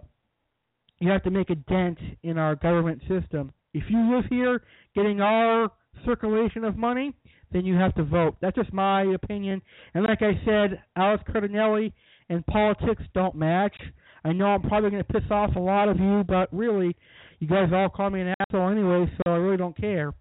[1.00, 3.54] you have to make a dent in our government system.
[3.74, 4.62] If you live here
[4.96, 5.72] getting our
[6.06, 7.14] circulation of money,
[7.52, 8.36] then you have to vote.
[8.42, 9.62] That's just my opinion.
[9.94, 11.92] And like I said, Alex Cardinale
[12.30, 13.76] and politics don't match.
[14.24, 16.96] I know I'm probably going to piss off a lot of you, but really,
[17.40, 20.14] you guys all call me an asshole anyway, so I really don't care.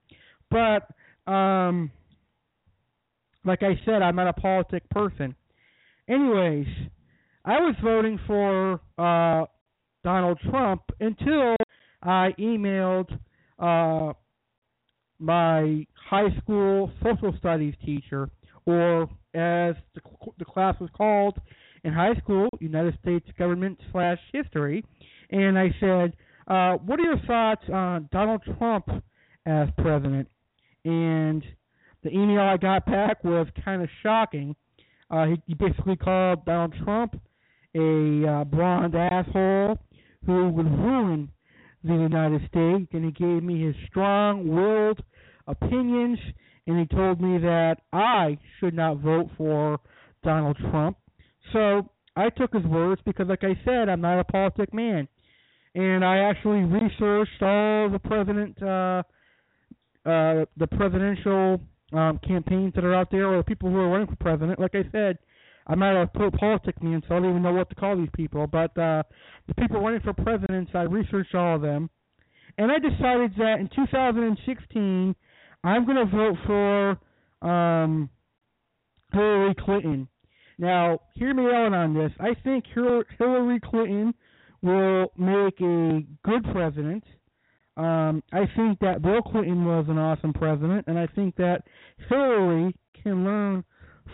[0.50, 0.88] But
[1.30, 1.90] um,
[3.44, 5.34] like I said, I'm not a politic person.
[6.08, 6.66] Anyways,
[7.44, 9.46] I was voting for uh,
[10.04, 11.56] Donald Trump until
[12.02, 13.18] I emailed
[13.58, 14.12] uh,
[15.18, 18.28] my high school social studies teacher,
[18.66, 19.02] or
[19.34, 20.00] as the,
[20.38, 21.38] the class was called
[21.84, 24.84] in high school, United States Government slash History,
[25.30, 26.14] and I said,
[26.46, 28.88] uh, "What are your thoughts on Donald Trump
[29.46, 30.28] as president?"
[30.84, 31.44] And
[32.02, 34.54] the email I got back was kind of shocking.
[35.10, 37.20] Uh, he, he basically called Donald Trump
[37.74, 39.78] a uh, blonde asshole
[40.26, 41.30] who would ruin
[41.84, 45.00] the United States, and he gave me his strong-willed
[45.46, 46.18] opinions,
[46.66, 49.78] and he told me that I should not vote for
[50.22, 50.96] Donald Trump.
[51.52, 55.08] So I took his words because, like I said, I'm not a politic man,
[55.74, 59.02] and I actually researched all the president, uh,
[60.04, 61.60] uh, the presidential
[61.92, 64.58] um, campaigns that are out there, or people who are running for president.
[64.58, 65.18] Like I said,
[65.68, 68.46] I'm not a politic man, so I don't even know what to call these people.
[68.46, 69.02] But uh,
[69.46, 71.90] the people running for presidents, I researched all of them,
[72.56, 75.14] and I decided that in 2016,
[75.64, 78.08] I'm going to vote for um,
[79.12, 80.08] Hillary Clinton.
[80.58, 82.12] Now, hear me out on this.
[82.18, 84.14] I think Hillary Clinton
[84.62, 87.04] will make a good president.
[87.76, 91.62] Um, I think that Bill Clinton was an awesome president, and I think that
[92.08, 93.64] Hillary can learn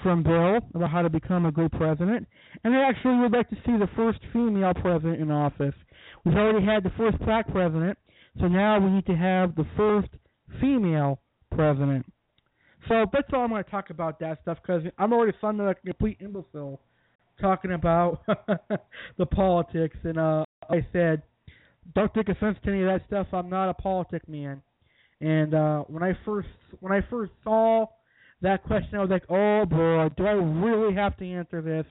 [0.03, 2.27] from Bill about how to become a good president.
[2.63, 5.75] And I actually would like to see the first female president in office.
[6.25, 7.99] We've already had the first black president,
[8.41, 10.09] so now we need to have the first
[10.61, 11.21] female
[11.55, 12.07] president.
[12.89, 15.79] So that's all I'm going to talk about that stuff because I'm already sounding like
[15.85, 16.81] a complete imbecile
[17.41, 18.23] talking about
[19.19, 19.97] the politics.
[20.05, 21.23] And uh, like I said,
[21.95, 23.29] don't take offense to any of that stuff.
[23.33, 24.63] I'm not a politic man.
[25.21, 26.49] And uh, when I first
[26.81, 27.87] when I first saw
[28.43, 31.87] that question, I was like, oh boy, do I really have to answer this?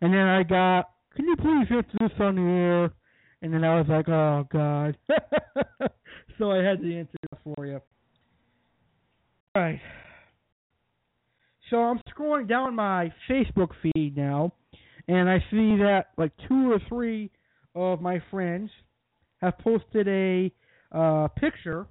[0.00, 2.90] And then I got, can you please answer this on the air?
[3.42, 4.96] And then I was like, oh god.
[6.38, 7.80] so I had to answer it for you.
[9.54, 9.80] All right.
[11.70, 14.52] So I'm scrolling down my Facebook feed now,
[15.06, 17.30] and I see that like two or three
[17.74, 18.70] of my friends
[19.42, 20.50] have posted a
[20.92, 21.86] uh, picture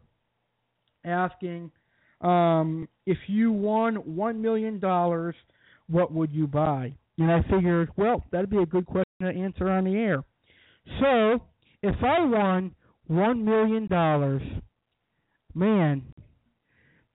[1.05, 1.71] asking
[2.21, 5.35] um, if you won one million dollars,
[5.87, 6.93] what would you buy?
[7.17, 10.23] And I figured, well, that'd be a good question to answer on the air.
[10.99, 11.41] So,
[11.81, 12.75] if I won
[13.07, 14.41] one million dollars,
[15.53, 16.03] man,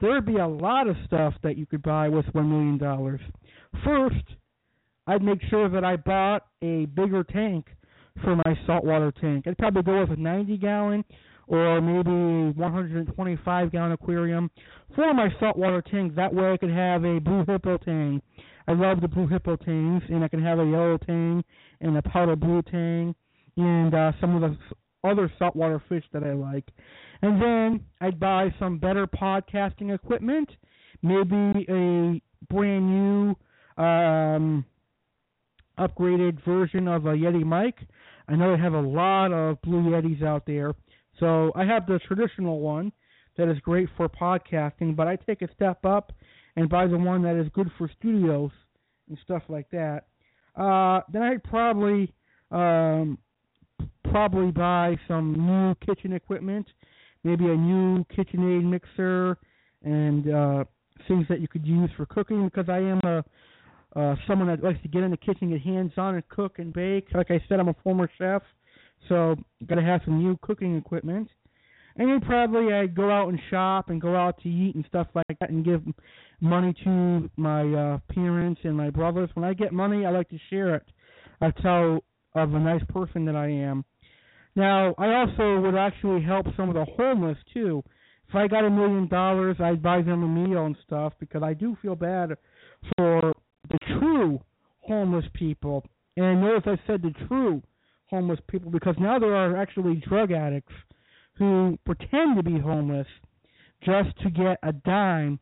[0.01, 3.21] there'd be a lot of stuff that you could buy with one million dollars.
[3.85, 4.25] First,
[5.07, 7.67] I'd make sure that I bought a bigger tank
[8.23, 9.47] for my saltwater tank.
[9.47, 11.05] I'd probably go with a 90 gallon
[11.53, 14.51] or maybe 125 gallon aquarium
[14.95, 16.15] for my saltwater tank.
[16.17, 18.23] That way I could have a blue hippo tang.
[18.67, 21.45] I love the blue hippo tangs, and I can have a yellow tang
[21.83, 23.15] and a powder blue tang
[23.59, 24.57] and uh, some of the
[25.07, 26.65] other saltwater fish that I like.
[27.21, 30.49] And then I'd buy some better podcasting equipment,
[31.03, 33.37] maybe a brand new
[33.77, 34.65] um,
[35.79, 37.75] upgraded version of a Yeti mic.
[38.27, 40.73] I know they have a lot of Blue Yetis out there.
[41.23, 42.91] So I have the traditional one
[43.37, 46.13] that is great for podcasting, but I take a step up
[46.57, 48.51] and buy the one that is good for studios
[49.09, 50.07] and stuff like that.
[50.57, 52.13] Uh, then I'd probably
[52.51, 53.19] um,
[54.11, 56.67] probably buy some new kitchen equipment,
[57.23, 59.39] maybe a new KitchenAid mixer
[59.85, 60.65] and uh,
[61.07, 63.25] things that you could use for cooking because I am a
[63.95, 66.73] uh, someone that likes to get in the kitchen, get hands on, and cook and
[66.73, 67.09] bake.
[67.15, 68.43] Like I said, I'm a former chef,
[69.09, 71.29] so got to have some new cooking equipment.
[71.97, 75.09] And then probably I'd go out and shop and go out to eat and stuff
[75.15, 75.83] like that, and give
[76.41, 79.29] money to my uh, parents and my brothers.
[79.35, 80.85] When I get money, I like to share it.
[81.41, 82.01] That's how
[82.35, 83.85] of a nice person that I am.
[84.57, 87.83] Now, I also would actually help some of the homeless too.
[88.29, 91.53] If I got a million dollars, I'd buy them a meal and stuff because I
[91.53, 92.31] do feel bad
[92.97, 93.35] for
[93.69, 94.41] the true
[94.81, 95.85] homeless people.
[96.17, 97.63] And notice I said the true
[98.13, 100.75] homeless people because now there are actually drug addicts
[101.39, 103.07] who pretend to be homeless
[103.83, 105.41] just to get a dime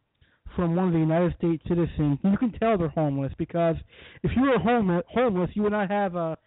[0.55, 2.19] from one of the United States citizens.
[2.23, 3.75] You can tell they're homeless because
[4.23, 6.39] if you were homeless, you would not have a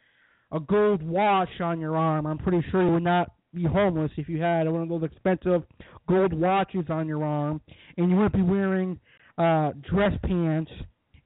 [0.54, 2.28] a gold watch on your arm.
[2.28, 5.64] I'm pretty sure you would not be homeless if you had one of those expensive
[6.08, 7.60] gold watches on your arm,
[7.98, 9.00] and you wouldn't be wearing
[9.38, 10.72] uh dress pants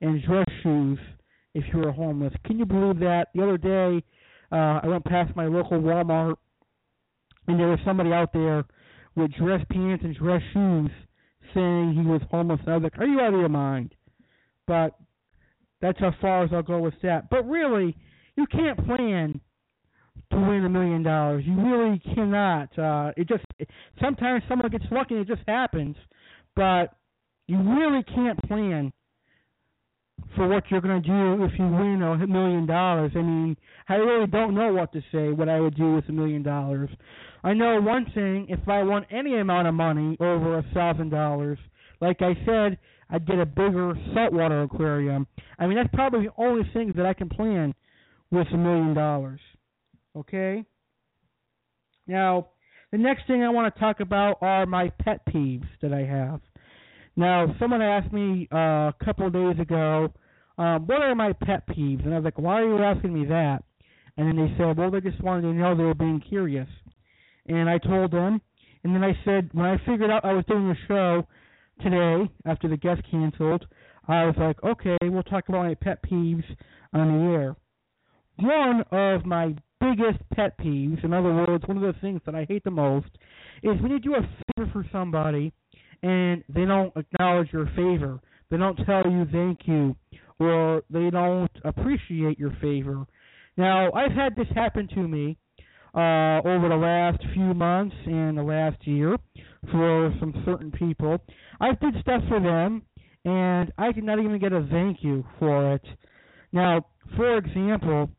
[0.02, 0.98] and dress shoes
[1.54, 2.34] if you were homeless.
[2.46, 3.28] Can you believe that?
[3.36, 4.04] The other day,
[4.52, 6.36] uh, I went past my local Walmart,
[7.48, 8.66] and there was somebody out there
[9.16, 10.92] with dress pants and dress shoes
[11.54, 12.60] saying he was homeless.
[12.66, 13.94] And I was like, are you out of your mind?
[14.68, 14.98] But
[15.82, 17.30] that's how far as I'll go with that.
[17.30, 17.96] But really,
[18.36, 19.40] you can't plan
[20.32, 21.44] to win a million dollars.
[21.46, 22.78] You really cannot.
[22.78, 23.44] Uh, it just
[24.02, 25.96] sometimes someone gets lucky and it just happens,
[26.56, 26.96] but
[27.48, 28.92] you really can't plan
[30.36, 33.12] for what you're going to do if you win a million dollars.
[33.16, 36.12] I mean, I really don't know what to say what I would do with a
[36.12, 36.90] million dollars.
[37.44, 41.60] I know one thing, if I won any amount of money over a thousand dollars,
[42.02, 42.78] like I said,
[43.10, 45.28] I'd get a bigger saltwater aquarium.
[45.58, 47.74] I mean, that's probably the only thing that I can plan
[48.32, 49.40] with a million dollars.
[50.16, 50.66] Okay?
[52.06, 52.50] Now,
[52.92, 56.42] the next thing I want to talk about are my pet peeves that I have.
[57.18, 60.14] Now, someone asked me uh, a couple of days ago,
[60.60, 62.06] um, what are my pet peeves?
[62.06, 63.64] And I was like, why are you asking me that?
[64.18, 66.68] And then they said, well, they just wanted to know they were being curious.
[67.48, 68.40] And I told them,
[68.84, 71.28] and then I said, when I figured out I was doing a show
[71.82, 73.66] today after the guest canceled,
[74.08, 76.46] I was like, okay, we'll talk about my pet peeves
[76.94, 77.56] on the air.
[78.38, 82.46] One of my biggest pet peeves, in other words, one of the things that I
[82.48, 83.10] hate the most,
[83.64, 85.52] is when you do a favor for somebody
[86.04, 88.20] and they don't acknowledge your favor.
[88.50, 89.96] They don't tell you thank you,
[90.40, 93.06] or they don't appreciate your favor.
[93.58, 95.38] Now, I've had this happen to me
[95.96, 99.18] uh, over the last few months and the last year
[99.72, 101.18] for some certain people.
[101.60, 102.84] I did stuff for them,
[103.26, 105.84] and I did not even get a thank you for it.
[106.54, 108.10] Now, for example,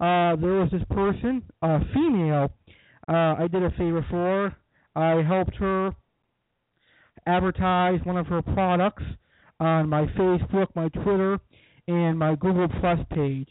[0.00, 2.50] uh, there was this person, a female,
[3.08, 4.54] uh, I did a favor for.
[4.94, 5.92] I helped her
[7.28, 9.04] advertise one of her products
[9.60, 11.38] on my Facebook, my Twitter,
[11.86, 13.50] and my Google Plus page.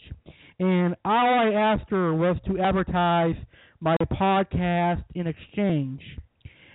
[0.60, 3.36] And all I asked her was to advertise
[3.80, 6.02] my podcast in exchange.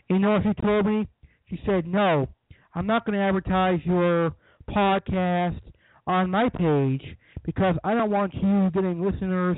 [0.09, 1.09] You know what she told me?
[1.51, 2.29] She said, No,
[2.75, 4.35] I'm not going to advertise your
[4.71, 5.61] podcast
[6.07, 9.57] on my page because I don't want you getting listeners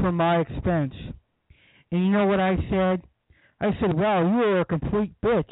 [0.00, 0.94] for my expense.
[1.90, 3.02] And you know what I said?
[3.60, 5.50] I said, Well, you are a complete bitch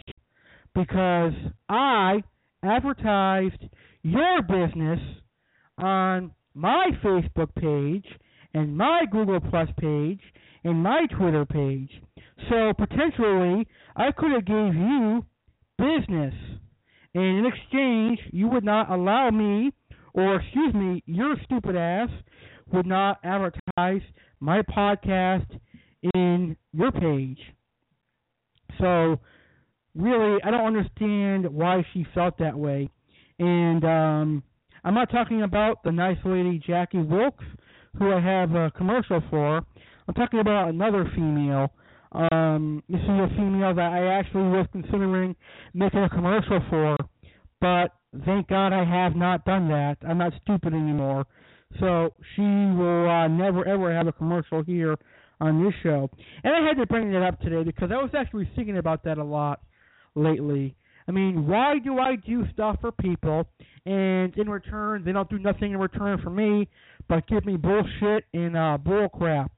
[0.75, 1.33] because
[1.69, 2.23] I
[2.63, 3.63] advertised
[4.03, 5.01] your business
[5.79, 8.07] on my Facebook page
[8.55, 10.21] and my Google Plus page
[10.65, 11.91] and my Twitter page.
[12.49, 13.67] So potentially
[13.97, 15.25] I could have gave you
[15.79, 16.35] business.
[17.15, 19.73] And in exchange you would not allow me
[20.13, 22.09] or excuse me, your stupid ass
[22.73, 24.03] would not advertise
[24.41, 25.47] my podcast
[26.15, 27.39] in your page.
[28.79, 29.21] So
[29.95, 32.89] really, I don't understand why she felt that way.
[33.39, 34.43] And um,
[34.85, 37.45] I'm not talking about the nice lady Jackie Wilkes,
[37.99, 39.59] who I have a commercial for.
[40.09, 41.73] I'm talking about another female.
[42.13, 45.37] Um, this is a female that I actually was considering
[45.75, 46.97] making a commercial for,
[47.61, 47.93] but
[48.25, 49.99] thank God I have not done that.
[50.07, 51.25] I'm not stupid anymore.
[51.79, 54.97] So she will uh, never ever have a commercial here
[55.41, 56.11] on this show.
[56.43, 59.19] And I had to bring that up today because I was actually thinking about that
[59.19, 59.61] a lot
[60.15, 60.75] lately.
[61.09, 63.47] I mean, why do I do stuff for people
[63.87, 66.69] and in return they don't do nothing in return for me
[67.09, 69.51] but give me bullshit and uh bull crap?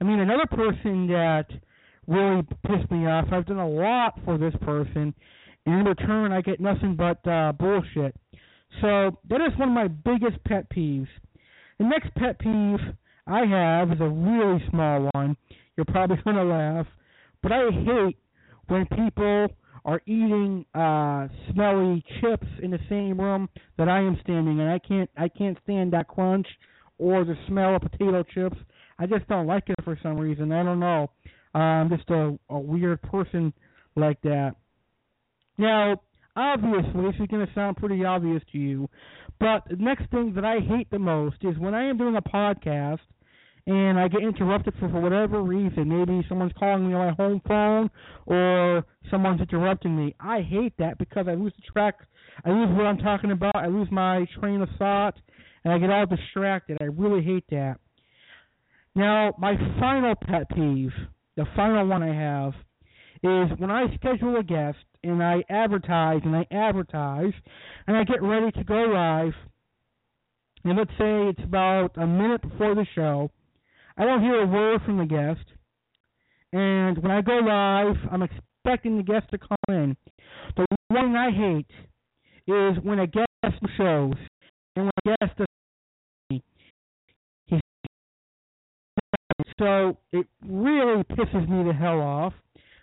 [0.00, 1.46] I mean, another person that
[2.06, 5.14] really pissed me off, I've done a lot for this person
[5.66, 8.14] and in return I get nothing but uh bullshit.
[8.80, 11.06] So, that is one of my biggest pet peeves.
[11.78, 12.80] The next pet peeve
[13.26, 15.36] I have is a really small one.
[15.76, 16.86] You're probably going to laugh,
[17.42, 18.16] but I hate
[18.68, 19.48] when people
[19.84, 24.66] are eating uh smelly chips in the same room that I am standing in.
[24.66, 26.46] I can't I can't stand that crunch
[26.98, 28.56] or the smell of potato chips.
[28.98, 30.52] I just don't like it for some reason.
[30.52, 31.10] I don't know.
[31.54, 33.52] Uh, I'm just a, a weird person
[33.96, 34.54] like that.
[35.58, 36.00] Now,
[36.36, 38.88] obviously, this is going to sound pretty obvious to you,
[39.38, 42.22] but the next thing that I hate the most is when I am doing a
[42.22, 43.00] podcast
[43.66, 45.88] and I get interrupted for, for whatever reason.
[45.88, 47.90] Maybe someone's calling me on my home phone
[48.26, 50.14] or someone's interrupting me.
[50.20, 51.96] I hate that because I lose the track.
[52.44, 53.56] I lose what I'm talking about.
[53.56, 55.14] I lose my train of thought
[55.64, 56.78] and I get all distracted.
[56.80, 57.76] I really hate that.
[58.94, 60.92] Now, my final pet peeve,
[61.36, 62.52] the final one I have,
[63.22, 67.32] is when I schedule a guest and I advertise and I advertise
[67.86, 69.32] and I get ready to go live,
[70.64, 73.30] and let's say it's about a minute before the show,
[73.96, 75.44] I don't hear a word from the guest,
[76.52, 79.96] and when I go live, I'm expecting the guest to call in.
[80.56, 81.70] The one thing I hate
[82.46, 83.28] is when a guest
[83.76, 84.14] shows
[84.76, 85.46] and when a guest does
[89.60, 92.32] so it really pisses me the hell off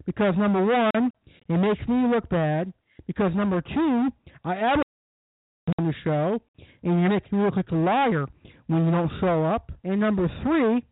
[0.05, 1.11] because number one,
[1.49, 2.71] it makes me look bad.
[3.07, 4.07] Because number two,
[4.45, 4.83] I advertise
[5.77, 6.39] on the show,
[6.83, 8.25] and you make me look like a liar
[8.67, 9.71] when you don't show up.
[9.83, 10.85] And number three,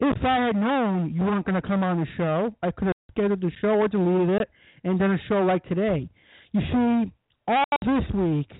[0.00, 2.94] if I had known you weren't going to come on the show, I could have
[3.10, 4.50] scheduled the show or deleted it
[4.84, 6.08] and done a show like today.
[6.52, 7.12] You see,
[7.46, 8.50] all this week,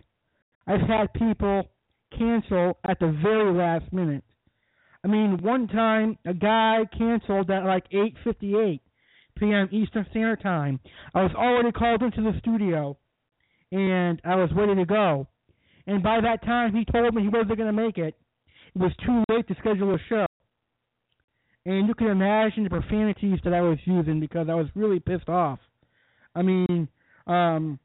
[0.67, 1.71] I've had people
[2.17, 4.25] cancel at the very last minute.
[5.03, 8.81] I mean, one time a guy canceled at like 8:58
[9.39, 9.69] p.m.
[9.73, 10.79] Eastern Standard Time.
[11.15, 12.99] I was already called into the studio,
[13.73, 15.27] and I was ready to go.
[15.87, 18.15] And by that time, he told me he wasn't going to make it.
[18.75, 20.27] It was too late to schedule a show.
[21.67, 25.29] And you can imagine the profanities that I was using because I was really pissed
[25.29, 25.59] off.
[26.35, 26.89] I mean,
[27.27, 27.79] um,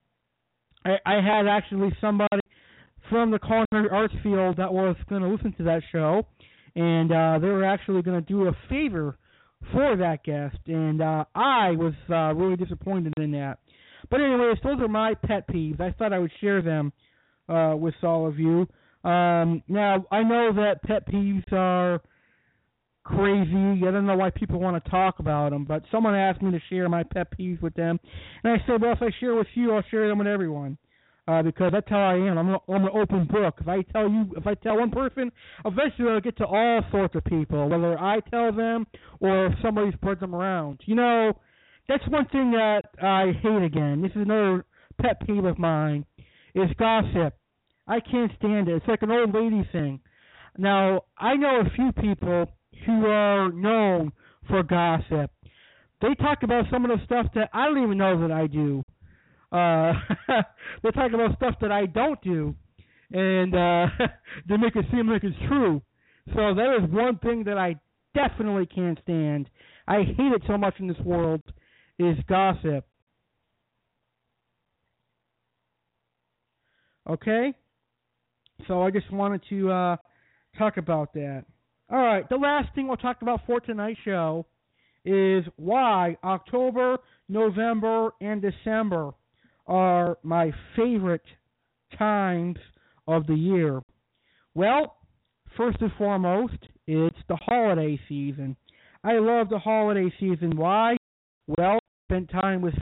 [0.86, 2.40] I, I had actually somebody
[3.10, 6.26] from the culinary arts field that was going to listen to that show,
[6.76, 9.18] and uh, they were actually going to do a favor
[9.72, 13.60] for that guest, and uh, I was uh, really disappointed in that.
[14.10, 15.82] But anyways, those are my pet peeves.
[15.82, 16.94] I thought I would share them
[17.50, 18.68] uh, with all of you.
[19.04, 22.02] Um, now I know that pet peeves are
[23.06, 23.88] crazy.
[23.88, 26.60] I don't know why people want to talk about them, but someone asked me to
[26.70, 28.00] share my pet peeves with them,
[28.44, 30.78] and I said, well, if I share with you, I'll share them with everyone.
[31.28, 32.38] Uh, because that's how I am.
[32.38, 33.56] I'm, a, I'm an open book.
[33.60, 35.32] If I tell you, if I tell one person,
[35.66, 38.86] eventually I'll get to all sorts of people, whether I tell them
[39.20, 40.82] or if somebody spreads them around.
[40.86, 41.34] You know,
[41.90, 43.64] that's one thing that I hate.
[43.64, 44.66] Again, this is another
[45.02, 46.06] pet peeve of mine.
[46.54, 47.34] Is gossip.
[47.88, 48.76] I can't stand it.
[48.76, 50.02] It's like an old lady thing.
[50.60, 52.46] Now, I know a few people
[52.86, 54.12] who are known
[54.48, 55.32] for gossip.
[56.02, 58.84] They talk about some of the stuff that I don't even know that I do.
[59.52, 59.94] Uh,
[60.84, 62.54] they talk about stuff that I don't do,
[63.12, 63.88] and uh,
[64.50, 65.82] they make it seem like it's true.
[66.34, 67.76] So that is one thing that I
[68.14, 69.50] definitely can't stand.
[69.88, 71.42] I hate it so much in this world
[72.00, 72.86] is gossip.
[77.08, 77.54] Okay?
[78.68, 79.96] So I just wanted to uh,
[80.58, 81.46] talk about that.
[81.90, 84.46] All right, the last thing we'll talk about for tonight's show
[85.04, 86.98] is why October,
[87.30, 89.12] November, and December
[89.68, 91.22] are my favorite
[91.98, 92.58] times
[93.08, 93.82] of the year.
[94.56, 94.98] Well,
[95.56, 96.58] first and foremost,
[96.88, 98.56] it's the holiday season.
[99.04, 100.58] I love the holiday season.
[100.58, 100.98] Why?
[101.48, 101.78] Well,
[102.10, 102.74] spent time with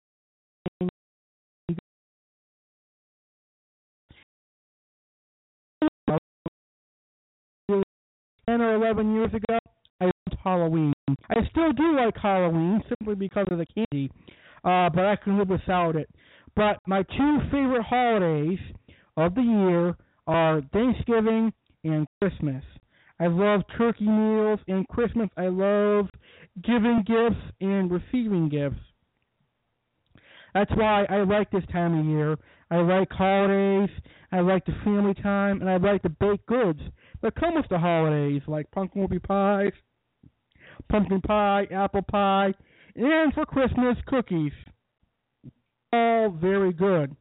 [8.46, 9.60] ten or eleven years ago,
[10.02, 10.94] I loved Halloween.
[11.30, 14.12] I still do like Halloween simply because of the candy,
[14.64, 16.10] uh, but I can live without it.
[16.56, 18.60] But my two favorite holidays
[19.18, 19.96] of the year
[20.28, 21.52] are Thanksgiving
[21.84, 22.64] and Christmas.
[23.20, 25.30] I love turkey meals and Christmas.
[25.38, 26.08] I love
[26.64, 28.80] giving gifts and receiving gifts.
[30.54, 32.38] That's why I like this time of year.
[32.74, 33.90] I like holidays.
[34.32, 36.80] I like the family time, and I like the baked goods
[37.22, 39.74] that come with the holidays, like pumpkin whoopie pies,
[40.92, 42.52] pumpkin pie, apple pie,
[42.96, 44.54] and for Christmas, cookies.
[45.92, 47.16] All very good.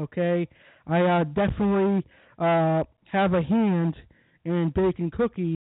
[0.00, 0.48] Okay,
[0.88, 2.04] I uh, definitely
[2.36, 3.94] uh, have a hand
[4.44, 5.54] in baking cookies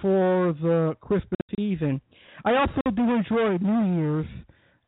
[0.00, 2.00] for the Christmas season.
[2.46, 4.26] I also do enjoy New Year's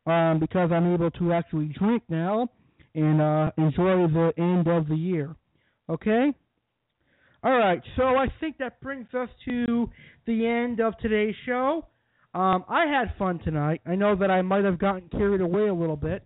[0.07, 2.49] um, because I'm able to actually drink now
[2.95, 5.35] and uh, enjoy the end of the year.
[5.89, 6.33] Okay?
[7.43, 9.89] All right, so I think that brings us to
[10.27, 11.87] the end of today's show.
[12.33, 13.81] Um, I had fun tonight.
[13.85, 16.23] I know that I might have gotten carried away a little bit,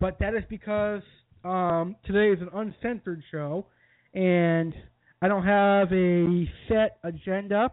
[0.00, 1.02] but that is because
[1.44, 3.66] um, today is an uncensored show,
[4.14, 4.74] and
[5.22, 7.70] I don't have a set agenda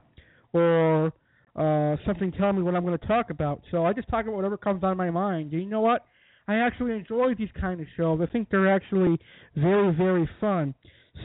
[0.51, 1.13] or
[1.55, 3.61] uh, something telling me what I'm going to talk about.
[3.71, 5.53] So I just talk about whatever comes on my mind.
[5.53, 6.05] And you know what?
[6.47, 8.19] I actually enjoy these kind of shows.
[8.21, 9.17] I think they're actually
[9.55, 10.73] very, very fun.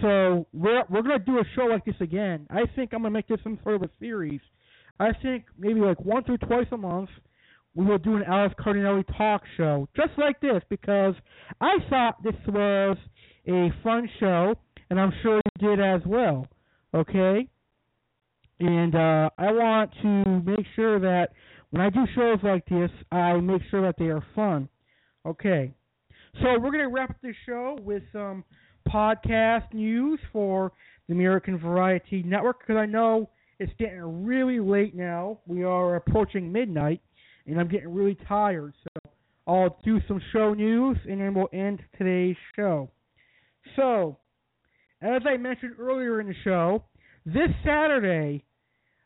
[0.03, 2.47] So we're we're gonna do a show like this again.
[2.51, 4.41] I think I'm gonna make this some sort of a series.
[5.01, 7.09] I think maybe like once or twice a month
[7.75, 11.15] we will do an Alex Cardinale talk show, just like this, because
[11.61, 12.97] I thought this was
[13.47, 14.55] a fun show,
[14.91, 16.47] and I'm sure you did as well.
[16.95, 17.49] Okay,
[18.61, 21.29] and uh, I want to make sure that
[21.71, 24.69] when I do shows like this, I make sure that they are fun.
[25.27, 25.73] Okay,
[26.41, 28.45] so we're gonna wrap up this show with some
[28.89, 30.73] podcast news for
[31.09, 33.29] the American Variety Network because I know
[33.59, 35.41] it's getting really late now.
[35.47, 37.01] We are approaching midnight,
[37.47, 38.75] and I'm getting really tired.
[38.85, 39.11] So
[39.47, 42.91] I'll do some show news, and then we'll end today's show.
[43.77, 44.19] So,
[45.03, 46.85] as I mentioned earlier in the show,
[47.27, 48.45] this Saturday,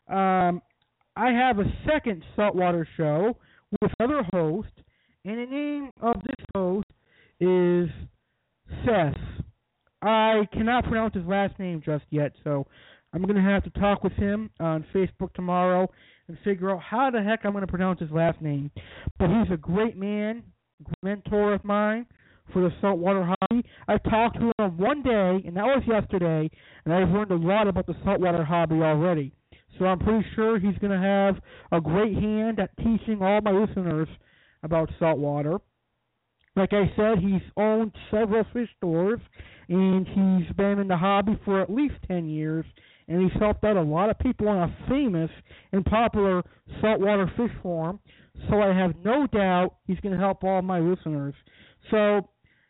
[0.07, 0.61] um,
[1.15, 3.37] I have a second saltwater show
[3.81, 4.69] with another host,
[5.25, 6.87] and the name of this host
[7.39, 7.89] is
[8.85, 9.15] Seth.
[10.01, 12.67] I cannot pronounce his last name just yet, so
[13.13, 15.89] I'm going to have to talk with him on Facebook tomorrow
[16.27, 18.69] and figure out how the heck I'm going to pronounce his last name.
[19.17, 20.43] But he's a great man,
[21.01, 22.05] mentor of mine
[22.51, 23.63] for the saltwater hobby.
[23.87, 26.49] I talked to him one day, and that was yesterday,
[26.83, 29.31] and I've learned a lot about the saltwater hobby already.
[29.79, 31.35] So I'm pretty sure he's going to have
[31.71, 34.09] a great hand at teaching all my listeners
[34.63, 35.59] about saltwater.
[36.55, 39.19] Like I said, he's owned several fish stores,
[39.69, 42.65] and he's been in the hobby for at least 10 years,
[43.07, 45.31] and he's helped out a lot of people on a famous
[45.71, 46.43] and popular
[46.79, 47.99] saltwater fish farm.
[48.49, 51.33] So I have no doubt he's going to help all my listeners.
[51.91, 52.27] So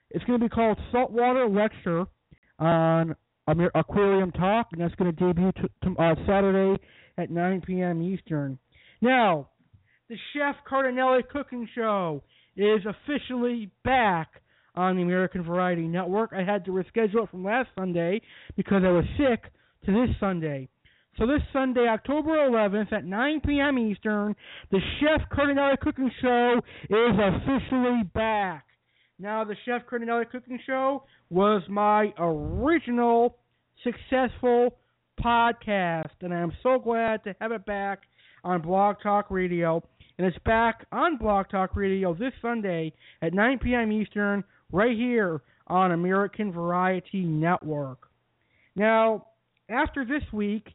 [0.09, 2.05] it's going to be called Saltwater Lecture
[2.59, 3.15] on
[3.47, 6.81] Aquarium Talk, and that's going to debut t- t- uh, Saturday
[7.17, 8.01] at 9 p.m.
[8.01, 8.57] Eastern.
[9.01, 9.49] Now,
[10.09, 12.23] the Chef Cardinale Cooking Show
[12.55, 14.41] is officially back
[14.75, 16.31] on the American Variety Network.
[16.33, 18.21] I had to reschedule it from last Sunday
[18.55, 19.51] because I was sick
[19.85, 20.69] to this Sunday.
[21.17, 23.77] So this Sunday, October 11th at 9 p.m.
[23.77, 24.35] Eastern,
[24.71, 26.59] the Chef Cardinale Cooking Show
[26.89, 28.65] is officially back.
[29.19, 33.37] Now, the Chef Cardinale Cooking Show was my original
[33.83, 34.75] successful
[35.23, 38.01] podcast, and I'm so glad to have it back
[38.43, 39.83] on Blog Talk Radio.
[40.17, 43.91] And it's back on Blog Talk Radio this Sunday at 9 p.m.
[43.91, 48.09] Eastern, right here on American Variety Network.
[48.75, 49.25] Now,
[49.69, 50.67] after this week,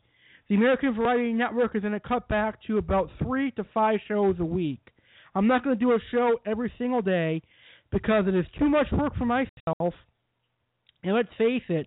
[0.48, 4.36] the American Variety Network is going to cut back to about three to five shows
[4.40, 4.80] a week.
[5.36, 7.42] I'm not going to do a show every single day
[7.92, 9.94] because it is too much work for myself.
[11.04, 11.86] And let's face it,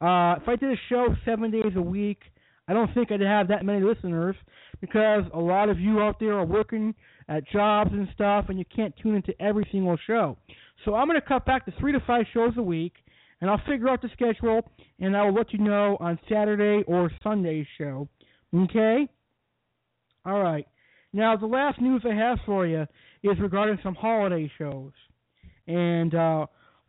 [0.00, 2.18] uh, if I did a show seven days a week,
[2.66, 4.34] I don't think I'd have that many listeners
[4.80, 6.94] because a lot of you out there are working
[7.28, 10.36] at jobs and stuff, and you can't tune into every single show.
[10.84, 12.94] So I'm going to cut back to three to five shows a week,
[13.40, 14.62] and I'll figure out the schedule,
[14.98, 18.08] and I will let you know on Saturday or Sunday's show.
[18.54, 19.08] Okay?
[20.24, 20.66] All right.
[21.12, 22.86] Now, the last news I have for you
[23.22, 24.92] is regarding some holiday shows.
[25.66, 26.46] And uh,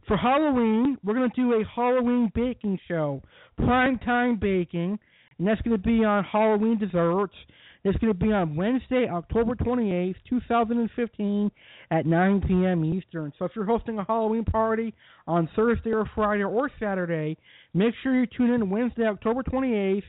[0.08, 3.22] for Halloween, we're going to do a Halloween baking show,
[3.58, 5.00] prime time baking,
[5.38, 7.36] and that's going to be on Halloween desserts.
[7.84, 11.52] It's going to be on Wednesday, October 28th, 2015,
[11.90, 12.86] at 9 p.m.
[12.86, 13.34] Eastern.
[13.40, 14.94] So if you're hosting a Halloween party
[15.26, 17.38] on Thursday or Friday or Saturday,
[17.74, 20.04] make sure you tune in Wednesday, October 28th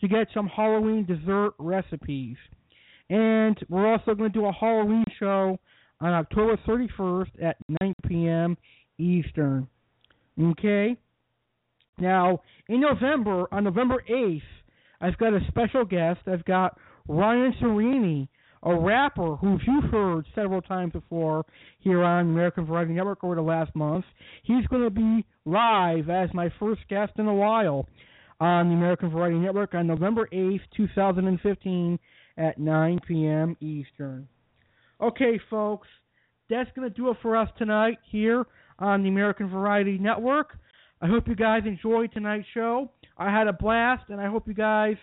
[0.00, 2.36] to get some Halloween dessert recipes.
[3.10, 5.58] And we're also going to do a Halloween show
[6.00, 8.56] on October 31st at 9 p.m.
[8.98, 9.66] Eastern.
[10.40, 10.96] Okay?
[11.98, 14.40] Now, in November, on November 8th,
[15.00, 16.20] I've got a special guest.
[16.26, 16.78] I've got
[17.08, 18.28] Ryan Serini,
[18.62, 21.46] a rapper who you've heard several times before
[21.78, 24.04] here on American Variety Network over the last month.
[24.42, 27.88] He's going to be live as my first guest in a while
[28.40, 31.98] on the American Variety Network on November 8th, 2015
[32.36, 33.56] at 9 p.m.
[33.60, 34.28] Eastern.
[35.00, 35.88] Okay, folks,
[36.50, 38.44] that's going to do it for us tonight here
[38.78, 40.58] on the American Variety Network.
[41.00, 42.90] I hope you guys enjoyed tonight's show.
[43.16, 44.96] I had a blast, and I hope you guys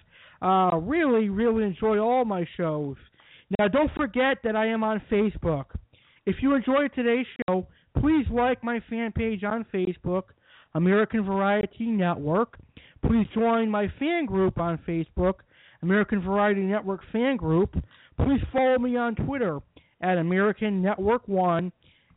[0.46, 2.96] uh, really, really enjoy all my shows.
[3.58, 5.66] Now, don't forget that I am on Facebook.
[6.28, 7.68] If you enjoyed today's show,
[8.00, 10.24] please like my fan page on Facebook,
[10.76, 12.58] American Variety Network.
[13.06, 15.36] Please join my fan group on Facebook,
[15.82, 17.76] American Variety Network Fan Group.
[18.18, 19.60] Please follow me on Twitter
[20.02, 21.72] at American Network One.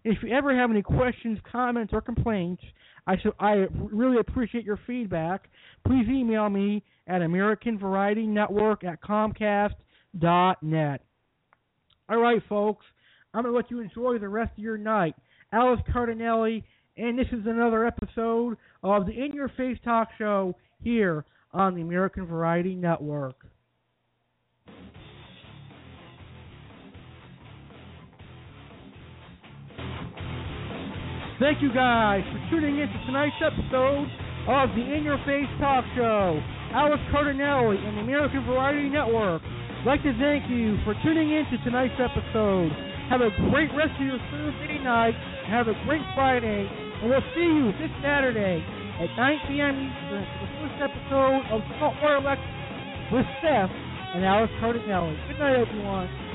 [0.05, 2.63] If you ever have any questions, comments, or complaints,
[3.07, 5.49] I so I really appreciate your feedback.
[5.87, 11.01] Please email me at American Variety Network at Comcast.net.
[12.11, 12.87] All right, folks,
[13.35, 15.15] I'm going to let you enjoy the rest of your night.
[15.53, 16.63] Alex Cardinale,
[16.97, 21.81] and this is another episode of the In Your Face Talk Show here on the
[21.81, 23.37] American Variety Network.
[31.41, 34.09] Thank you guys for tuning in to tonight's episode
[34.49, 36.41] of the In Your Face Talk Show.
[36.73, 39.43] Alex Cardinale and the American Variety Network.
[39.43, 42.73] I'd like to thank you for tuning in to tonight's episode.
[43.09, 45.17] Have a great rest of your Thursday night.
[45.49, 46.69] Have a great Friday.
[47.01, 48.61] And we'll see you this Saturday
[49.01, 49.75] at 9 p.m.
[49.81, 52.59] Eastern for the first episode of Saltwater Lecture
[53.13, 53.71] with Steph
[54.15, 55.15] and Alex Cardinale.
[55.29, 56.28] Good night, everyone.